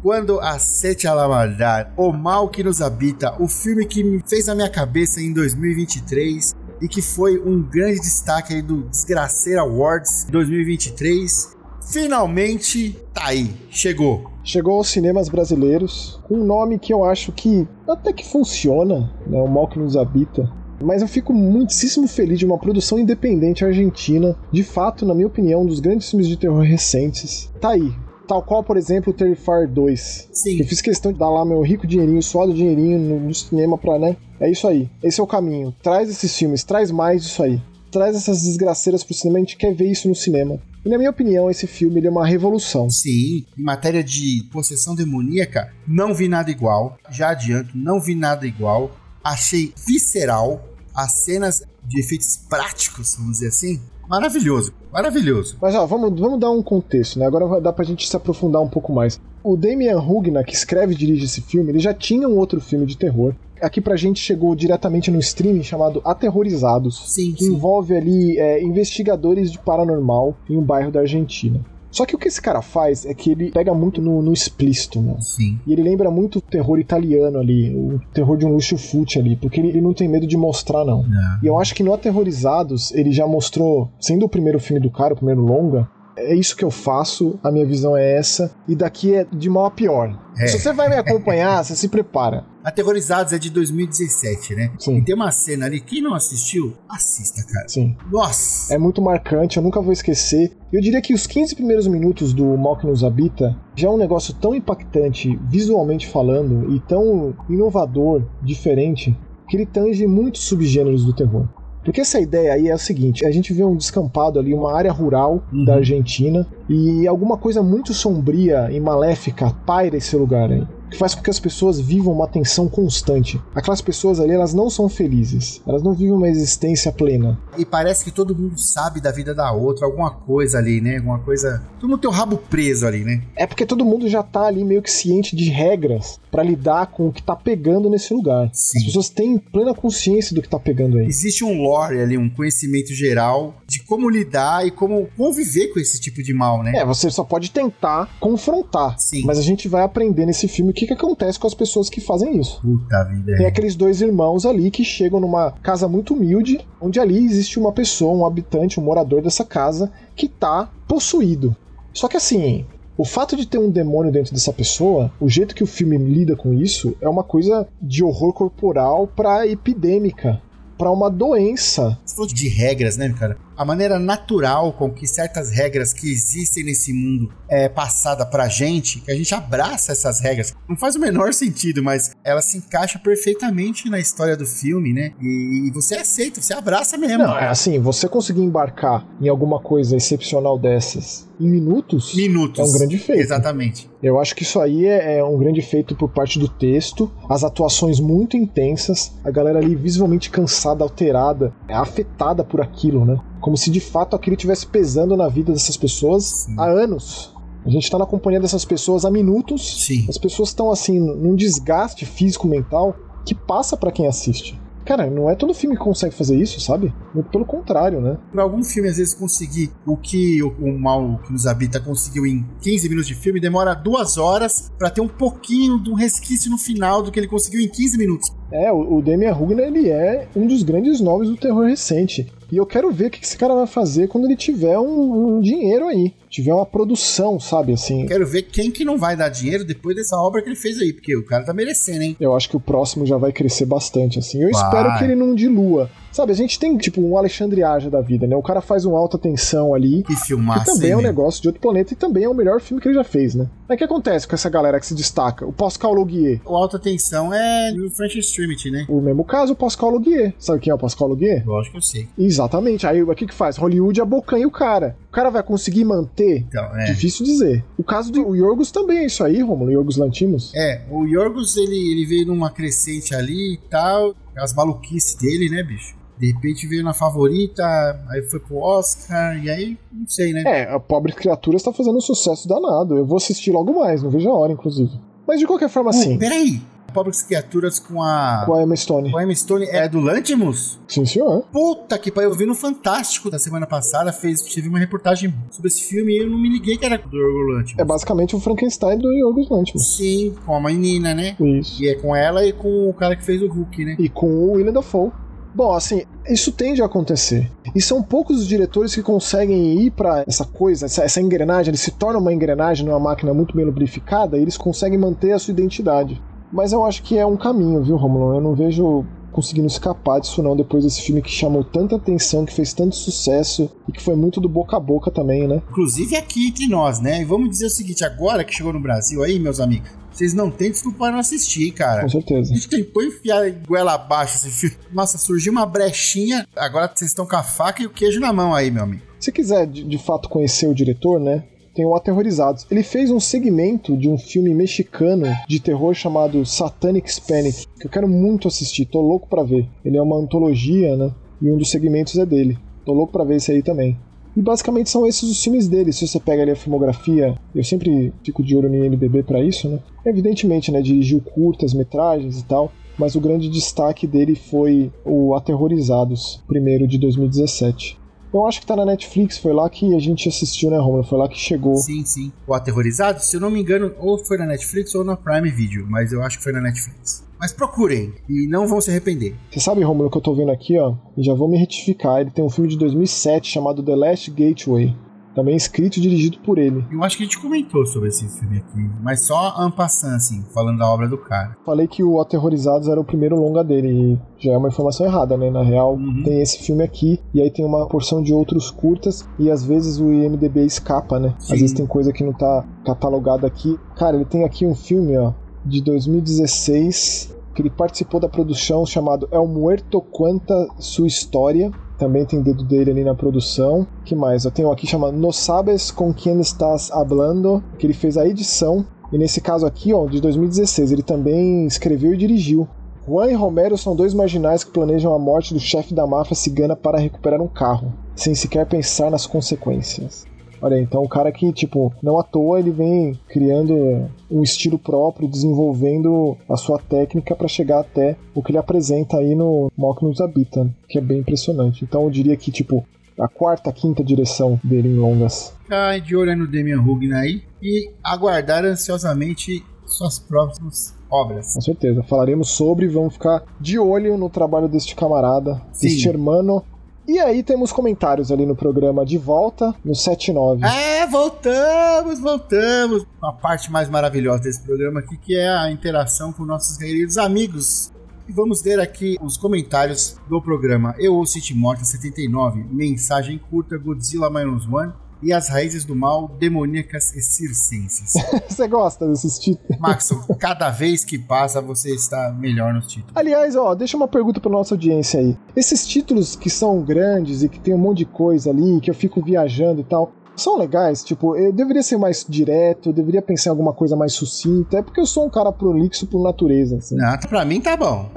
Quando 0.03 0.41
a 0.41 0.60
Sete 0.60 1.08
Alamaldar, 1.08 1.93
O 1.95 2.12
Mal 2.12 2.49
que 2.49 2.62
Nos 2.62 2.82
Habita, 2.82 3.41
o 3.41 3.47
filme 3.47 3.86
que 3.86 4.22
fez 4.28 4.47
na 4.47 4.55
minha 4.55 4.70
cabeça 4.70 5.22
em 5.22 5.32
2023 5.32 6.53
e 6.82 6.89
que 6.89 7.01
foi 7.01 7.39
um 7.39 7.64
grande 7.64 8.01
destaque 8.01 8.55
aí 8.55 8.62
do 8.62 8.89
Desgraceira 8.89 9.62
Awards 9.62 10.28
2023, 10.30 11.55
finalmente 11.93 12.99
tá 13.14 13.28
aí, 13.28 13.55
chegou. 13.70 14.36
Chegou 14.47 14.75
aos 14.75 14.87
cinemas 14.87 15.27
brasileiros 15.27 16.21
com 16.25 16.35
um 16.35 16.45
nome 16.45 16.79
que 16.79 16.93
eu 16.93 17.03
acho 17.03 17.33
que 17.33 17.67
até 17.85 18.13
que 18.13 18.25
funciona, 18.25 19.11
né? 19.27 19.41
O 19.41 19.45
Mal 19.45 19.67
que 19.67 19.77
Nos 19.77 19.97
Habita. 19.97 20.49
Mas 20.81 21.01
eu 21.01 21.07
fico 21.09 21.33
muitíssimo 21.33 22.07
feliz 22.07 22.39
de 22.39 22.45
uma 22.45 22.57
produção 22.57 22.97
independente 22.97 23.65
argentina, 23.65 24.37
de 24.49 24.63
fato, 24.63 25.05
na 25.05 25.13
minha 25.13 25.27
opinião, 25.27 25.63
um 25.63 25.65
dos 25.65 25.81
grandes 25.81 26.09
filmes 26.09 26.29
de 26.29 26.37
terror 26.37 26.61
recentes. 26.61 27.51
Tá 27.59 27.71
aí. 27.71 27.91
Tal 28.25 28.41
qual, 28.41 28.63
por 28.63 28.77
exemplo, 28.77 29.11
o 29.11 29.13
Terrifier 29.13 29.67
2. 29.67 30.29
Sim. 30.31 30.59
Eu 30.59 30.65
fiz 30.65 30.79
questão 30.79 31.11
de 31.11 31.19
dar 31.19 31.29
lá 31.29 31.43
meu 31.43 31.61
rico 31.61 31.85
dinheirinho, 31.85 32.23
suado 32.23 32.53
dinheirinho 32.53 33.19
no, 33.19 33.33
cinema 33.33 33.77
pra, 33.77 33.99
né? 33.99 34.15
É 34.39 34.49
isso 34.49 34.65
aí. 34.65 34.89
Esse 35.03 35.19
é 35.19 35.23
o 35.23 35.27
caminho. 35.27 35.75
Traz 35.83 36.09
esses 36.09 36.33
filmes, 36.37 36.63
traz 36.63 36.89
mais 36.89 37.21
disso 37.21 37.43
aí. 37.43 37.61
Traz 37.91 38.15
essas 38.15 38.43
desgraceiras 38.43 39.03
pro 39.03 39.13
cinema, 39.13 39.38
a 39.38 39.41
gente 39.41 39.57
quer 39.57 39.73
ver 39.73 39.89
isso 39.89 40.07
no 40.07 40.15
cinema. 40.15 40.59
E 40.85 40.89
na 40.89 40.97
minha 40.97 41.09
opinião, 41.09 41.49
esse 41.49 41.67
filme 41.67 42.05
é 42.05 42.09
uma 42.09 42.25
revolução. 42.25 42.89
Sim, 42.89 43.45
em 43.57 43.63
matéria 43.63 44.03
de 44.03 44.43
possessão 44.51 44.95
demoníaca, 44.95 45.71
não 45.88 46.13
vi 46.13 46.27
nada 46.27 46.49
igual. 46.49 46.97
Já 47.09 47.29
adianto, 47.29 47.77
não 47.77 47.99
vi 47.99 48.15
nada 48.15 48.45
igual. 48.47 48.91
Achei 49.23 49.73
visceral 49.85 50.63
as 50.95 51.11
cenas 51.11 51.63
de 51.83 51.99
efeitos 51.99 52.38
práticos, 52.49 53.15
vamos 53.15 53.33
dizer 53.33 53.49
assim. 53.49 53.81
Maravilhoso, 54.07 54.73
maravilhoso. 54.91 55.57
Mas 55.61 55.75
ó, 55.75 55.85
vamos, 55.85 56.17
vamos 56.19 56.39
dar 56.39 56.49
um 56.49 56.63
contexto, 56.63 57.19
né? 57.19 57.25
Agora 57.25 57.45
vai 57.45 57.61
dar 57.61 57.73
pra 57.73 57.83
gente 57.83 58.07
se 58.07 58.15
aprofundar 58.15 58.61
um 58.61 58.69
pouco 58.69 58.93
mais. 58.93 59.19
O 59.43 59.57
Damian 59.57 59.99
Hugna, 59.99 60.43
que 60.43 60.53
escreve 60.53 60.93
e 60.93 60.97
dirige 60.97 61.25
esse 61.25 61.41
filme, 61.41 61.71
ele 61.71 61.79
já 61.79 61.93
tinha 61.93 62.27
um 62.27 62.38
outro 62.38 62.61
filme 62.61 62.85
de 62.85 62.97
terror. 62.97 63.35
Aqui 63.62 63.82
pra 63.82 63.95
gente 63.95 64.20
chegou 64.20 64.55
diretamente 64.55 65.10
no 65.12 65.20
streaming 65.20 65.64
chamado 65.64 66.01
Aterrorizados, 66.05 67.14
Sim, 67.14 67.34
que 67.34 67.45
envolve 67.45 67.95
ali 67.95 68.38
é, 68.38 68.64
investigadores 68.64 69.51
de 69.51 69.60
paranormal 69.60 70.36
em 70.49 70.58
um 70.58 70.64
bairro 70.64 70.91
da 70.91 71.01
Argentina. 71.01 71.64
Só 71.89 72.05
que 72.05 72.16
o 72.16 72.20
que 72.20 72.28
esse 72.28 72.41
cara 72.41 72.62
faz 72.62 73.05
é 73.05 73.14
que 73.14 73.32
ele 73.32 73.49
pega 73.51 73.74
muito 73.74 74.01
no, 74.01 74.22
no 74.22 74.34
explícito, 74.34 75.01
né? 75.01 75.16
Sim. 75.20 75.58
E 75.66 75.74
ele 75.74 75.82
lembra 75.82 76.12
muito 76.12 76.38
o 76.38 76.41
terror 76.41 76.78
italiano 76.80 77.39
ali, 77.39 77.74
o 77.76 77.99
terror 78.14 78.38
de 78.38 78.45
um 78.45 78.49
luxo 78.49 78.78
fute 78.78 79.18
ali, 79.18 79.36
porque 79.36 79.60
ele, 79.60 79.70
ele 79.70 79.82
não 79.82 79.93
tem 79.93 80.08
medo 80.08 80.28
de 80.28 80.38
mostrar, 80.38 80.86
não. 80.86 81.03
Não. 81.03 81.39
E 81.41 81.47
eu 81.47 81.58
acho 81.58 81.74
que 81.74 81.84
no 81.84 81.93
Aterrorizados 81.93 82.93
ele 82.93 83.12
já 83.12 83.26
mostrou, 83.26 83.89
sendo 83.99 84.26
o 84.26 84.30
primeiro 84.30 84.60
filme 84.60 84.82
do 84.82 84.91
cara, 84.91 85.14
o 85.14 85.18
primeiro 85.18 85.41
longa, 85.41 85.89
é 86.18 86.36
isso 86.36 86.55
que 86.55 86.65
eu 86.65 86.72
faço, 86.72 87.39
a 87.43 87.51
minha 87.51 87.65
visão 87.65 87.95
é 87.95 88.18
essa, 88.18 88.53
e 88.68 88.76
daqui 88.76 89.13
é 89.13 89.26
de 89.32 89.49
mal 89.49 89.65
a 89.65 89.72
pior. 89.72 90.20
É. 90.38 90.47
Se 90.47 90.59
você 90.59 90.74
vai 90.74 90.89
me 90.89 90.95
acompanhar, 90.95 91.63
você 91.63 91.76
se 91.76 91.88
prepara. 91.88 92.45
Aterrorizados 92.63 93.32
é 93.34 93.39
de 93.39 93.49
2017, 93.49 94.55
né? 94.55 94.72
Sim. 94.78 94.97
E 94.97 95.05
tem 95.05 95.15
uma 95.15 95.32
cena 95.32 95.68
ali, 95.68 95.80
quem 95.80 96.01
não 96.01 96.13
assistiu, 96.13 96.74
assista, 96.89 97.41
cara. 97.51 97.68
Sim. 97.70 97.95
Nossa! 98.11 98.74
É 98.74 98.78
muito 98.78 99.01
marcante, 99.01 99.57
eu 99.57 99.63
nunca 99.63 99.80
vou 99.80 99.93
esquecer. 99.93 100.51
Eu 100.74 100.82
diria 100.82 101.01
que 101.01 101.13
os 101.13 101.26
15 101.26 101.55
primeiros 101.55 101.88
minutos 101.88 102.34
do 102.34 102.57
Mal 102.57 102.78
que 102.78 102.86
nos 102.86 103.03
habita 103.03 103.55
já 103.76 103.88
é 103.88 103.91
um 103.91 103.97
negócio 103.97 104.34
tão 104.34 104.53
impactante, 104.53 105.39
visualmente 105.49 106.07
falando, 106.07 106.74
e 106.76 106.80
tão 106.82 107.36
inovador, 107.49 108.24
diferente, 108.43 109.18
que 109.47 109.55
ele 109.55 109.65
tange 109.65 110.05
muitos 110.05 110.43
subgêneros 110.43 111.05
do 111.05 111.13
terror. 111.13 111.47
Porque 111.88 112.01
essa 112.01 112.19
ideia 112.19 112.51
aí 112.51 112.67
é 112.67 112.75
o 112.75 112.77
seguinte: 112.77 113.25
a 113.25 113.31
gente 113.31 113.53
vê 113.53 113.63
um 113.63 113.73
descampado 113.77 114.38
ali, 114.38 114.53
uma 114.53 114.75
área 114.75 114.91
rural 114.91 115.41
Uhum. 115.53 115.63
da 115.63 115.75
Argentina, 115.75 116.45
e 116.67 117.07
alguma 117.07 117.38
coisa 117.38 117.63
muito 117.63 117.93
sombria 117.93 118.69
e 118.69 118.77
maléfica 118.77 119.51
paira 119.65 119.95
esse 119.95 120.13
lugar 120.17 120.51
aí. 120.51 120.65
Que 120.89 120.97
faz 120.97 121.13
com 121.13 121.21
que 121.21 121.29
as 121.29 121.39
pessoas 121.39 121.79
vivam 121.79 122.13
uma 122.13 122.27
tensão 122.27 122.67
constante. 122.67 123.41
Aquelas 123.53 123.81
pessoas 123.81 124.19
ali, 124.19 124.31
elas 124.31 124.53
não 124.53 124.69
são 124.69 124.88
felizes. 124.88 125.61
Elas 125.67 125.83
não 125.83 125.93
vivem 125.93 126.13
uma 126.13 126.29
existência 126.29 126.91
plena. 126.91 127.38
E 127.57 127.65
parece 127.65 128.05
que 128.05 128.11
todo 128.11 128.35
mundo 128.35 128.57
sabe 128.59 129.01
da 129.01 129.11
vida 129.11 129.33
da 129.33 129.51
outra, 129.51 129.85
alguma 129.85 130.11
coisa 130.11 130.57
ali, 130.57 130.79
né? 130.81 130.97
Alguma 130.97 131.19
coisa. 131.19 131.63
Todo 131.79 131.89
mundo 131.89 131.99
tem 131.99 132.09
o 132.09 132.13
rabo 132.13 132.38
preso 132.38 132.85
ali, 132.85 133.03
né? 133.03 133.21
É 133.35 133.45
porque 133.45 133.65
todo 133.65 133.85
mundo 133.85 134.07
já 134.07 134.23
tá 134.23 134.43
ali 134.43 134.63
meio 134.63 134.81
que 134.81 134.91
ciente 134.91 135.35
de 135.35 135.49
regras 135.49 136.19
pra 136.31 136.43
lidar 136.43 136.88
com 136.88 137.07
o 137.07 137.11
que 137.11 137.21
tá 137.21 137.35
pegando 137.35 137.89
nesse 137.89 138.13
lugar. 138.13 138.49
Sim. 138.53 138.77
As 138.79 138.83
pessoas 138.85 139.09
têm 139.09 139.38
plena 139.38 139.73
consciência 139.73 140.35
do 140.35 140.41
que 140.41 140.49
tá 140.49 140.59
pegando 140.59 140.97
aí. 140.97 141.05
Existe 141.05 141.43
um 141.43 141.61
lore 141.61 141.99
ali, 141.99 142.17
um 142.17 142.29
conhecimento 142.29 142.93
geral 142.93 143.55
de 143.67 143.81
como 143.83 144.09
lidar 144.09 144.65
e 144.65 144.71
como 144.71 145.07
conviver 145.17 145.67
com 145.73 145.79
esse 145.79 145.99
tipo 145.99 146.21
de 146.21 146.33
mal, 146.33 146.63
né? 146.63 146.73
É, 146.77 146.85
você 146.85 147.09
só 147.09 147.23
pode 147.23 147.51
tentar 147.51 148.09
confrontar. 148.19 148.99
Sim. 148.99 149.23
Mas 149.25 149.38
a 149.38 149.41
gente 149.41 149.67
vai 149.67 149.83
aprender 149.83 150.25
nesse 150.25 150.47
filme 150.47 150.73
que, 150.78 150.88
que 150.88 150.93
acontece 150.93 151.39
com 151.39 151.47
as 151.47 151.53
pessoas 151.53 151.89
que 151.89 151.99
fazem 151.99 152.39
isso. 152.39 152.61
Puta 152.61 153.03
vida. 153.05 153.36
Tem 153.36 153.45
É. 153.45 153.49
aqueles 153.49 153.75
dois 153.75 153.99
irmãos 154.01 154.45
ali 154.45 154.69
que 154.71 154.84
chegam 154.84 155.19
numa 155.19 155.51
casa 155.63 155.88
muito 155.88 156.13
humilde, 156.13 156.59
onde 156.80 156.99
ali 156.99 157.17
existe 157.25 157.59
uma 157.59 157.71
pessoa, 157.71 158.15
um 158.15 158.25
habitante, 158.25 158.80
um 158.80 158.84
morador 158.84 159.21
dessa 159.21 159.43
casa, 159.43 159.91
que 160.15 160.28
tá 160.28 160.69
possuído. 160.88 161.55
Só 161.93 162.07
que 162.07 162.15
assim, 162.17 162.65
o 162.97 163.03
fato 163.03 163.36
de 163.36 163.47
ter 163.47 163.57
um 163.57 163.69
demônio 163.69 164.11
dentro 164.11 164.34
dessa 164.34 164.53
pessoa, 164.53 165.11
o 165.19 165.28
jeito 165.28 165.55
que 165.55 165.63
o 165.63 165.67
filme 165.67 165.97
lida 165.97 166.36
com 166.36 166.53
isso, 166.53 166.95
é 167.01 167.09
uma 167.09 167.23
coisa 167.23 167.67
de 167.82 168.03
horror 168.03 168.34
corporal 168.34 169.07
pra 169.07 169.45
epidêmica, 169.47 170.41
pra 170.78 170.91
uma 170.91 171.09
doença. 171.09 171.97
Você 172.05 172.15
falou 172.15 172.28
de 172.32 172.47
regras, 172.47 172.97
né, 172.97 173.09
cara? 173.17 173.38
A 173.58 173.66
maneira 173.66 173.97
natural 173.97 174.72
com 174.74 174.91
que 174.91 175.08
certas 175.08 175.49
regras 175.49 175.91
que 175.91 176.12
existem 176.12 176.64
nesse 176.64 176.93
mundo 176.93 177.34
é 177.49 177.68
passada 177.68 178.24
pra 178.24 178.47
gente, 178.47 178.99
que 178.99 179.12
a 179.12 179.16
gente 179.16 179.34
abraça 179.34 179.91
essas 179.91 180.20
regras. 180.20 180.53
Não 180.70 180.78
faz 180.78 180.95
o 180.95 180.99
menor 180.99 181.34
sentido, 181.34 181.82
mas 181.82 182.12
ela 182.24 182.41
se 182.41 182.58
encaixa 182.58 182.99
perfeitamente 182.99 183.89
na 183.89 183.99
história 183.99 184.38
do 184.38 184.45
filme, 184.45 184.93
né? 184.93 185.14
E, 185.20 185.68
e 185.68 185.72
você 185.72 185.95
aceita, 185.95 186.39
você 186.39 186.53
abraça 186.53 186.97
mesmo. 186.97 187.20
Não, 187.24 187.38
é 187.38 187.47
assim, 187.47 187.80
você 187.80 188.08
conseguir 188.08 188.41
embarcar 188.41 189.08
em 189.20 189.28
alguma 189.28 189.60
coisa 189.60 189.97
excepcional 189.97 190.60
dessas 190.60 191.28
em 191.39 191.47
minutos, 191.47 192.16
Minutos. 192.16 192.60
é 192.60 192.64
um 192.64 192.80
grande 192.80 192.97
feito. 192.97 193.22
Exatamente. 193.22 193.89
Eu 194.01 194.20
acho 194.20 194.36
que 194.36 194.43
isso 194.43 194.60
aí 194.60 194.86
é, 194.86 195.20
é 195.20 195.24
um 195.24 195.38
grande 195.38 195.62
feito 195.62 195.95
por 195.95 196.10
parte 196.10 196.39
do 196.39 196.47
texto, 196.47 197.12
as 197.30 197.43
atuações 197.43 197.99
muito 197.99 198.36
intensas, 198.36 199.14
a 199.24 199.32
galera 199.32 199.60
ali 199.60 199.76
visivelmente 199.76 200.30
cansada, 200.30 200.84
alterada, 200.84 201.53
é 201.68 201.74
afetada 201.74 202.43
por 202.43 202.62
aquilo, 202.62 203.05
né? 203.05 203.18
Como 203.39 203.57
se 203.57 203.69
de 203.69 203.79
fato 203.79 204.15
aquilo 204.15 204.35
estivesse 204.35 204.65
pesando 204.67 205.15
na 205.15 205.27
vida 205.27 205.51
dessas 205.51 205.77
pessoas 205.77 206.45
Sim. 206.45 206.55
há 206.57 206.65
anos. 206.65 207.33
A 207.65 207.69
gente 207.69 207.89
tá 207.89 207.97
na 207.97 208.05
companhia 208.05 208.39
dessas 208.39 208.63
pessoas 208.63 209.03
há 209.03 209.11
minutos. 209.11 209.85
Sim. 209.85 210.05
As 210.07 210.17
pessoas 210.17 210.49
estão 210.49 210.71
assim 210.71 210.99
num 210.99 211.35
desgaste 211.35 212.05
físico-mental 212.05 212.95
que 213.25 213.35
passa 213.35 213.75
pra 213.75 213.91
quem 213.91 214.07
assiste. 214.07 214.59
Cara, 214.88 215.09
não 215.09 215.29
é 215.29 215.35
todo 215.35 215.53
filme 215.53 215.75
que 215.75 215.83
consegue 215.83 216.15
fazer 216.15 216.38
isso, 216.38 216.61
sabe? 216.61 216.93
Muito 217.13 217.29
pelo 217.29 217.43
contrário, 217.43 217.99
né? 217.99 218.17
Pra 218.31 218.43
algum 218.43 218.63
filme, 218.63 218.88
às 218.88 218.95
vezes, 218.95 219.13
conseguir 219.13 219.69
o 219.85 219.97
que 219.97 220.41
o, 220.41 220.47
o 220.47 220.79
mal 220.79 221.19
que 221.25 221.33
nos 221.33 221.45
habita 221.45 221.77
conseguiu 221.77 222.25
em 222.25 222.47
15 222.61 222.88
minutos 222.88 223.07
de 223.09 223.13
filme, 223.13 223.41
demora 223.41 223.73
duas 223.73 224.17
horas 224.17 224.71
pra 224.79 224.89
ter 224.89 225.01
um 225.01 225.09
pouquinho 225.09 225.77
de 225.83 225.89
um 225.89 225.93
resquício 225.93 226.49
no 226.49 226.57
final 226.57 227.03
do 227.03 227.11
que 227.11 227.19
ele 227.19 227.27
conseguiu 227.27 227.59
em 227.59 227.67
15 227.67 227.97
minutos. 227.97 228.31
É, 228.49 228.71
o, 228.71 228.99
o 228.99 229.01
Damian 229.01 229.35
Hugner, 229.35 229.67
ele 229.67 229.89
é 229.89 230.29
um 230.33 230.47
dos 230.47 230.63
grandes 230.63 231.01
nomes 231.01 231.27
do 231.27 231.35
terror 231.35 231.65
recente. 231.65 232.31
E 232.51 232.57
eu 232.57 232.65
quero 232.65 232.91
ver 232.91 233.07
o 233.07 233.09
que 233.09 233.23
esse 233.23 233.37
cara 233.37 233.53
vai 233.53 233.67
fazer 233.67 234.07
quando 234.07 234.25
ele 234.25 234.35
tiver 234.35 234.77
um, 234.79 235.37
um 235.37 235.41
dinheiro 235.41 235.87
aí. 235.87 236.13
Tiver 236.30 236.53
uma 236.53 236.65
produção, 236.65 237.39
sabe, 237.39 237.73
assim. 237.73 238.05
Quero 238.05 238.25
ver 238.25 238.43
quem 238.43 238.71
que 238.71 238.86
não 238.86 238.97
vai 238.97 239.15
dar 239.15 239.30
dinheiro 239.30 239.65
depois 239.65 239.95
dessa 239.95 240.17
obra 240.17 240.41
que 240.41 240.49
ele 240.49 240.55
fez 240.55 240.78
aí, 240.80 240.93
porque 240.93 241.15
o 241.15 241.25
cara 241.25 241.43
tá 241.43 241.53
merecendo, 241.53 242.03
hein? 242.03 242.15
Eu 242.19 242.36
acho 242.36 242.49
que 242.49 242.57
o 242.57 242.59
próximo 242.59 243.05
já 243.05 243.17
vai 243.17 243.32
crescer 243.32 243.65
bastante, 243.65 244.19
assim. 244.19 244.41
Eu 244.43 244.51
Vai. 244.51 244.63
espero 244.63 244.97
que 244.97 245.03
ele 245.03 245.15
não 245.15 245.34
dilua. 245.34 245.89
Sabe, 246.11 246.32
a 246.32 246.36
gente 246.36 246.57
tem, 246.57 246.75
tipo, 246.78 246.99
um 246.99 247.15
Alexandre 247.15 247.63
Aja 247.63 247.91
da 247.91 248.01
vida, 248.01 248.25
né? 248.25 248.36
O 248.36 248.41
cara 248.41 248.59
faz 248.59 248.86
um 248.86 248.95
alta 248.95 249.19
tensão 249.19 249.75
ali. 249.75 250.01
Que 250.01 250.15
Que 250.15 250.25
filmasse, 250.25 250.65
também 250.65 250.91
é 250.91 250.97
um 250.97 251.01
negócio 251.01 251.39
de 251.41 251.47
outro 251.47 251.61
planeta 251.61 251.93
e 251.93 251.95
também 251.95 252.23
é 252.23 252.30
o 252.30 252.34
melhor 252.34 252.59
filme 252.59 252.82
que 252.82 252.88
ele 252.88 252.95
já 252.95 253.03
fez, 253.03 253.36
né? 253.36 253.47
Mas 253.69 253.75
o 253.75 253.78
que 253.78 253.84
acontece 253.84 254.28
com 254.28 254.34
essa 254.34 254.49
galera 254.49 254.80
que 254.80 254.86
se 254.88 254.95
destaca? 254.95 255.45
O 255.45 255.53
Pascal 255.53 255.93
Logier. 255.93 256.41
O 256.43 256.55
Alta 256.55 256.80
Tensão 256.80 257.32
é 257.32 257.71
o 257.73 257.89
French 257.91 258.17
Extremity, 258.17 258.71
né? 258.71 258.86
O 258.89 258.99
mesmo 258.99 259.23
caso, 259.23 259.53
o 259.53 259.55
Pascal 259.55 259.91
Logier. 259.91 260.34
Sabe 260.39 260.59
quem 260.59 260.71
é 260.71 260.73
o 260.73 260.80
Pascal 260.80 261.09
Logier? 261.09 261.43
Lógico 261.45 261.73
que 261.73 261.78
eu 261.78 261.82
sei. 261.84 262.07
Exatamente. 262.17 262.88
Aí 262.88 263.03
o 263.03 263.13
que 263.13 263.28
que 263.28 263.34
faz? 263.34 263.57
Hollywood 263.57 264.01
abocanha 264.01 264.47
o 264.47 264.51
cara. 264.51 264.95
O 265.18 265.20
cara 265.20 265.32
vai 265.32 265.41
conseguir 265.41 265.84
manter? 265.84 266.45
Então, 266.47 266.63
é. 266.78 266.86
Difícil 266.86 267.26
dizer. 267.26 267.65
O 267.76 267.84
caso 267.84 268.11
do 268.11 268.36
Yorgos 268.36 268.70
também 268.70 268.99
é 268.99 269.05
isso 269.07 269.24
aí, 269.24 269.41
Romulo. 269.41 269.72
Yorgos 269.72 269.97
Lantimos. 269.97 270.53
É, 270.53 270.84
o 270.91 271.05
Yorgos, 271.05 271.57
ele, 271.57 271.76
ele 271.91 272.05
veio 272.05 272.28
numa 272.28 272.51
crescente 272.51 273.15
ali 273.15 273.55
e 273.55 273.57
tal, 273.68 274.13
as 274.38 274.53
maluquices 274.53 275.15
dele, 275.15 275.49
né, 275.49 275.63
bicho? 275.63 275.95
De 276.20 276.32
repente 276.32 276.68
veio 276.68 276.84
na 276.84 276.93
favorita, 276.93 277.63
aí 278.11 278.22
foi 278.30 278.39
pro 278.39 278.57
Oscar, 278.57 279.43
e 279.43 279.49
aí, 279.49 279.78
não 279.91 280.07
sei, 280.07 280.34
né? 280.34 280.43
É, 280.45 280.72
a 280.72 280.80
Pobre 280.80 281.11
Criatura 281.13 281.57
está 281.57 281.74
fazendo 281.74 281.97
um 281.97 282.01
sucesso 282.01 282.47
danado. 282.47 282.95
Eu 282.95 283.05
vou 283.07 283.18
assistir 283.18 283.51
logo 283.51 283.74
mais, 283.74 284.03
não 284.03 284.11
vejo 284.11 284.30
a 284.30 284.36
hora, 284.36 284.53
inclusive. 284.53 284.91
Mas 285.28 285.39
de 285.39 285.47
qualquer 285.47 285.70
forma, 285.70 285.89
Uh, 285.89 285.93
sim. 285.93 286.20
peraí, 286.20 286.61
Pobres 286.93 287.21
Criaturas 287.21 287.79
com 287.79 288.01
a... 288.01 288.43
Com 288.45 288.53
a 288.55 288.63
Emma 288.63 288.75
Stone. 288.75 289.11
Com 289.11 289.17
a 289.17 289.23
Emma 289.23 289.35
Stone 289.35 289.65
é 289.65 289.88
do 289.88 289.99
Lantimos? 289.99 290.79
Sim, 290.88 291.05
senhor. 291.05 291.43
Puta 291.51 291.97
que 291.97 292.11
pariu, 292.11 292.29
eu 292.29 292.35
vi 292.35 292.45
no 292.45 292.55
Fantástico 292.55 293.29
da 293.29 293.38
semana 293.39 293.65
passada, 293.65 294.11
fez, 294.11 294.41
teve 294.41 294.67
uma 294.67 294.79
reportagem 294.79 295.33
sobre 295.51 295.67
esse 295.67 295.83
filme 295.83 296.13
e 296.13 296.23
eu 296.23 296.29
não 296.29 296.39
me 296.39 296.49
liguei 296.49 296.77
que 296.77 296.85
era 296.85 296.97
do 296.97 297.17
Yorgos 297.17 297.55
Lantimos. 297.55 297.79
É 297.79 297.85
basicamente 297.85 298.35
o 298.35 298.39
Frankenstein 298.39 298.97
do 298.97 299.11
Yorgos 299.11 299.49
Lantimos. 299.49 299.95
Sim, 299.95 300.35
com 300.45 300.55
a 300.55 300.61
menina, 300.61 301.13
né? 301.13 301.35
Isso. 301.39 301.81
E 301.83 301.89
é 301.89 301.95
com 301.95 302.15
ela 302.15 302.45
e 302.45 302.53
com 302.53 302.89
o 302.89 302.93
cara 302.93 303.15
que 303.15 303.23
fez 303.23 303.41
o 303.41 303.47
Hulk, 303.47 303.85
né? 303.85 303.95
E 303.99 304.09
com 304.09 304.27
o 304.27 304.51
William 304.53 304.73
Dafoe. 304.73 305.11
Bom, 305.57 305.73
assim, 305.73 306.03
isso 306.29 306.51
tende 306.51 306.83
a 306.83 306.85
acontecer. 306.85 307.49
E 307.73 307.81
são 307.81 308.03
poucos 308.03 308.38
os 308.38 308.47
diretores 308.47 308.93
que 308.93 309.01
conseguem 309.01 309.81
ir 309.81 309.91
pra 309.91 310.23
essa 310.27 310.45
coisa, 310.45 310.85
essa, 310.85 311.03
essa 311.03 311.19
engrenagem, 311.19 311.71
eles 311.71 311.81
se 311.81 311.89
tornam 311.89 312.21
uma 312.21 312.31
engrenagem 312.31 312.85
numa 312.85 312.99
máquina 312.99 313.33
muito 313.33 313.55
bem 313.55 313.65
lubrificada 313.65 314.38
e 314.38 314.41
eles 314.43 314.55
conseguem 314.55 314.99
manter 314.99 315.31
a 315.31 315.39
sua 315.39 315.53
identidade. 315.53 316.21
Mas 316.51 316.71
eu 316.71 316.83
acho 316.83 317.03
que 317.03 317.17
é 317.17 317.25
um 317.25 317.37
caminho, 317.37 317.83
viu, 317.83 317.95
Romulo? 317.97 318.35
Eu 318.35 318.41
não 318.41 318.55
vejo 318.55 319.05
conseguindo 319.37 319.67
escapar 319.67 320.19
disso 320.19 320.41
não 320.41 320.55
depois 320.55 320.83
desse 320.83 320.99
filme 320.99 321.21
que 321.21 321.29
chamou 321.29 321.63
tanta 321.63 321.95
atenção, 321.95 322.43
que 322.43 322.51
fez 322.51 322.73
tanto 322.73 322.95
sucesso 322.95 323.69
e 323.87 323.91
que 323.91 324.01
foi 324.01 324.15
muito 324.15 324.41
do 324.41 324.49
boca 324.49 324.75
a 324.75 324.79
boca 324.79 325.11
também, 325.11 325.47
né? 325.47 325.61
Inclusive 325.69 326.15
aqui 326.15 326.47
entre 326.47 326.67
nós, 326.67 326.99
né? 326.99 327.21
E 327.21 327.23
vamos 327.23 327.49
dizer 327.49 327.67
o 327.67 327.69
seguinte, 327.69 328.03
agora 328.03 328.43
que 328.43 328.51
chegou 328.51 328.73
no 328.73 328.79
Brasil 328.79 329.21
aí, 329.21 329.39
meus 329.39 329.59
amigos, 329.59 329.91
vocês 330.11 330.33
não 330.33 330.49
têm 330.49 330.71
desculpa 330.71 330.97
para 330.97 331.11
não 331.11 331.19
assistir, 331.19 331.71
cara. 331.71 332.01
Com 332.01 332.09
certeza. 332.09 332.51
A 332.51 332.55
gente 332.55 332.67
tentou 332.67 333.03
enfiar 333.03 333.47
goela 333.67 333.93
abaixo 333.93 334.37
esse 334.37 334.49
filme. 334.49 334.75
Nossa, 334.91 335.19
surgiu 335.19 335.51
uma 335.51 335.67
brechinha. 335.67 336.47
Agora 336.55 336.91
vocês 336.91 337.11
estão 337.11 337.27
com 337.27 337.35
a 337.35 337.43
faca 337.43 337.83
e 337.83 337.85
o 337.85 337.91
queijo 337.91 338.19
na 338.19 338.33
mão 338.33 338.55
aí, 338.55 338.71
meu 338.71 338.81
amigo. 338.81 339.03
Se 339.19 339.31
quiser 339.31 339.67
de, 339.67 339.83
de 339.83 339.97
fato 339.99 340.27
conhecer 340.29 340.65
o 340.65 340.73
diretor, 340.73 341.19
né? 341.19 341.43
O 341.86 341.95
Aterrorizados. 341.95 342.65
Ele 342.69 342.84
fez 342.84 343.11
um 343.11 343.19
segmento 343.19 343.95
de 343.95 344.09
um 344.09 344.17
filme 344.17 344.53
mexicano 344.53 345.25
de 345.47 345.59
terror 345.59 345.93
chamado 345.93 346.45
Satanic 346.45 347.09
Panic, 347.28 347.65
que 347.80 347.88
eu 347.88 347.91
quero 347.91 348.07
muito 348.07 348.47
assistir, 348.47 348.86
tô 348.86 349.01
louco 349.01 349.28
pra 349.28 349.43
ver. 349.43 349.67
Ele 349.84 349.97
é 349.97 350.01
uma 350.01 350.17
antologia, 350.17 350.95
né? 350.95 351.11
E 351.41 351.51
um 351.51 351.57
dos 351.57 351.69
segmentos 351.69 352.17
é 352.17 352.25
dele. 352.25 352.57
Tô 352.86 352.93
louco 352.93 353.11
pra 353.11 353.23
ver 353.23 353.36
esse 353.36 353.51
aí 353.51 353.61
também. 353.61 353.97
E 354.36 354.41
basicamente 354.41 354.89
são 354.89 355.05
esses 355.05 355.23
os 355.23 355.43
filmes 355.43 355.67
dele. 355.67 355.91
Se 355.91 356.07
você 356.07 356.19
pega 356.19 356.43
ali 356.43 356.51
a 356.51 356.55
filmografia, 356.55 357.36
eu 357.55 357.63
sempre 357.63 358.13
fico 358.23 358.43
de 358.43 358.55
olho 358.55 358.69
no 358.69 358.75
IMDB 358.75 359.23
pra 359.23 359.43
isso, 359.43 359.67
né? 359.67 359.80
Evidentemente, 360.05 360.71
né? 360.71 360.80
Dirigiu 360.80 361.19
curtas, 361.19 361.73
metragens 361.73 362.39
e 362.39 362.45
tal. 362.45 362.71
Mas 362.97 363.15
o 363.15 363.19
grande 363.19 363.49
destaque 363.49 364.07
dele 364.07 364.36
foi 364.36 364.91
o 365.03 365.36
Aterrorizados, 365.36 366.43
primeiro 366.47 366.88
de 366.88 366.97
2017. 366.97 367.97
Eu 368.34 368.45
acho 368.45 368.59
que 368.59 368.67
tá 368.67 368.75
na 368.75 368.86
Netflix, 368.86 369.38
foi 369.38 369.53
lá 369.53 369.69
que 369.69 369.95
a 369.95 369.99
gente 369.99 370.28
assistiu, 370.28 370.69
né, 370.69 370.78
Romulo? 370.78 371.03
Foi 371.03 371.17
lá 371.17 371.28
que 371.30 371.38
chegou. 371.38 371.75
Sim, 371.75 372.03
sim. 372.03 372.32
O 372.45 372.53
Aterrorizado, 372.53 373.21
se 373.21 373.38
eu 373.38 373.41
não 373.41 373.49
me 373.49 373.61
engano, 373.61 373.93
ou 373.99 374.17
foi 374.17 374.38
na 374.38 374.45
Netflix 374.45 374.93
ou 374.95 375.03
na 375.03 375.15
Prime 375.15 375.49
Video, 375.49 375.86
mas 375.89 376.11
eu 376.11 376.21
acho 376.21 376.38
que 376.38 376.43
foi 376.43 376.51
na 376.51 376.61
Netflix. 376.61 377.25
Mas 377.39 377.53
procurem 377.53 378.13
e 378.28 378.47
não 378.47 378.67
vão 378.67 378.82
se 378.82 378.89
arrepender. 378.89 379.36
Você 379.51 379.59
sabe, 379.59 379.84
Romulo, 379.84 380.09
que 380.09 380.17
eu 380.17 380.21
tô 380.21 380.34
vendo 380.36 380.51
aqui, 380.51 380.78
ó, 380.78 380.95
e 381.15 381.23
já 381.23 381.34
vou 381.34 381.47
me 381.47 381.57
retificar. 381.57 382.19
Ele 382.19 382.32
tem 382.32 382.43
um 382.43 382.49
filme 382.49 382.69
de 382.69 382.78
2007 382.78 383.49
chamado 383.49 383.84
The 383.84 383.95
Last 383.95 384.32
Gateway. 384.32 384.95
Também 385.38 385.55
escrito 385.55 385.97
e 385.97 386.01
dirigido 386.01 386.39
por 386.39 386.57
ele. 386.57 386.83
Eu 386.91 387.03
acho 387.03 387.15
que 387.15 387.21
a 387.21 387.25
gente 387.27 387.39
comentou 387.39 387.85
sobre 387.85 388.09
esse 388.09 388.27
filme 388.27 388.57
aqui, 388.57 388.89
mas 389.03 389.21
só 389.21 389.53
en 389.63 389.69
passant, 389.69 390.15
assim, 390.15 390.43
falando 390.51 390.79
da 390.79 390.89
obra 390.91 391.07
do 391.07 391.15
cara. 391.15 391.55
Falei 391.63 391.88
que 391.88 392.03
o 392.03 392.19
Aterrorizados 392.19 392.88
era 392.88 392.99
o 392.99 393.03
primeiro 393.03 393.35
longa 393.39 393.63
dele, 393.63 394.17
e 394.39 394.43
já 394.43 394.53
é 394.53 394.57
uma 394.57 394.69
informação 394.69 395.05
errada, 395.05 395.38
né? 395.38 395.51
Na 395.51 395.61
real, 395.61 395.93
Uhum. 395.93 396.23
tem 396.23 396.41
esse 396.41 396.63
filme 396.63 396.83
aqui, 396.83 397.19
e 397.35 397.39
aí 397.39 397.51
tem 397.51 397.63
uma 397.63 397.88
porção 397.88 398.23
de 398.23 398.33
outros 398.33 398.71
curtas, 398.71 399.29
e 399.38 399.51
às 399.51 399.63
vezes 399.63 399.99
o 399.99 400.11
IMDB 400.11 400.65
escapa, 400.65 401.19
né? 401.19 401.35
Sim. 401.38 401.53
Às 401.53 401.59
vezes 401.59 401.75
tem 401.75 401.85
coisa 401.85 402.11
que 402.11 402.23
não 402.23 402.33
tá 402.33 402.65
catalogada 402.83 403.45
aqui. 403.45 403.79
Cara, 403.95 404.15
ele 404.15 404.25
tem 404.25 404.43
aqui 404.43 404.65
um 404.65 404.73
filme, 404.73 405.15
ó, 405.19 405.33
de 405.63 405.83
2016, 405.83 407.35
que 407.53 407.61
ele 407.61 407.69
participou 407.69 408.19
da 408.19 408.27
produção 408.29 408.85
chamado 408.88 409.27
El 409.31 409.47
Muerto 409.47 410.01
Cuenta 410.01 410.67
Sua 410.79 411.05
História. 411.07 411.71
Também 411.97 412.25
tem 412.25 412.41
dedo 412.41 412.63
dele 412.63 412.91
ali 412.91 413.03
na 413.03 413.15
produção. 413.15 413.87
que 414.05 414.15
mais? 414.15 414.45
Eu 414.45 414.51
tenho 414.51 414.71
aqui 414.71 414.85
chamado 414.85 415.17
No 415.17 415.33
Sabes 415.33 415.89
Com 415.89 416.13
Quien 416.13 416.39
Estás 416.39 416.91
Hablando, 416.91 417.63
que 417.79 417.87
ele 417.87 417.93
fez 417.93 418.17
a 418.17 418.27
edição. 418.27 418.85
E 419.11 419.17
nesse 419.17 419.41
caso 419.41 419.65
aqui, 419.65 419.93
ó, 419.93 420.05
de 420.05 420.21
2016, 420.21 420.91
ele 420.91 421.01
também 421.01 421.65
escreveu 421.65 422.13
e 422.13 422.17
dirigiu. 422.17 422.67
Juan 423.07 423.31
e 423.31 423.33
Romero 423.33 423.77
são 423.77 423.95
dois 423.95 424.13
marginais 424.13 424.63
que 424.63 424.71
planejam 424.71 425.13
a 425.13 425.17
morte 425.17 425.53
do 425.53 425.59
chefe 425.59 425.93
da 425.93 426.05
máfia 426.05 426.35
cigana 426.35 426.75
para 426.75 426.99
recuperar 426.99 427.41
um 427.41 427.47
carro, 427.47 427.93
sem 428.15 428.35
sequer 428.35 428.65
pensar 428.65 429.09
nas 429.09 429.25
consequências. 429.25 430.25
Olha, 430.62 430.80
então 430.80 431.03
o 431.03 431.10
cara 431.10 431.32
que, 431.32 431.51
tipo, 431.51 431.93
não 432.01 432.20
à 432.20 432.24
toa 432.24 432.60
ele 432.60 432.72
vem 432.72 433.20
criando 433.28 434.10
um 434.30 434.41
estilo 434.41 434.78
próprio, 434.78 435.28
desenvolvendo 435.28 436.38
a 436.49 436.58
sua 436.58 436.80
técnica 436.80 437.36
para 437.36 437.47
chegar 437.47 437.80
até 437.80 438.16
o 438.34 438.41
que 438.41 438.51
ele 438.51 438.58
apresenta 438.58 439.18
aí 439.18 439.36
no 439.36 439.72
que 439.97 440.05
nos 440.05 440.22
habita, 440.22 440.70
que 440.88 440.97
é 440.97 441.01
bem 441.01 441.20
impressionante. 441.20 441.84
Então 441.84 442.03
eu 442.03 442.10
diria 442.10 442.36
que, 442.36 442.51
tipo, 442.51 442.86
a 443.20 443.28
quarta, 443.28 443.72
quinta 443.72 444.03
direção 444.03 444.60
dele 444.64 444.89
em 444.89 444.97
longas. 444.97 445.53
Ficar 445.64 445.99
de 445.99 446.16
olho 446.16 446.38
no 446.38 446.47
Damian 446.47 446.82
Hugna 446.82 447.20
aí 447.20 447.41
e 447.62 447.89
aguardar 448.03 448.64
ansiosamente 448.64 449.64
suas 449.86 450.20
próximas 450.20 450.95
obras. 451.10 451.53
Com 451.53 451.62
certeza. 451.62 452.03
Falaremos 452.03 452.49
sobre, 452.49 452.88
vamos 452.88 453.14
ficar 453.14 453.43
de 453.60 453.80
olho 453.80 454.18
no 454.18 454.30
trabalho 454.30 454.68
deste 454.68 454.95
camarada, 454.95 455.62
Sim. 455.72 455.88
deste 455.88 456.08
hermano. 456.08 456.64
E 457.08 457.20
aí 457.20 457.41
temos 457.41 457.72
comentários 457.72 458.34
ali 458.34 458.45
no 458.45 458.53
programa 458.53 459.05
de 459.05 459.18
volta, 459.18 459.74
no 459.84 459.95
79. 459.95 460.66
É, 460.66 461.08
voltamos, 461.08 462.20
voltamos. 462.20 463.05
A 463.24 463.32
parte 463.32 463.72
mais 463.72 463.88
maravilhosa 463.88 464.43
desse 464.43 464.62
programa 464.62 464.99
aqui, 464.99 465.16
que 465.18 465.34
é 465.34 465.47
a 465.47 465.72
interação 465.72 466.34
com 466.34 466.43
nossos 466.43 466.78
queridos 466.78 467.18
amigos. 467.18 467.93
E 468.28 468.34
vamos 468.34 468.62
ler 468.62 468.78
aqui 468.82 469.18
os 469.22 469.38
comentários 469.38 470.18
do 470.28 470.41
programa 470.41 470.93
Eu 470.99 471.16
ou 471.16 471.26
City 471.26 471.53
Morta 471.53 471.86
79, 471.86 472.66
mensagem 472.70 473.38
curta 473.38 473.78
Godzilla 473.78 474.30
Minus 474.30 474.68
One 474.68 474.91
e 475.22 475.34
as 475.34 475.49
raízes 475.49 475.84
do 475.84 475.95
mal 475.95 476.28
demoníacas 476.39 477.13
e 477.15 477.22
circenses. 477.22 478.13
Você 478.47 478.68
gosta 478.68 479.07
desses 479.07 479.39
títulos? 479.39 479.80
Maxon, 479.80 480.22
cada 480.39 480.70
vez 480.70 481.03
que 481.03 481.18
passa 481.18 481.61
você 481.61 481.93
está 481.93 482.32
melhor 482.32 482.74
nos 482.74 482.88
títulos. 482.88 483.13
Aliás, 483.15 483.55
ó, 483.55 483.74
deixa 483.74 483.97
uma 483.97 484.07
pergunta 484.07 484.39
pra 484.39 484.51
nossa 484.51 484.74
audiência 484.74 485.20
aí. 485.20 485.38
Esses 485.55 485.88
títulos 485.88 486.36
que 486.36 486.49
são 486.49 486.82
grandes 486.82 487.43
e 487.43 487.49
que 487.49 487.59
tem 487.59 487.74
um 487.74 487.78
monte 487.78 487.99
de 487.99 488.05
coisa 488.05 488.49
ali, 488.49 488.80
que 488.80 488.89
eu 488.89 488.95
fico 488.95 489.22
viajando 489.22 489.82
e 489.82 489.84
tal, 489.84 490.11
são 490.36 490.57
legais? 490.57 491.03
Tipo, 491.03 491.36
eu 491.36 491.51
deveria 491.51 491.82
ser 491.82 491.97
mais 491.97 492.26
direto, 492.28 492.89
eu 492.89 492.93
deveria 492.93 493.22
pensar 493.22 493.49
em 493.49 493.51
alguma 493.51 493.74
coisa 493.74 493.95
mais 493.95 494.13
sucinta, 494.13 494.78
é 494.78 494.82
porque 494.84 495.01
eu 495.01 495.05
sou 495.05 495.26
um 495.26 495.30
cara 495.30 495.51
prolixo 495.51 496.05
por 496.05 496.22
natureza, 496.22 496.78
assim. 496.78 496.95
Não, 496.95 497.18
pra 497.18 497.43
mim 497.43 497.59
tá 497.59 497.76
bom. 497.76 498.09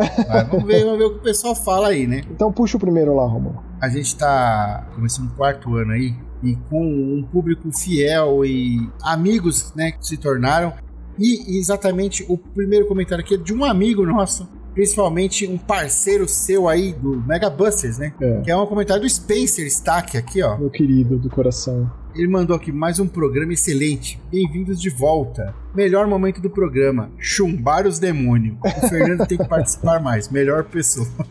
Vamos 0.51 0.67
ver, 0.67 0.85
vamos 0.85 0.99
ver 0.99 1.05
o 1.05 1.11
que 1.13 1.19
o 1.19 1.23
pessoal 1.23 1.55
fala 1.55 1.89
aí, 1.89 2.07
né? 2.07 2.23
Então 2.31 2.53
puxa 2.53 2.77
o 2.77 2.81
primeiro 2.81 3.15
lá, 3.15 3.25
Romulo. 3.27 3.63
A 3.81 3.89
gente 3.89 4.15
tá 4.17 4.87
começando 4.95 5.29
o 5.31 5.35
quarto 5.35 5.75
ano 5.75 5.93
aí 5.93 6.15
e 6.43 6.57
com 6.69 6.83
um 6.83 7.23
público 7.23 7.71
fiel 7.73 8.45
e 8.45 8.89
amigos, 9.03 9.73
né, 9.75 9.93
que 9.93 10.07
se 10.07 10.17
tornaram. 10.17 10.73
E 11.19 11.59
exatamente 11.59 12.25
o 12.29 12.39
primeiro 12.39 12.87
comentário 12.87 13.25
aqui 13.25 13.35
é 13.35 13.37
de 13.37 13.53
um 13.53 13.65
amigo 13.65 14.07
nosso, 14.07 14.49
principalmente 14.73 15.47
um 15.47 15.59
parceiro 15.59 16.27
seu 16.27 16.69
aí 16.69 16.93
do 16.95 17.21
Mega 17.27 17.51
Busters, 17.51 17.99
né? 17.99 18.15
É. 18.21 18.41
Que 18.41 18.51
é 18.51 18.57
um 18.57 18.67
comentário 18.67 19.03
do 19.03 19.09
Spencer 19.09 19.67
Stack 19.67 20.17
aqui, 20.17 20.43
ó. 20.43 20.57
Meu 20.57 20.71
querido 20.71 21.19
do 21.19 21.29
coração. 21.29 21.91
Ele 22.15 22.27
mandou 22.27 22.57
aqui 22.57 22.73
mais 22.73 22.99
um 22.99 23.07
programa 23.07 23.53
excelente. 23.53 24.21
Bem-vindos 24.31 24.81
de 24.81 24.91
volta. 24.91 25.55
Melhor 25.75 26.09
momento 26.09 26.41
do 26.41 26.51
programa: 26.51 27.11
chumbar 27.19 27.87
os 27.87 27.99
demônios. 28.01 28.57
O 28.65 28.89
Fernando 28.89 29.27
tem 29.27 29.39
que 29.39 29.49
participar 29.49 30.01
mais. 30.01 30.29
Melhor 30.29 30.65
pessoa. 30.65 31.07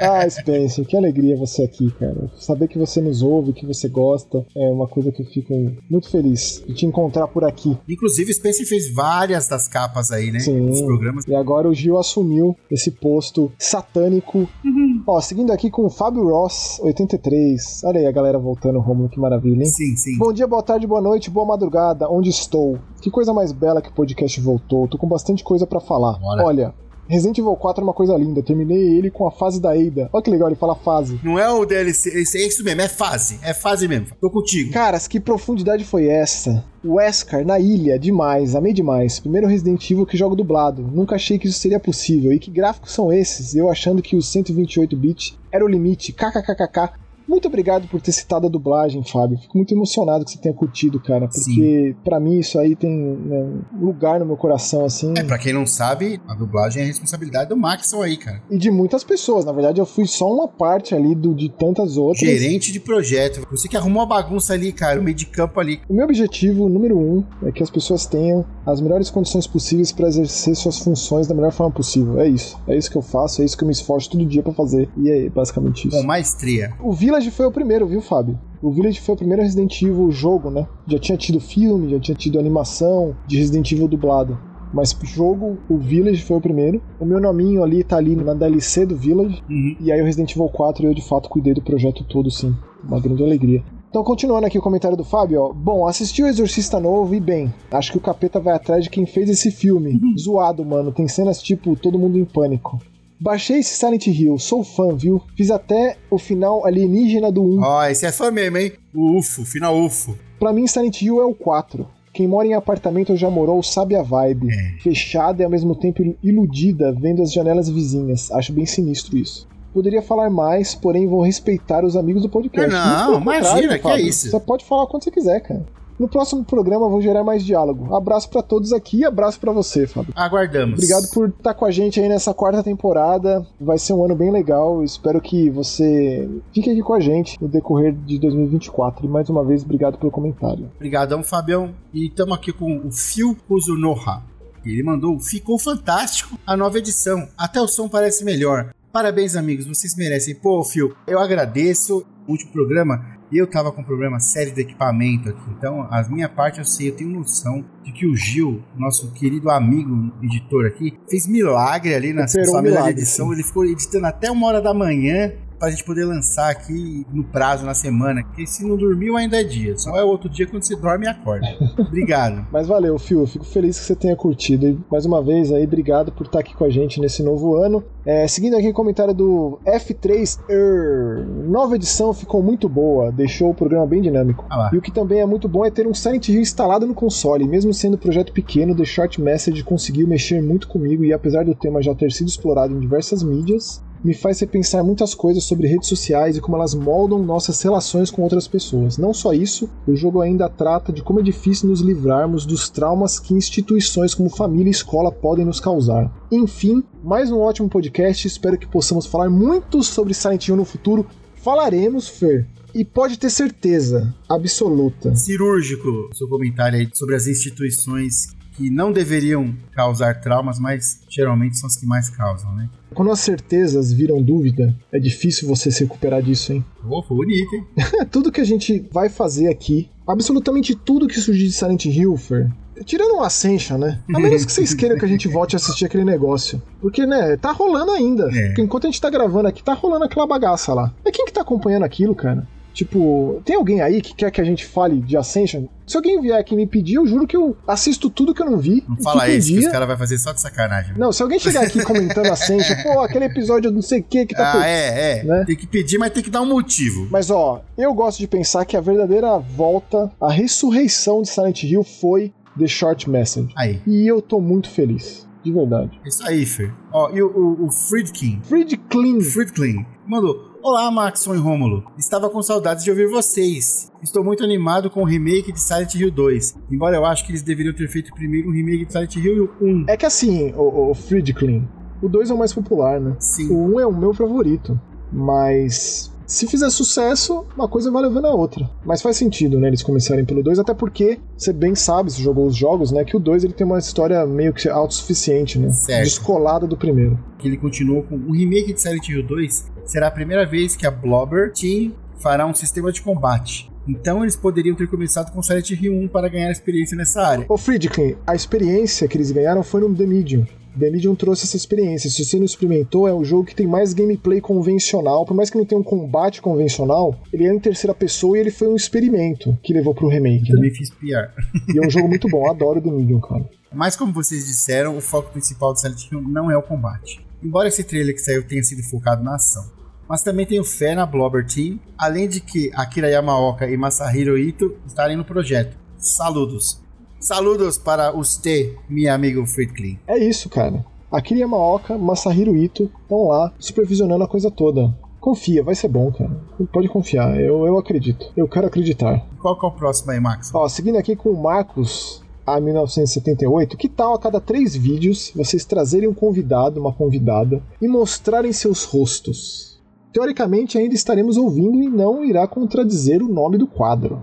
ah, 0.00 0.28
Spencer, 0.28 0.86
que 0.86 0.96
alegria 0.96 1.36
você 1.36 1.64
aqui, 1.64 1.90
cara. 1.98 2.30
Saber 2.38 2.68
que 2.68 2.78
você 2.78 3.00
nos 3.00 3.22
ouve, 3.22 3.52
que 3.52 3.66
você 3.66 3.88
gosta, 3.88 4.46
é 4.56 4.68
uma 4.68 4.86
coisa 4.86 5.10
que 5.10 5.22
eu 5.22 5.26
fico 5.26 5.52
muito 5.90 6.08
feliz 6.08 6.62
de 6.66 6.74
te 6.74 6.86
encontrar 6.86 7.26
por 7.26 7.44
aqui. 7.44 7.76
Inclusive, 7.88 8.32
Spencer 8.32 8.66
fez 8.66 8.92
várias 8.92 9.48
das 9.48 9.66
capas 9.66 10.12
aí, 10.12 10.30
né? 10.30 10.38
Sim. 10.38 10.66
Dos 10.66 10.82
programas. 10.82 11.26
E 11.26 11.34
agora 11.34 11.68
o 11.68 11.74
Gil 11.74 11.98
assumiu 11.98 12.56
esse 12.70 12.92
posto 12.92 13.50
satânico. 13.58 14.48
Uhum. 14.64 15.02
Ó, 15.06 15.20
seguindo 15.20 15.52
aqui 15.52 15.70
com 15.70 15.84
o 15.84 15.90
Fábio 15.90 16.22
Ross, 16.28 16.78
83. 16.80 17.82
Olha 17.84 18.00
aí 18.00 18.06
a 18.06 18.12
galera 18.12 18.38
voltando, 18.38 18.78
Romulo, 18.78 19.08
que 19.08 19.18
maravilha, 19.18 19.64
hein? 19.64 19.66
Sim, 19.66 19.96
sim. 20.04 20.18
Bom 20.18 20.32
dia, 20.32 20.46
boa 20.46 20.62
tarde, 20.62 20.86
boa 20.86 21.00
noite, 21.00 21.30
boa 21.30 21.46
madrugada. 21.46 22.08
Onde 22.10 22.28
estou? 22.28 22.78
Que 23.00 23.10
coisa 23.10 23.32
mais 23.32 23.52
bela 23.52 23.80
que 23.80 23.88
o 23.88 23.92
podcast 23.92 24.38
voltou. 24.40 24.86
Tô 24.86 24.98
com 24.98 25.08
bastante 25.08 25.42
coisa 25.42 25.66
para 25.66 25.80
falar. 25.80 26.18
Bora. 26.18 26.44
Olha, 26.44 26.74
Resident 27.08 27.38
Evil 27.38 27.56
4 27.56 27.82
é 27.82 27.84
uma 27.84 27.94
coisa 27.94 28.14
linda. 28.16 28.42
Terminei 28.42 28.98
ele 28.98 29.10
com 29.10 29.26
a 29.26 29.30
fase 29.30 29.60
da 29.60 29.70
Ada. 29.70 30.10
Olha 30.12 30.22
que 30.22 30.30
legal, 30.30 30.48
ele 30.48 30.56
fala 30.56 30.74
fase. 30.74 31.18
Não 31.22 31.38
é 31.38 31.48
o 31.50 31.64
DLC, 31.64 32.10
é 32.10 32.46
isso 32.46 32.62
mesmo, 32.62 32.82
é 32.82 32.88
fase. 32.88 33.38
É 33.42 33.54
fase 33.54 33.88
mesmo. 33.88 34.08
Tô 34.20 34.30
contigo. 34.30 34.72
Caras, 34.72 35.08
que 35.08 35.18
profundidade 35.18 35.84
foi 35.84 36.06
essa? 36.06 36.62
O 36.84 36.94
Wesker 36.94 37.46
na 37.46 37.58
ilha, 37.58 37.98
demais, 37.98 38.54
amei 38.54 38.74
demais. 38.74 39.18
Primeiro 39.18 39.46
Resident 39.46 39.90
Evil 39.90 40.04
que 40.04 40.18
jogo 40.18 40.36
dublado. 40.36 40.82
Nunca 40.82 41.16
achei 41.16 41.38
que 41.38 41.48
isso 41.48 41.58
seria 41.58 41.80
possível. 41.80 42.30
E 42.30 42.38
que 42.38 42.50
gráficos 42.50 42.92
são 42.92 43.10
esses? 43.10 43.54
Eu 43.54 43.70
achando 43.70 44.02
que 44.02 44.16
os 44.16 44.30
128 44.30 44.94
bits 44.96 45.38
era 45.50 45.64
o 45.64 45.68
limite. 45.68 46.12
KKKKK. 46.12 47.03
Muito 47.26 47.48
obrigado 47.48 47.88
por 47.88 48.00
ter 48.00 48.12
citado 48.12 48.46
a 48.46 48.50
dublagem, 48.50 49.02
Fábio. 49.02 49.38
Fico 49.38 49.56
muito 49.56 49.72
emocionado 49.74 50.24
que 50.24 50.32
você 50.32 50.38
tenha 50.38 50.54
curtido, 50.54 51.00
cara, 51.00 51.28
porque 51.28 51.96
para 52.04 52.20
mim 52.20 52.38
isso 52.38 52.58
aí 52.58 52.76
tem 52.76 52.90
né, 52.90 53.60
lugar 53.80 54.20
no 54.20 54.26
meu 54.26 54.36
coração, 54.36 54.84
assim. 54.84 55.12
É, 55.16 55.22
pra 55.22 55.38
quem 55.38 55.52
não 55.52 55.66
sabe, 55.66 56.20
a 56.28 56.34
dublagem 56.34 56.82
é 56.82 56.86
responsabilidade 56.86 57.48
do 57.48 57.56
Maxon 57.56 58.02
aí, 58.02 58.16
cara. 58.16 58.42
E 58.50 58.58
de 58.58 58.70
muitas 58.70 59.02
pessoas. 59.02 59.44
Na 59.44 59.52
verdade, 59.52 59.80
eu 59.80 59.86
fui 59.86 60.06
só 60.06 60.32
uma 60.32 60.48
parte 60.48 60.94
ali 60.94 61.14
do, 61.14 61.34
de 61.34 61.48
tantas 61.48 61.96
outras. 61.96 62.20
Gerente 62.20 62.72
de 62.72 62.80
projeto. 62.80 63.46
Você 63.50 63.68
que 63.68 63.76
arrumou 63.76 64.02
a 64.02 64.06
bagunça 64.06 64.52
ali, 64.52 64.72
cara, 64.72 65.00
o 65.00 65.02
meio 65.02 65.16
de 65.16 65.26
campo 65.26 65.58
ali. 65.60 65.80
O 65.88 65.94
meu 65.94 66.04
objetivo, 66.04 66.68
número 66.68 66.98
um, 66.98 67.24
é 67.42 67.52
que 67.52 67.62
as 67.62 67.70
pessoas 67.70 68.06
tenham 68.06 68.44
as 68.66 68.80
melhores 68.80 69.10
condições 69.10 69.46
possíveis 69.46 69.92
para 69.92 70.08
exercer 70.08 70.54
suas 70.56 70.78
funções 70.78 71.26
da 71.26 71.34
melhor 71.34 71.52
forma 71.52 71.72
possível. 71.72 72.20
É 72.20 72.28
isso. 72.28 72.58
É 72.66 72.76
isso 72.76 72.90
que 72.90 72.96
eu 72.96 73.02
faço, 73.02 73.42
é 73.42 73.44
isso 73.44 73.56
que 73.56 73.64
eu 73.64 73.68
me 73.68 73.72
esforço 73.72 74.10
todo 74.10 74.24
dia 74.24 74.42
para 74.42 74.52
fazer. 74.52 74.88
E 74.96 75.10
é 75.10 75.28
basicamente 75.28 75.88
isso. 75.88 75.96
Com 75.96 76.02
maestria. 76.02 76.72
O 76.80 76.92
Vila 76.92 77.13
Village 77.14 77.30
foi 77.30 77.46
o 77.46 77.52
primeiro, 77.52 77.86
viu, 77.86 78.00
Fábio? 78.00 78.36
O 78.60 78.72
Village 78.72 79.00
foi 79.00 79.14
o 79.14 79.18
primeiro 79.18 79.40
Resident 79.40 79.80
Evil 79.80 80.10
jogo, 80.10 80.50
né? 80.50 80.66
Já 80.84 80.98
tinha 80.98 81.16
tido 81.16 81.38
filme, 81.38 81.88
já 81.88 82.00
tinha 82.00 82.16
tido 82.16 82.40
animação 82.40 83.14
de 83.24 83.38
Resident 83.38 83.70
Evil 83.70 83.86
dublado. 83.86 84.36
Mas 84.72 84.98
jogo, 85.04 85.56
o 85.70 85.78
Village 85.78 86.22
foi 86.22 86.36
o 86.36 86.40
primeiro. 86.40 86.82
O 86.98 87.04
meu 87.04 87.20
nominho 87.20 87.62
ali 87.62 87.84
tá 87.84 87.98
ali 87.98 88.16
na 88.16 88.34
DLC 88.34 88.84
do 88.84 88.96
Village. 88.96 89.40
Uhum. 89.48 89.76
E 89.78 89.92
aí 89.92 90.02
o 90.02 90.04
Resident 90.04 90.32
Evil 90.32 90.48
4 90.48 90.86
eu 90.86 90.92
de 90.92 91.06
fato 91.06 91.28
cuidei 91.28 91.54
do 91.54 91.62
projeto 91.62 92.02
todo, 92.02 92.28
sim. 92.32 92.52
Uma 92.82 93.00
grande 93.00 93.22
alegria. 93.22 93.62
Então, 93.88 94.02
continuando 94.02 94.48
aqui 94.48 94.58
o 94.58 94.62
comentário 94.62 94.96
do 94.96 95.04
Fábio, 95.04 95.40
ó. 95.40 95.52
Bom, 95.52 95.86
assisti 95.86 96.20
o 96.20 96.26
Exorcista 96.26 96.80
Novo 96.80 97.14
e 97.14 97.20
bem, 97.20 97.54
acho 97.70 97.92
que 97.92 97.98
o 97.98 98.00
capeta 98.00 98.40
vai 98.40 98.54
atrás 98.54 98.82
de 98.82 98.90
quem 98.90 99.06
fez 99.06 99.30
esse 99.30 99.52
filme. 99.52 100.00
Zoado, 100.18 100.64
mano. 100.64 100.90
Tem 100.90 101.06
cenas 101.06 101.40
tipo 101.40 101.76
todo 101.76 101.96
mundo 101.96 102.18
em 102.18 102.24
pânico. 102.24 102.80
Baixei 103.24 103.60
esse 103.60 103.74
Silent 103.74 104.06
Hill, 104.06 104.38
sou 104.38 104.62
fã, 104.62 104.94
viu? 104.94 105.18
Fiz 105.34 105.50
até 105.50 105.96
o 106.10 106.18
final 106.18 106.66
alienígena 106.66 107.32
do 107.32 107.42
1. 107.42 107.62
Ó, 107.62 107.78
oh, 107.78 107.84
esse 107.84 108.04
é 108.04 108.12
fã 108.12 108.30
mesmo, 108.30 108.58
hein? 108.58 108.72
O 108.94 109.16
UFO, 109.16 109.46
final 109.46 109.74
UFO. 109.82 110.14
Pra 110.38 110.52
mim, 110.52 110.66
Silent 110.66 111.00
Hill 111.00 111.22
é 111.22 111.24
o 111.24 111.34
4. 111.34 111.88
Quem 112.12 112.28
mora 112.28 112.46
em 112.46 112.52
apartamento 112.52 113.16
já 113.16 113.30
morou 113.30 113.62
sabe 113.62 113.96
a 113.96 114.02
vibe. 114.02 114.50
É. 114.52 114.82
Fechada 114.82 115.40
e 115.40 115.44
ao 115.46 115.50
mesmo 115.50 115.74
tempo 115.74 116.02
iludida, 116.22 116.92
vendo 116.92 117.22
as 117.22 117.32
janelas 117.32 117.66
vizinhas. 117.70 118.30
Acho 118.30 118.52
bem 118.52 118.66
sinistro 118.66 119.16
isso. 119.16 119.48
Poderia 119.72 120.02
falar 120.02 120.28
mais, 120.28 120.74
porém 120.74 121.06
vou 121.06 121.22
respeitar 121.22 121.82
os 121.82 121.96
amigos 121.96 122.20
do 122.20 122.28
podcast. 122.28 122.70
Não, 122.70 123.12
não 123.12 123.20
imagina, 123.22 123.78
que 123.78 123.88
é 123.88 124.02
isso. 124.02 124.30
Você 124.30 124.38
pode 124.38 124.66
falar 124.66 124.86
quando 124.86 125.02
você 125.02 125.10
quiser, 125.10 125.40
cara. 125.40 125.64
No 125.98 126.08
próximo 126.08 126.44
programa 126.44 126.88
vou 126.88 127.00
gerar 127.00 127.22
mais 127.22 127.44
diálogo. 127.44 127.94
Abraço 127.94 128.28
para 128.28 128.42
todos 128.42 128.72
aqui 128.72 128.98
e 128.98 129.04
abraço 129.04 129.38
para 129.38 129.52
você, 129.52 129.86
Fábio. 129.86 130.12
Aguardamos. 130.16 130.74
Obrigado 130.74 131.08
por 131.10 131.28
estar 131.28 131.54
com 131.54 131.64
a 131.64 131.70
gente 131.70 132.00
aí 132.00 132.08
nessa 132.08 132.34
quarta 132.34 132.62
temporada. 132.62 133.46
Vai 133.60 133.78
ser 133.78 133.92
um 133.92 134.04
ano 134.04 134.16
bem 134.16 134.30
legal. 134.30 134.82
Espero 134.82 135.20
que 135.20 135.48
você 135.50 136.28
fique 136.52 136.70
aqui 136.70 136.82
com 136.82 136.94
a 136.94 137.00
gente 137.00 137.40
no 137.40 137.48
decorrer 137.48 137.92
de 137.92 138.18
2024. 138.18 139.06
E 139.06 139.08
mais 139.08 139.28
uma 139.28 139.44
vez, 139.44 139.62
obrigado 139.62 139.96
pelo 139.96 140.10
comentário. 140.10 140.70
Obrigadão, 140.76 141.22
Fabião. 141.22 141.72
E 141.92 142.06
estamos 142.08 142.34
aqui 142.34 142.52
com 142.52 142.78
o 142.78 142.90
Phil 142.90 143.36
Kuzunoha. 143.46 144.22
Ele 144.64 144.82
mandou: 144.82 145.20
ficou 145.20 145.58
fantástico 145.58 146.38
a 146.46 146.56
nova 146.56 146.78
edição. 146.78 147.28
Até 147.36 147.60
o 147.60 147.68
som 147.68 147.88
parece 147.88 148.24
melhor. 148.24 148.74
Parabéns, 148.92 149.36
amigos, 149.36 149.66
vocês 149.66 149.96
merecem. 149.96 150.34
Pô, 150.34 150.62
Phil, 150.64 150.94
eu 151.06 151.18
agradeço. 151.18 152.04
O 152.26 152.32
último 152.32 152.52
programa 152.52 153.13
eu 153.38 153.46
tava 153.46 153.72
com 153.72 153.82
problema 153.82 154.20
sério 154.20 154.54
de 154.54 154.60
equipamento 154.60 155.28
aqui, 155.28 155.50
então 155.56 155.86
a 155.90 156.02
minha 156.08 156.28
parte 156.28 156.58
eu 156.58 156.64
sei, 156.64 156.88
eu 156.88 156.96
tenho 156.96 157.10
noção 157.10 157.64
de 157.82 157.92
que 157.92 158.06
o 158.06 158.16
Gil, 158.16 158.62
nosso 158.76 159.10
querido 159.12 159.50
amigo 159.50 160.12
editor 160.22 160.66
aqui, 160.66 160.98
fez 161.08 161.26
milagre 161.26 161.94
ali 161.94 162.12
na 162.12 162.26
sua 162.26 162.62
mesa 162.62 162.82
de 162.82 162.90
edição. 162.90 163.28
Sim. 163.28 163.34
Ele 163.34 163.42
ficou 163.42 163.64
editando 163.64 164.06
até 164.06 164.30
uma 164.30 164.46
hora 164.46 164.60
da 164.60 164.74
manhã 164.74 165.32
pra 165.64 165.70
gente 165.70 165.84
poder 165.84 166.04
lançar 166.04 166.50
aqui 166.50 167.06
no 167.10 167.24
prazo, 167.24 167.64
na 167.64 167.74
semana. 167.74 168.22
Porque 168.22 168.46
se 168.46 168.66
não 168.66 168.76
dormiu, 168.76 169.16
ainda 169.16 169.40
é 169.40 169.44
dia. 169.44 169.76
Só 169.78 169.96
é 169.96 170.04
outro 170.04 170.28
dia 170.28 170.46
quando 170.46 170.62
você 170.62 170.76
dorme 170.76 171.06
e 171.06 171.08
acorda. 171.08 171.46
Obrigado. 171.78 172.46
Mas 172.52 172.66
valeu, 172.66 172.98
Fio. 172.98 173.26
Fico 173.26 173.44
feliz 173.44 173.78
que 173.78 173.86
você 173.86 173.96
tenha 173.96 174.14
curtido. 174.14 174.66
E 174.66 174.78
mais 174.90 175.06
uma 175.06 175.22
vez 175.22 175.50
aí, 175.50 175.64
obrigado 175.64 176.12
por 176.12 176.26
estar 176.26 176.40
aqui 176.40 176.54
com 176.54 176.64
a 176.64 176.70
gente 176.70 177.00
nesse 177.00 177.22
novo 177.22 177.56
ano. 177.56 177.82
É, 178.04 178.28
seguindo 178.28 178.56
aqui 178.56 178.68
o 178.68 178.74
comentário 178.74 179.14
do 179.14 179.58
F3 179.64 180.38
er, 180.48 181.26
Nova 181.48 181.74
edição 181.74 182.12
ficou 182.12 182.42
muito 182.42 182.68
boa, 182.68 183.10
deixou 183.10 183.50
o 183.50 183.54
programa 183.54 183.86
bem 183.86 184.02
dinâmico. 184.02 184.44
Ah 184.50 184.68
e 184.72 184.76
o 184.76 184.82
que 184.82 184.92
também 184.92 185.20
é 185.20 185.26
muito 185.26 185.48
bom 185.48 185.64
é 185.64 185.70
ter 185.70 185.86
um 185.86 185.94
Silent 185.94 186.28
Hill 186.28 186.42
instalado 186.42 186.86
no 186.86 186.94
console. 186.94 187.48
Mesmo 187.48 187.72
sendo 187.72 187.94
um 187.94 187.98
projeto 187.98 188.32
pequeno, 188.32 188.76
The 188.76 188.84
Short 188.84 189.20
Message 189.20 189.64
conseguiu 189.64 190.06
mexer 190.06 190.42
muito 190.42 190.68
comigo 190.68 191.02
e 191.02 191.12
apesar 191.14 191.44
do 191.44 191.54
tema 191.54 191.80
já 191.80 191.94
ter 191.94 192.12
sido 192.12 192.28
explorado 192.28 192.74
em 192.74 192.80
diversas 192.80 193.22
mídias, 193.22 193.82
me 194.04 194.12
faz 194.12 194.38
repensar 194.38 194.84
muitas 194.84 195.14
coisas 195.14 195.44
sobre 195.44 195.66
redes 195.66 195.88
sociais 195.88 196.36
e 196.36 196.40
como 196.40 196.56
elas 196.56 196.74
moldam 196.74 197.22
nossas 197.22 197.60
relações 197.62 198.10
com 198.10 198.22
outras 198.22 198.46
pessoas. 198.46 198.98
Não 198.98 199.14
só 199.14 199.32
isso, 199.32 199.70
o 199.86 199.96
jogo 199.96 200.20
ainda 200.20 200.48
trata 200.48 200.92
de 200.92 201.02
como 201.02 201.20
é 201.20 201.22
difícil 201.22 201.70
nos 201.70 201.80
livrarmos 201.80 202.44
dos 202.44 202.68
traumas 202.68 203.18
que 203.18 203.32
instituições 203.32 204.14
como 204.14 204.28
família 204.28 204.68
e 204.68 204.70
escola 204.70 205.10
podem 205.10 205.46
nos 205.46 205.58
causar. 205.58 206.12
Enfim, 206.30 206.84
mais 207.02 207.32
um 207.32 207.38
ótimo 207.38 207.68
podcast. 207.68 208.28
Espero 208.28 208.58
que 208.58 208.66
possamos 208.66 209.06
falar 209.06 209.30
muito 209.30 209.82
sobre 209.82 210.12
Silent 210.12 210.48
Hill 210.48 210.56
no 210.56 210.66
futuro. 210.66 211.06
Falaremos, 211.36 212.06
Fer. 212.08 212.46
E 212.74 212.84
pode 212.84 213.18
ter 213.18 213.30
certeza 213.30 214.14
absoluta. 214.28 215.14
Cirúrgico, 215.14 216.10
seu 216.12 216.28
comentário 216.28 216.78
aí 216.78 216.88
sobre 216.92 217.14
as 217.14 217.26
instituições 217.26 218.34
que 218.54 218.70
não 218.70 218.92
deveriam 218.92 219.54
causar 219.72 220.20
traumas, 220.20 220.58
mas 220.58 221.00
geralmente 221.08 221.58
são 221.58 221.66
as 221.66 221.76
que 221.76 221.86
mais 221.86 222.08
causam, 222.08 222.54
né? 222.54 222.68
Quando 222.94 223.10
as 223.10 223.20
certezas 223.20 223.92
viram 223.92 224.22
dúvida, 224.22 224.74
é 224.92 224.98
difícil 224.98 225.48
você 225.48 225.70
se 225.70 225.82
recuperar 225.84 226.22
disso, 226.22 226.52
hein? 226.52 226.64
Oh, 226.88 227.02
bonito, 227.02 227.54
hein? 227.54 227.66
tudo 228.10 228.30
que 228.30 228.40
a 228.40 228.44
gente 228.44 228.86
vai 228.92 229.08
fazer 229.08 229.48
aqui, 229.48 229.90
absolutamente 230.06 230.74
tudo 230.74 231.08
que 231.08 231.20
surgir 231.20 231.46
de 231.46 231.52
Silent 231.52 231.86
Hill, 231.86 232.16
Fer, 232.16 232.50
Tirando 232.84 233.16
o 233.16 233.22
Ascension, 233.22 233.78
né? 233.78 234.00
A 234.12 234.18
menos 234.18 234.44
que 234.44 234.52
vocês 234.52 234.74
queiram 234.74 234.98
que 234.98 235.04
a 235.04 235.08
gente 235.08 235.28
volte 235.28 235.54
a 235.54 235.58
assistir 235.58 235.84
aquele 235.84 236.04
negócio. 236.04 236.60
Porque, 236.80 237.06
né, 237.06 237.36
tá 237.36 237.52
rolando 237.52 237.92
ainda. 237.92 238.28
É. 238.32 238.54
Enquanto 238.58 238.86
a 238.86 238.90
gente 238.90 239.00
tá 239.00 239.08
gravando 239.08 239.46
aqui, 239.46 239.62
tá 239.62 239.74
rolando 239.74 240.04
aquela 240.04 240.26
bagaça 240.26 240.74
lá. 240.74 240.92
É 241.04 241.10
quem 241.10 241.24
que 241.24 241.32
tá 241.32 241.42
acompanhando 241.42 241.84
aquilo, 241.84 242.14
cara? 242.14 242.46
Tipo, 242.74 243.40
tem 243.44 243.54
alguém 243.54 243.80
aí 243.80 244.02
que 244.02 244.14
quer 244.14 244.32
que 244.32 244.40
a 244.40 244.44
gente 244.44 244.66
fale 244.66 245.00
de 245.00 245.16
Ascension? 245.16 245.66
Se 245.86 245.96
alguém 245.96 246.20
vier 246.20 246.36
aqui 246.36 246.56
me 246.56 246.66
pedir, 246.66 246.94
eu 246.94 247.06
juro 247.06 247.26
que 247.26 247.36
eu 247.36 247.56
assisto 247.68 248.10
tudo 248.10 248.34
que 248.34 248.42
eu 248.42 248.50
não 248.50 248.58
vi. 248.58 248.84
Não 248.88 248.96
fala 248.96 249.28
isso, 249.28 249.52
que 249.52 249.60
os 249.60 249.68
caras 249.68 249.86
vai 249.86 249.96
fazer 249.96 250.18
só 250.18 250.32
de 250.32 250.40
sacanagem. 250.40 250.94
Não, 250.98 251.12
se 251.12 251.22
alguém 251.22 251.38
chegar 251.38 251.62
aqui 251.62 251.82
comentando 251.84 252.26
Ascension, 252.26 252.74
pô, 252.82 253.00
aquele 253.00 253.26
episódio 253.26 253.70
não 253.70 253.80
sei 253.80 254.00
o 254.00 254.02
que 254.02 254.26
que 254.26 254.34
tá... 254.34 254.60
Ah, 254.60 254.66
é, 254.66 255.20
é. 255.20 255.24
Né? 255.24 255.44
Tem 255.46 255.56
que 255.56 255.66
pedir, 255.68 255.98
mas 255.98 256.10
tem 256.10 256.22
que 256.22 256.30
dar 256.30 256.42
um 256.42 256.46
motivo. 256.46 257.06
Mas, 257.10 257.30
ó, 257.30 257.62
eu 257.78 257.94
gosto 257.94 258.18
de 258.18 258.26
pensar 258.26 258.64
que 258.64 258.76
a 258.76 258.80
verdadeira 258.80 259.38
volta, 259.38 260.10
a 260.20 260.32
ressurreição 260.32 261.22
de 261.22 261.28
Silent 261.28 261.62
Hill 261.62 261.84
foi 261.84 262.32
The 262.58 262.66
Short 262.66 263.08
Message. 263.08 263.52
Aí. 263.56 263.80
E 263.86 264.06
eu 264.10 264.20
tô 264.20 264.40
muito 264.40 264.68
feliz. 264.68 265.28
De 265.44 265.52
verdade. 265.52 266.00
Isso 266.06 266.26
aí, 266.26 266.46
Fer. 266.46 266.72
Ó, 266.90 267.10
e 267.14 267.22
o, 267.22 267.28
o, 267.28 267.66
o 267.66 267.70
Friedkin. 267.70 268.40
Friedkin. 268.42 269.20
Friedkin. 269.20 269.86
Mandou. 270.06 270.53
Olá, 270.66 270.90
Maxon 270.90 271.34
e 271.34 271.38
Rômulo. 271.38 271.84
Estava 271.98 272.30
com 272.30 272.42
saudades 272.42 272.82
de 272.82 272.90
ouvir 272.90 273.06
vocês. 273.06 273.92
Estou 274.02 274.24
muito 274.24 274.42
animado 274.42 274.88
com 274.88 275.02
o 275.02 275.04
remake 275.04 275.52
de 275.52 275.60
Silent 275.60 275.94
Hill 275.94 276.10
2. 276.10 276.56
Embora 276.72 276.96
eu 276.96 277.04
acho 277.04 277.22
que 277.22 277.32
eles 277.32 277.42
deveriam 277.42 277.74
ter 277.74 277.86
feito 277.86 278.14
primeiro 278.14 278.48
um 278.48 278.50
remake 278.50 278.86
de 278.86 278.92
Silent 278.92 279.14
Hill 279.16 279.50
1. 279.60 279.84
É 279.86 279.94
que 279.94 280.06
assim, 280.06 280.54
o, 280.56 280.90
o 280.90 280.94
Friedkin, 280.94 281.68
o 282.02 282.08
2 282.08 282.30
é 282.30 282.32
o 282.32 282.38
mais 282.38 282.54
popular, 282.54 282.98
né? 282.98 283.14
Sim. 283.18 283.50
O 283.50 283.76
1 283.76 283.80
é 283.80 283.86
o 283.86 283.92
meu 283.92 284.14
favorito. 284.14 284.80
Mas 285.12 286.10
Se 286.26 286.46
fizer 286.46 286.70
sucesso, 286.70 287.44
uma 287.56 287.68
coisa 287.68 287.90
vai 287.90 288.02
levando 288.02 288.26
a 288.26 288.34
outra. 288.34 288.70
Mas 288.84 289.02
faz 289.02 289.16
sentido, 289.16 289.58
né, 289.58 289.68
eles 289.68 289.82
começarem 289.82 290.24
pelo 290.24 290.42
2, 290.42 290.58
até 290.58 290.72
porque 290.72 291.18
você 291.36 291.52
bem 291.52 291.74
sabe, 291.74 292.10
se 292.10 292.22
jogou 292.22 292.46
os 292.46 292.56
jogos, 292.56 292.90
né, 292.92 293.04
que 293.04 293.16
o 293.16 293.20
2 293.20 293.44
ele 293.44 293.52
tem 293.52 293.66
uma 293.66 293.78
história 293.78 294.24
meio 294.26 294.52
que 294.52 294.68
autossuficiente, 294.68 295.58
né? 295.58 295.70
Certo. 295.70 296.04
Descolada 296.04 296.66
do 296.66 296.76
primeiro. 296.76 297.18
Que 297.38 297.48
ele 297.48 297.56
continuou 297.56 298.02
com 298.02 298.16
o 298.16 298.32
remake 298.32 298.72
de 298.72 298.80
Silent 298.80 299.08
Hill 299.08 299.26
2 299.26 299.72
será 299.84 300.08
a 300.08 300.10
primeira 300.10 300.46
vez 300.46 300.74
que 300.74 300.86
a 300.86 300.90
Blobber 300.90 301.52
Team 301.52 301.92
fará 302.18 302.46
um 302.46 302.54
sistema 302.54 302.90
de 302.90 303.02
combate. 303.02 303.70
Então 303.86 304.22
eles 304.22 304.34
poderiam 304.34 304.74
ter 304.74 304.88
começado 304.88 305.30
com 305.30 305.42
Silent 305.42 305.70
Hill 305.70 305.92
1 305.92 306.08
para 306.08 306.28
ganhar 306.28 306.50
experiência 306.50 306.96
nessa 306.96 307.22
área. 307.22 307.44
Ô 307.48 307.58
Friedkin, 307.58 308.16
a 308.26 308.34
experiência 308.34 309.06
que 309.06 309.16
eles 309.16 309.30
ganharam 309.30 309.62
foi 309.62 309.82
no 309.82 309.94
The 309.94 310.06
Medium. 310.06 310.46
The 310.78 310.90
Medium 310.90 311.14
trouxe 311.14 311.44
essa 311.44 311.56
experiência. 311.56 312.10
Se 312.10 312.24
você 312.24 312.36
não 312.36 312.44
experimentou, 312.44 313.06
é 313.06 313.14
um 313.14 313.24
jogo 313.24 313.44
que 313.44 313.54
tem 313.54 313.66
mais 313.66 313.92
gameplay 313.92 314.40
convencional. 314.40 315.24
Por 315.24 315.34
mais 315.34 315.50
que 315.50 315.56
não 315.58 315.64
tenha 315.64 315.80
um 315.80 315.84
combate 315.84 316.42
convencional, 316.42 317.16
ele 317.32 317.46
é 317.46 317.52
em 317.52 317.58
terceira 317.60 317.94
pessoa 317.94 318.36
e 318.36 318.40
ele 318.40 318.50
foi 318.50 318.68
um 318.68 318.76
experimento 318.76 319.56
que 319.62 319.72
levou 319.72 319.94
pro 319.94 320.08
remake. 320.08 320.48
Também 320.50 320.70
Né? 320.70 320.76
fiz 320.76 320.90
PR. 320.90 321.30
E 321.74 321.78
é 321.78 321.86
um 321.86 321.90
jogo 321.90 322.08
muito 322.08 322.28
bom, 322.28 322.48
adoro 322.50 322.80
o 322.80 322.82
The 322.82 322.90
Medium, 322.90 323.20
cara. 323.20 323.48
Mas 323.72 323.96
como 323.96 324.12
vocês 324.12 324.46
disseram, 324.46 324.96
o 324.96 325.00
foco 325.00 325.30
principal 325.32 325.72
do 325.72 325.80
Silent 325.80 326.10
Hill 326.10 326.22
não 326.22 326.50
é 326.50 326.56
o 326.56 326.62
combate. 326.62 327.24
Embora 327.42 327.68
esse 327.68 327.84
trailer 327.84 328.14
que 328.14 328.20
saiu 328.20 328.46
tenha 328.46 328.62
sido 328.62 328.82
focado 328.82 329.22
na 329.22 329.34
ação. 329.34 329.64
Mas 330.08 330.22
também 330.22 330.46
tenho 330.46 330.64
fé 330.64 330.94
na 330.94 331.06
Blobber 331.06 331.46
Team, 331.46 331.78
além 331.98 332.28
de 332.28 332.40
que 332.40 332.70
Akira 332.74 333.08
Yamaoka 333.08 333.66
e 333.68 333.76
Masahiro 333.76 334.36
Ito 334.38 334.76
estarem 334.86 335.16
no 335.16 335.24
projeto. 335.24 335.76
Saludos. 335.98 336.83
Saludos 337.24 337.78
para 337.78 338.10
você, 338.10 338.76
meu 338.86 339.10
amigo 339.10 339.46
Friedkin. 339.46 339.98
É 340.06 340.18
isso, 340.18 340.46
cara. 340.50 340.84
Akira 341.10 341.40
Yamaoka, 341.40 341.96
Masahiro 341.96 342.54
Ito 342.54 342.90
estão 343.00 343.28
lá 343.28 343.50
supervisionando 343.58 344.22
a 344.22 344.28
coisa 344.28 344.50
toda. 344.50 344.94
Confia, 345.22 345.62
vai 345.64 345.74
ser 345.74 345.88
bom, 345.88 346.12
cara. 346.12 346.38
Pode 346.70 346.86
confiar, 346.86 347.40
eu, 347.40 347.66
eu 347.66 347.78
acredito. 347.78 348.30
Eu 348.36 348.46
quero 348.46 348.66
acreditar. 348.66 349.26
Qual 349.40 349.58
que 349.58 349.64
é 349.64 349.68
o 349.70 349.72
próximo 349.72 350.10
aí, 350.10 350.20
Max? 350.20 350.50
Ó, 350.52 350.68
seguindo 350.68 350.98
aqui 350.98 351.16
com 351.16 351.30
o 351.30 351.42
Marcos 351.42 352.22
a 352.46 352.60
1978, 352.60 353.74
que 353.78 353.88
tal 353.88 354.12
a 354.12 354.18
cada 354.18 354.38
três 354.38 354.76
vídeos 354.76 355.32
vocês 355.34 355.64
trazerem 355.64 356.10
um 356.10 356.12
convidado, 356.12 356.78
uma 356.78 356.92
convidada 356.92 357.62
e 357.80 357.88
mostrarem 357.88 358.52
seus 358.52 358.84
rostos? 358.84 359.80
Teoricamente 360.12 360.76
ainda 360.76 360.94
estaremos 360.94 361.38
ouvindo 361.38 361.82
e 361.82 361.88
não 361.88 362.22
irá 362.22 362.46
contradizer 362.46 363.22
o 363.22 363.32
nome 363.32 363.56
do 363.56 363.66
quadro. 363.66 364.22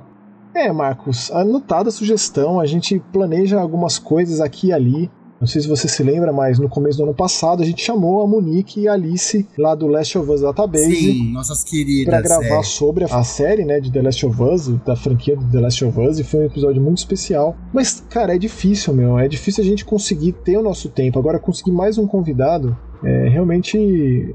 É, 0.54 0.72
Marcos, 0.72 1.32
anotada 1.32 1.89
a 1.89 1.91
sugestão, 1.91 2.60
a 2.60 2.66
gente 2.66 2.99
planeja 3.12 3.60
algumas 3.60 3.97
coisas 3.97 4.41
aqui 4.41 4.68
e 4.68 4.74
ali. 4.74 5.10
Não 5.39 5.47
sei 5.47 5.60
se 5.60 5.68
você 5.68 5.88
se 5.88 6.04
lembra, 6.04 6.32
mas 6.32 6.60
no 6.60 6.70
começo 6.70 6.99
do 6.99 7.04
ano 7.04 7.16
passado 7.16 7.64
a 7.64 7.66
gente 7.66 7.84
chamou 7.84 8.22
a 8.22 8.28
Monique 8.28 8.82
e 8.82 8.88
a 8.88 8.93
Alice 8.93 9.47
lá 9.58 9.74
do 9.74 9.88
Last 9.88 10.16
of 10.20 10.30
Us 10.30 10.41
Database 10.41 10.95
Sim, 10.95 11.32
nossas 11.32 11.64
queridas. 11.64 12.14
para 12.14 12.22
gravar 12.22 12.60
é. 12.60 12.64
sobre 12.64 13.06
a 13.06 13.24
série, 13.24 13.66
né, 13.66 13.80
de 13.80 13.91
The 13.91 14.04
Last 14.04 14.24
of 14.24 14.43
Us, 14.43 14.68
da 14.86 14.95
franquia 14.95 15.36
do 15.36 15.43
The 15.49 15.60
Last 15.60 15.84
of 15.84 15.99
Us, 15.99 16.20
e 16.20 16.24
foi 16.24 16.41
um 16.41 16.45
episódio 16.45 16.80
muito 16.80 16.99
especial. 16.99 17.56
Mas, 17.74 18.04
cara, 18.08 18.36
é 18.36 18.38
difícil, 18.38 18.93
meu, 18.93 19.18
é 19.18 19.28
difícil 19.28 19.64
a 19.64 19.66
gente 19.66 19.84
conseguir 19.84 20.34
ter 20.34 20.58
o 20.58 20.62
nosso 20.62 20.89
tempo. 20.89 21.18
Agora, 21.18 21.39
conseguir 21.39 21.72
mais 21.72 21.97
um 21.97 22.06
convidado 22.06 22.78
é 23.04 23.30
realmente 23.30 23.78